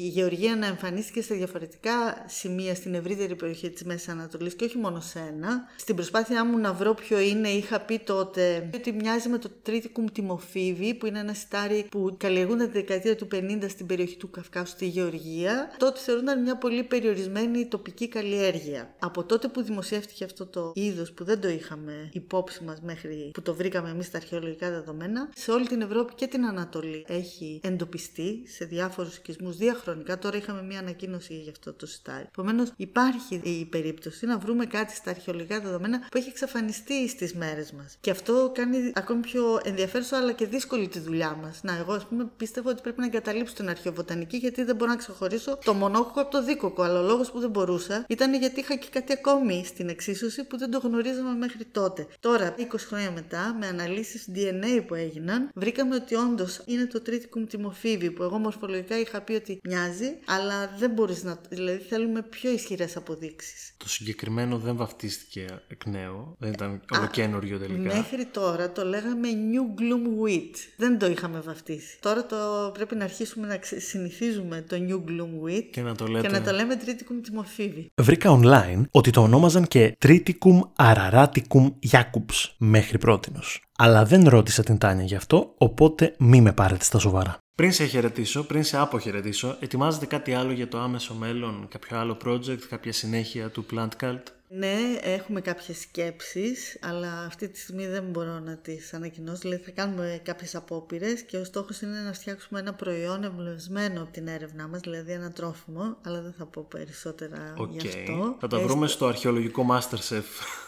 η 0.05 0.09
Γεωργία 0.09 0.57
να 0.57 0.67
εμφανίστηκε 0.67 1.23
σε 1.23 1.35
διαφορετικά 1.35 2.25
σημεία 2.27 2.75
στην 2.75 2.95
ευρύτερη 2.95 3.35
περιοχή 3.35 3.71
της 3.73 3.85
Μέσης 3.85 4.09
Ανατολής 4.09 4.55
και 4.55 4.65
όχι 4.65 4.79
μόνο 4.79 5.01
σε 5.01 5.19
ένα. 5.19 5.69
Στην 5.77 5.95
προσπάθειά 5.95 6.45
μου 6.45 6.59
να 6.59 6.73
βρω 6.73 6.95
ποιο 6.95 7.19
είναι, 7.19 7.49
είχα 7.49 7.81
πει 7.81 7.99
τότε 7.99 8.71
ότι 8.75 8.93
μοιάζει 8.93 9.29
με 9.29 9.39
το 9.39 9.51
Triticum 9.67 10.05
τιμοφίβη, 10.13 10.95
που 10.95 11.07
είναι 11.07 11.19
ένα 11.19 11.35
σιτάρι 11.35 11.87
που 11.91 12.17
καλλιεργούνται 12.19 12.67
τη 12.67 12.73
δεκαετία 12.73 13.17
του 13.17 13.29
50 13.33 13.65
στην 13.69 13.87
περιοχή 13.87 14.17
του 14.17 14.31
Καυκάσου 14.31 14.73
στη 14.73 14.87
Γεωργία. 14.87 15.71
Τότε 15.79 16.01
θεωρούνταν 16.01 16.43
μια 16.43 16.57
πολύ 16.57 16.83
περιορισμένη 16.83 17.59
η 17.59 17.67
τοπική 17.67 18.09
καλλιέργεια. 18.09 18.95
Από 18.99 19.25
τότε 19.25 19.49
που 19.49 19.63
δημοσιεύτηκε 19.63 20.25
αυτό 20.25 20.47
το 20.47 20.73
είδος 20.75 21.13
που 21.13 21.25
δεν 21.25 21.41
το 21.41 21.49
είχαμε 21.49 22.11
υπόψη 22.13 22.65
μας 22.65 22.81
μέχρι 22.81 23.31
που 23.35 23.43
το 23.43 23.55
βρήκαμε 23.55 23.91
εμείς 23.91 24.07
στα 24.07 24.17
αρχαιολογικά 24.17 24.71
δεδομένα, 24.71 25.29
σε 25.35 25.51
όλη 25.51 25.67
την 25.67 25.81
Ευρώπη 25.81 26.15
και 26.15 26.27
την 26.27 26.47
Ανατολή 26.47 27.05
έχει 27.09 27.61
εντοπιστεί 27.63 28.43
σε 28.47 28.65
διάφορους 28.65 29.17
οικισμούς 29.17 29.57
διαχρονικά. 29.57 30.19
Τώρα 30.19 30.37
είχαμε 30.37 30.63
μια 30.63 30.79
ανακοίνωση 30.79 31.35
για 31.35 31.51
αυτό 31.51 31.73
το 31.73 31.87
σιτάρι. 31.87 32.25
Επομένως, 32.29 32.73
υπάρχει 32.77 33.41
η 33.45 33.62
περίπτωση 33.67 34.27
να 34.27 34.39
βρούμε 34.39 34.67
κάτι 34.67 34.95
στα 34.95 35.11
αρχαιολογικά 35.11 35.61
δεδομένα 35.61 35.99
που 35.99 36.19
έχει 36.19 36.29
εξαφανιστεί 36.29 37.09
στις 37.09 37.35
μέρες 37.35 37.73
μας. 37.73 37.97
Και 38.01 38.11
αυτό 38.11 38.53
κάνει 38.55 38.93
ακόμη 38.95 39.21
πιο 39.21 39.61
ενδιαφέρουσα 39.65 40.17
αλλά 40.17 40.33
και 40.33 40.47
δύσκολη 40.47 40.89
τη 40.89 40.99
δουλειά 40.99 41.39
μας. 41.43 41.61
Να, 41.63 41.77
εγώ 41.77 41.93
ας 41.93 42.07
πούμε 42.07 42.31
πίστευα 42.37 42.71
ότι 42.71 42.83
πρέπει 42.83 43.01
να 43.01 43.07
εγκαταλείψω 43.07 43.55
την 43.55 43.69
αρχαιοβοτανική 43.69 44.37
γιατί 44.37 44.63
δεν 44.63 44.77
μπορώ 44.77 44.91
να 44.91 44.97
ξεχωρίσω 44.97 45.59
το 45.65 45.75
μονόκοκο 45.75 46.21
από 46.21 46.31
το 46.31 46.45
δίκοκο. 46.45 46.83
Αλλά 46.83 47.01
ο 47.01 47.03
λόγος 47.03 47.31
που 47.31 47.41
δεν 47.41 47.51
μπορούσα 47.51 48.05
ήταν 48.09 48.35
γιατί 48.35 48.61
είχα 48.61 48.77
και 48.77 48.89
κάτι 48.91 49.13
ακόμη 49.13 49.65
στην 49.67 49.89
εξίσωση 49.89 50.45
που 50.45 50.59
δεν 50.59 50.71
το 50.71 50.79
γνωρίζαμε 50.79 51.37
μέχρι 51.37 51.65
τότε. 51.65 52.07
Τώρα, 52.21 52.55
20 52.59 52.65
χρόνια 52.79 53.11
μετά, 53.11 53.57
με 53.61 53.67
αναλύσεις 53.67 54.29
DNA 54.35 54.85
που 54.87 54.95
έγιναν, 54.95 55.51
βρήκαμε 55.55 55.95
ότι 55.95 56.15
όντως 56.15 56.61
είναι 56.65 56.87
το 56.87 57.01
τρίτικουμ 57.01 57.45
τιμοφίβι 57.45 58.11
που 58.11 58.23
εγώ 58.23 58.39
μορφολογικά 58.39 58.99
είχα 58.99 59.21
πει 59.21 59.33
ότι 59.33 59.61
μοιάζει, 59.65 60.19
αλλά 60.27 60.75
δεν 60.79 60.91
μπορείς 60.91 61.23
να. 61.23 61.41
Δηλαδή 61.49 61.79
θέλουμε 61.79 62.23
πιο 62.23 62.51
ισχυρές 62.51 62.97
αποδείξεις. 62.97 63.52
Το 63.77 63.89
συγκεκριμένο 63.89 64.59
δεν 64.59 64.77
βαφτίστηκε 64.77 65.47
εκ 65.69 65.87
νέου, 65.87 66.37
δεν 66.39 66.53
ήταν 66.53 66.81
ολοκένουργιο 66.95 67.59
τελικά. 67.59 67.97
Μέχρι 67.97 68.25
τώρα 68.25 68.73
το 68.73 68.85
λέγαμε 68.85 69.29
New 69.53 69.81
Gloom 69.81 70.25
Wheat. 70.25 70.55
Δεν 70.77 70.99
το 70.99 71.07
είχαμε 71.07 71.41
βαφτίσει. 71.41 71.99
Τώρα 72.01 72.27
το 72.27 72.37
πρέπει 72.75 72.95
να 72.95 73.05
αρχίσουμε 73.05 73.47
να 73.47 73.59
συνηθίζουμε 73.79 74.65
το 74.69 74.77
New 74.89 75.11
Gloom 75.11 75.49
Wheat 75.49 75.65
και 75.71 75.81
να 75.81 75.95
το, 75.95 76.07
λέτε... 76.07 76.27
και 76.27 76.33
να 76.33 76.43
το 76.43 76.53
λέμε 76.53 76.81
Triticum 76.85 77.29
Timofidi. 77.29 77.87
Βρήκα 77.95 78.41
online 78.41 78.83
ότι 78.91 79.11
το 79.11 79.23
ονόμαζαν 79.23 79.67
και 79.67 79.97
Triticum 80.05 80.61
Araraticum 80.77 81.73
Jacobs 81.91 82.51
μέχρι 82.59 82.99
πρότινος. 82.99 83.63
Αλλά 83.79 84.05
δεν 84.05 84.29
ρώτησα 84.29 84.63
την 84.63 84.79
Τάνια 84.79 85.05
γι' 85.05 85.15
αυτό, 85.15 85.55
οπότε 85.59 86.15
μη 86.19 86.41
με 86.41 86.53
πάρετε 86.53 86.85
στα 86.85 86.99
σοβαρά. 86.99 87.42
Πριν 87.55 87.73
σε 87.73 87.85
χαιρετήσω, 87.87 88.45
πριν 88.45 88.65
σε 88.65 88.79
αποχαιρετήσω, 88.79 89.57
ετοιμάζετε 89.61 90.07
κάτι 90.07 90.35
άλλο 90.35 90.53
για 90.53 90.69
το 90.69 90.79
άμεσο 90.79 91.15
μέλλον, 91.15 91.69
κάποιο 91.69 91.99
άλλο 91.99 92.17
project, 92.25 92.61
κάποια 92.69 92.93
συνέχεια 92.93 93.51
του 93.51 93.67
Plant 93.73 93.89
Cult; 94.01 94.23
Ναι, 94.55 94.77
έχουμε 95.01 95.41
κάποιες 95.41 95.79
σκέψεις, 95.79 96.79
αλλά 96.81 97.25
αυτή 97.27 97.49
τη 97.49 97.59
στιγμή 97.59 97.87
δεν 97.87 98.05
μπορώ 98.05 98.39
να 98.39 98.57
τις 98.57 98.95
ανακοινώσω. 98.95 99.39
Δηλαδή 99.43 99.63
θα 99.63 99.71
κάνουμε 99.71 100.21
κάποιες 100.23 100.55
απόπειρες 100.55 101.23
και 101.23 101.37
ο 101.37 101.45
στόχος 101.45 101.81
είναι 101.81 102.01
να 102.01 102.13
φτιάξουμε 102.13 102.61
ένα 102.61 102.75
προϊόν 102.75 103.25
εμπνευσμένο 103.25 104.03
από 104.03 104.13
την 104.13 104.29
έρευνά 104.29 104.69
μας, 104.69 104.81
δηλαδή 104.81 105.13
ένα 105.13 105.33
τρόφιμο, 105.33 105.97
αλλά 106.03 106.21
δεν 106.21 106.35
θα 106.39 106.47
πω 106.47 106.67
περισσότερα 106.69 107.55
okay. 107.59 107.69
γι' 107.69 107.89
αυτό. 107.89 108.37
Θα 108.41 108.47
τα 108.47 108.59
βρούμε 108.59 108.87
στο 108.87 109.07
αρχαιολογικό 109.07 109.67
Masterchef. 109.71 110.23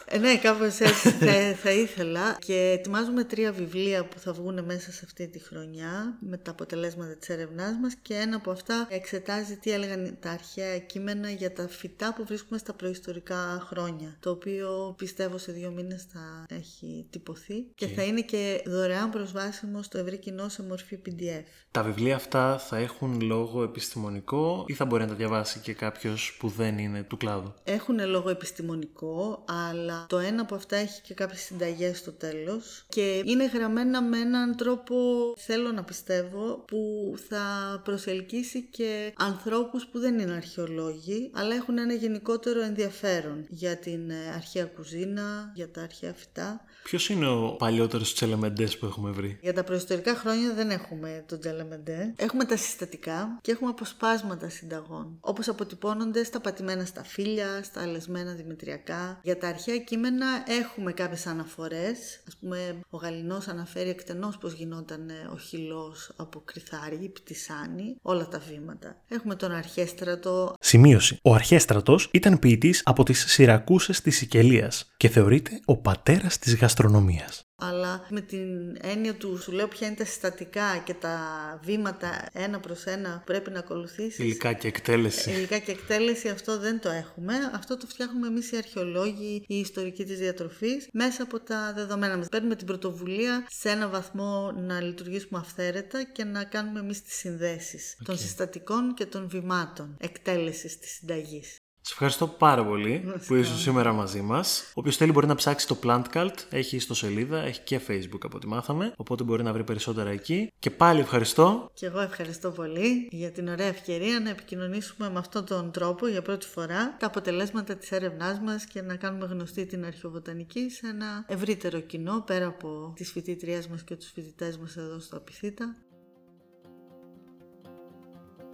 Ε, 0.07 0.18
ναι, 0.18 0.37
κάπως 0.37 0.78
έτσι 0.78 1.11
θα, 1.11 1.55
θα 1.62 1.70
ήθελα. 1.70 2.37
Και 2.39 2.76
ετοιμάζουμε 2.78 3.24
τρία 3.24 3.53
βιβλία 3.53 4.05
που 4.05 4.18
θα 4.18 4.32
βγουν 4.32 4.64
μέσα 4.64 4.93
σε 4.93 5.01
αυτή 5.05 5.28
τη 5.28 5.39
χρονιά 5.39 6.18
με 6.20 6.37
τα 6.37 6.51
αποτελέσματα 6.51 7.16
της 7.16 7.28
έρευνάς 7.28 7.76
μας 7.82 7.95
και 8.03 8.14
ένα 8.14 8.37
από 8.37 8.51
αυτά 8.51 8.87
εξετάζει 8.91 9.57
τι 9.57 9.70
έλεγαν 9.70 10.16
τα 10.20 10.30
αρχαία 10.30 10.78
κείμενα 10.78 11.30
για 11.30 11.53
τα 11.53 11.68
φυτά 11.68 12.14
που 12.14 12.24
βρίσκουμε 12.24 12.59
στα 12.59 12.72
προϊστορικά 12.72 13.37
χρόνια 13.37 13.74
χρόνια. 13.75 14.16
Το 14.20 14.31
οποίο 14.31 14.95
πιστεύω 14.99 15.39
σε 15.39 15.53
δύο 15.53 15.70
μήνες 15.70 16.07
θα 16.12 16.47
έχει 16.49 17.07
τυπωθεί 17.11 17.55
και, 17.75 17.87
θα 17.87 18.03
είναι 18.03 18.20
και 18.20 18.62
δωρεάν 18.66 19.11
προσβάσιμο 19.11 19.83
στο 19.83 19.99
ευρύ 19.99 20.18
κοινό 20.18 20.49
σε 20.49 20.62
μορφή 20.62 20.99
PDF. 21.07 21.45
Τα 21.70 21.83
βιβλία 21.83 22.14
αυτά 22.14 22.59
θα 22.59 22.77
έχουν 22.77 23.20
λόγο 23.20 23.62
επιστημονικό 23.62 24.64
ή 24.66 24.72
θα 24.72 24.85
μπορεί 24.85 25.03
να 25.03 25.09
τα 25.09 25.14
διαβάσει 25.14 25.59
και 25.59 25.72
κάποιος 25.72 26.37
που 26.39 26.49
δεν 26.49 26.79
είναι 26.79 27.03
του 27.03 27.16
κλάδου; 27.16 27.55
Έχουν 27.64 28.09
λόγο 28.09 28.31
επιστημονικό, 28.31 29.45
αλλά 29.68 30.07
το 30.09 30.18
ένα 30.18 30.43
από 30.43 30.55
αυτά 30.55 30.77
έχει 30.77 31.01
και 31.01 31.14
κάποιες 31.14 31.41
συνταγές 31.41 31.99
στο 31.99 32.12
τέλος 32.12 32.85
και 32.89 33.22
είναι 33.25 33.47
γραμμένα 33.47 34.03
με 34.03 34.18
έναν 34.18 34.57
τρόπο, 34.57 34.95
θέλω 35.37 35.72
να 35.72 35.85
πιστεύω, 35.85 36.64
που 36.66 37.14
θα 37.29 37.43
προσελκύσει 37.85 38.62
και 38.62 39.12
ανθρώπους 39.16 39.87
που 39.87 39.99
δεν 39.99 40.18
είναι 40.18 40.33
αρχαιολόγοι, 40.33 41.31
αλλά 41.35 41.55
έχουν 41.55 41.79
ένα 41.79 41.93
γενικότερο 41.93 42.62
ενδιαφέρον 42.62 43.47
για 43.65 43.77
την 43.77 44.11
ε, 44.11 44.31
αρχαία 44.35 44.65
κουζίνα, 44.65 45.53
για 45.55 45.71
τα 45.71 45.83
αρχαία 45.83 46.12
φυτά. 46.15 46.65
Ποιος 46.85 47.09
είναι 47.09 47.28
ο 47.28 47.57
παλιότερος 47.59 48.14
τσελεμεντές 48.14 48.78
που 48.78 48.87
έχουμε 48.87 49.11
βρει, 49.11 49.39
Για 49.41 49.53
τα 49.53 49.64
προϊστορικά 49.64 50.14
χρόνια 50.14 50.55
δεν 50.55 50.70
έχουμε 50.70 51.24
τον 51.28 51.41
τσελεμεντέ. 51.41 52.12
Έχουμε 52.16 52.45
τα 52.45 52.57
συστατικά 52.57 53.39
και 53.41 53.51
έχουμε 53.51 53.70
αποσπάσματα 53.70 54.49
συνταγών. 54.49 55.16
Όπως 55.20 55.49
αποτυπώνονται 55.49 56.24
στα 56.24 56.41
πατημένα 56.41 56.85
στα 56.85 57.05
φύλλα, 57.05 57.62
στα 57.62 57.82
αλεσμένα 57.82 58.32
δημητριακά. 58.32 59.20
Για 59.22 59.39
τα 59.39 59.49
αρχαία 59.49 59.78
κείμενα 59.78 60.26
έχουμε 60.47 60.93
κάποιες 60.93 61.26
αναφορές. 61.26 62.22
Α 62.35 62.39
πούμε, 62.41 62.80
ο 62.91 62.97
Γαλινός 62.97 63.49
αναφέρει 63.49 63.89
εκτενώς 63.89 64.39
πώς 64.39 64.53
γινόταν 64.53 65.09
ε, 65.09 65.28
ο 65.32 65.37
χυλό 65.37 65.95
από 66.16 66.43
κρυθάρι, 66.45 67.09
πτυσάνι, 67.14 67.97
όλα 68.03 68.28
τα 68.28 68.39
βήματα. 68.49 68.97
Έχουμε 69.09 69.35
τον 69.35 69.53
Αρχέστρατο. 69.53 70.55
Σημείωση. 70.61 71.18
Ο 71.22 71.35
Αρχέστρατος 71.35 72.09
ήταν 72.12 72.39
ποιητής 72.39 72.80
από 72.85 73.03
τις 73.03 73.24
Σιρακούσες 73.28 74.01
της 74.01 74.16
Σικελίας 74.16 74.93
και 74.97 75.09
θεωρείται 75.09 75.61
ο 75.64 75.76
πατέρας 75.76 76.39
της 76.39 76.55
γαστρονομίας 76.75 77.45
αλλά 77.57 78.07
με 78.11 78.20
την 78.20 78.77
έννοια 78.81 79.14
του 79.14 79.39
σου 79.43 79.53
λέω 79.53 79.68
ποια 79.68 79.87
είναι 79.87 79.97
τα 79.97 80.05
συστατικά 80.05 80.79
και 80.85 80.95
τα 80.95 81.18
βήματα 81.62 82.29
ένα 82.33 82.61
προς 82.61 82.85
ένα 82.85 83.16
που 83.18 83.25
πρέπει 83.25 83.51
να 83.51 83.59
ακολουθήσεις. 83.59 84.18
Υλικά 84.18 84.53
και 84.53 84.68
εκτέλεση. 84.68 85.31
Υλικά 85.31 85.59
και 85.59 85.70
εκτέλεση 85.70 86.29
αυτό 86.29 86.59
δεν 86.59 86.81
το 86.81 86.89
έχουμε. 86.89 87.35
Αυτό 87.55 87.77
το 87.77 87.87
φτιάχνουμε 87.87 88.27
εμείς 88.27 88.53
οι 88.53 88.57
αρχαιολόγοι, 88.57 89.45
οι 89.47 89.59
ιστορικοί 89.59 90.05
της 90.05 90.18
διατροφής 90.18 90.89
μέσα 90.93 91.22
από 91.22 91.41
τα 91.41 91.72
δεδομένα 91.75 92.16
μας. 92.16 92.29
Παίρνουμε 92.29 92.55
την 92.57 92.66
πρωτοβουλία 92.66 93.47
σε 93.51 93.70
ένα 93.70 93.89
βαθμό 93.89 94.53
να 94.53 94.81
λειτουργήσουμε 94.81 95.39
αυθαίρετα 95.39 96.03
και 96.03 96.25
να 96.25 96.45
κάνουμε 96.45 96.81
εμείς 96.81 97.03
τις 97.03 97.14
συνδέσεις 97.14 97.97
των 98.05 98.18
συστατικών 98.18 98.95
και 98.95 99.07
των 99.07 99.29
βημάτων 99.29 99.97
εκτέλεσης 100.01 100.79
της 100.79 100.91
συνταγής. 100.91 101.59
Σε 101.87 101.93
ευχαριστώ 101.93 102.26
πάρα 102.26 102.64
πολύ 102.64 103.14
που 103.26 103.35
ήσουν 103.35 103.57
σήμερα 103.57 103.93
μαζί 103.93 104.20
μας. 104.20 104.70
Όποιο 104.74 104.93
θέλει 104.93 105.12
μπορεί 105.12 105.26
να 105.26 105.35
ψάξει 105.35 105.66
το 105.66 105.78
Plant 105.82 106.03
Cult. 106.14 106.35
Έχει 106.51 106.76
ιστοσελίδα, 106.76 107.39
έχει 107.43 107.61
και 107.61 107.80
Facebook 107.89 108.18
από 108.22 108.37
ό,τι 108.37 108.47
μάθαμε. 108.47 108.93
Οπότε 108.97 109.24
μπορεί 109.24 109.43
να 109.43 109.53
βρει 109.53 109.64
περισσότερα 109.64 110.11
εκεί. 110.11 110.53
Και 110.59 110.70
πάλι 110.70 111.01
ευχαριστώ. 111.01 111.70
Και 111.74 111.87
εγώ 111.87 112.01
ευχαριστώ 112.01 112.51
πολύ 112.51 113.09
για 113.11 113.30
την 113.30 113.49
ωραία 113.49 113.66
ευκαιρία 113.66 114.20
να 114.20 114.30
επικοινωνήσουμε 114.30 115.11
με 115.11 115.18
αυτόν 115.18 115.45
τον 115.47 115.70
τρόπο 115.70 116.07
για 116.07 116.22
πρώτη 116.22 116.47
φορά 116.47 116.97
τα 116.99 117.07
αποτελέσματα 117.07 117.76
της 117.76 117.93
έρευνάς 117.93 118.41
μας 118.41 118.64
και 118.64 118.82
να 118.82 118.97
κάνουμε 118.97 119.26
γνωστή 119.26 119.66
την 119.66 119.85
αρχαιοβοτανική 119.85 120.70
σε 120.70 120.87
ένα 120.87 121.24
ευρύτερο 121.28 121.80
κοινό 121.80 122.22
πέρα 122.26 122.47
από 122.47 122.93
τις 122.97 123.11
φοιτήτριέ 123.11 123.62
μας 123.70 123.82
και 123.82 123.97
τους 123.97 124.11
φοιτητές 124.14 124.59
μας 124.59 124.76
εδώ 124.76 124.99
στο 125.01 125.16
Απιθύτα. 125.16 125.76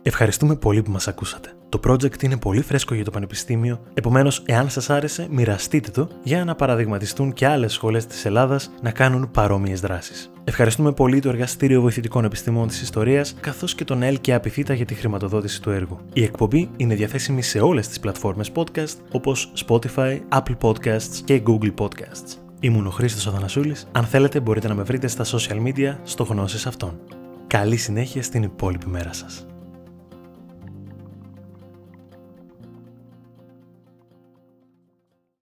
Ευχαριστούμε 0.03 0.57
πολύ 0.57 0.83
που 0.83 0.91
μας 0.91 1.09
ακούσατε. 1.09 1.53
Το 1.69 1.81
project 1.87 2.23
είναι 2.23 2.37
πολύ 2.37 2.63
φρέσκο 2.63 2.95
για 2.95 3.05
το 3.05 3.11
Πανεπιστήμιο, 3.11 3.81
επομένως 3.95 4.43
εάν 4.47 4.71
σας 4.71 4.91
άρεσε 4.91 5.27
μοιραστείτε 5.31 5.91
το 5.91 6.09
για 6.23 6.45
να 6.45 6.55
παραδειγματιστούν 6.55 7.33
και 7.33 7.47
άλλες 7.47 7.73
σχολές 7.73 8.07
της 8.07 8.25
Ελλάδας 8.25 8.71
να 8.83 8.91
κάνουν 8.91 9.31
παρόμοιες 9.31 9.81
δράσεις. 9.81 10.31
Ευχαριστούμε 10.45 10.93
πολύ 10.93 11.21
το 11.21 11.29
Εργαστήριο 11.29 11.81
Βοηθητικών 11.81 12.25
Επιστημών 12.25 12.69
της 12.69 12.83
Ιστορίας 12.83 13.35
καθώς 13.41 13.75
και 13.75 13.85
τον 13.85 14.03
ΕΛ 14.03 14.21
και 14.21 14.35
Απιθύτα 14.35 14.75
για 14.75 14.85
τη 14.85 14.95
χρηματοδότηση 14.95 15.63
του 15.63 15.71
έργου. 15.71 15.99
Η 16.13 16.23
εκπομπή 16.23 16.71
είναι 16.77 16.95
διαθέσιμη 16.95 17.43
σε 17.43 17.61
όλες 17.61 17.89
τις 17.89 18.01
πλατφόρμες 18.01 18.51
podcast 18.55 18.97
όπως 19.13 19.53
Spotify, 19.67 20.19
Apple 20.29 20.57
Podcasts 20.61 21.15
και 21.25 21.43
Google 21.47 21.75
Podcasts. 21.79 22.37
Ήμουν 22.61 22.87
ο 22.87 22.91
Χρήστος 22.91 23.27
Αθανασούλης. 23.27 23.87
Αν 23.93 24.05
θέλετε 24.05 24.41
μπορείτε 24.41 24.69
να 24.69 24.75
με 24.75 24.83
βρείτε 24.83 25.07
στα 25.07 25.25
social 25.25 25.67
media 25.67 25.97
στο 26.03 26.25
γνώσεις 26.25 26.67
αυτών. 26.67 27.01
Καλή 27.47 27.77
συνέχεια 27.77 28.23
στην 28.23 28.43
υπόλοιπη 28.43 28.87
μέρα 28.87 29.13
σας. 29.13 29.50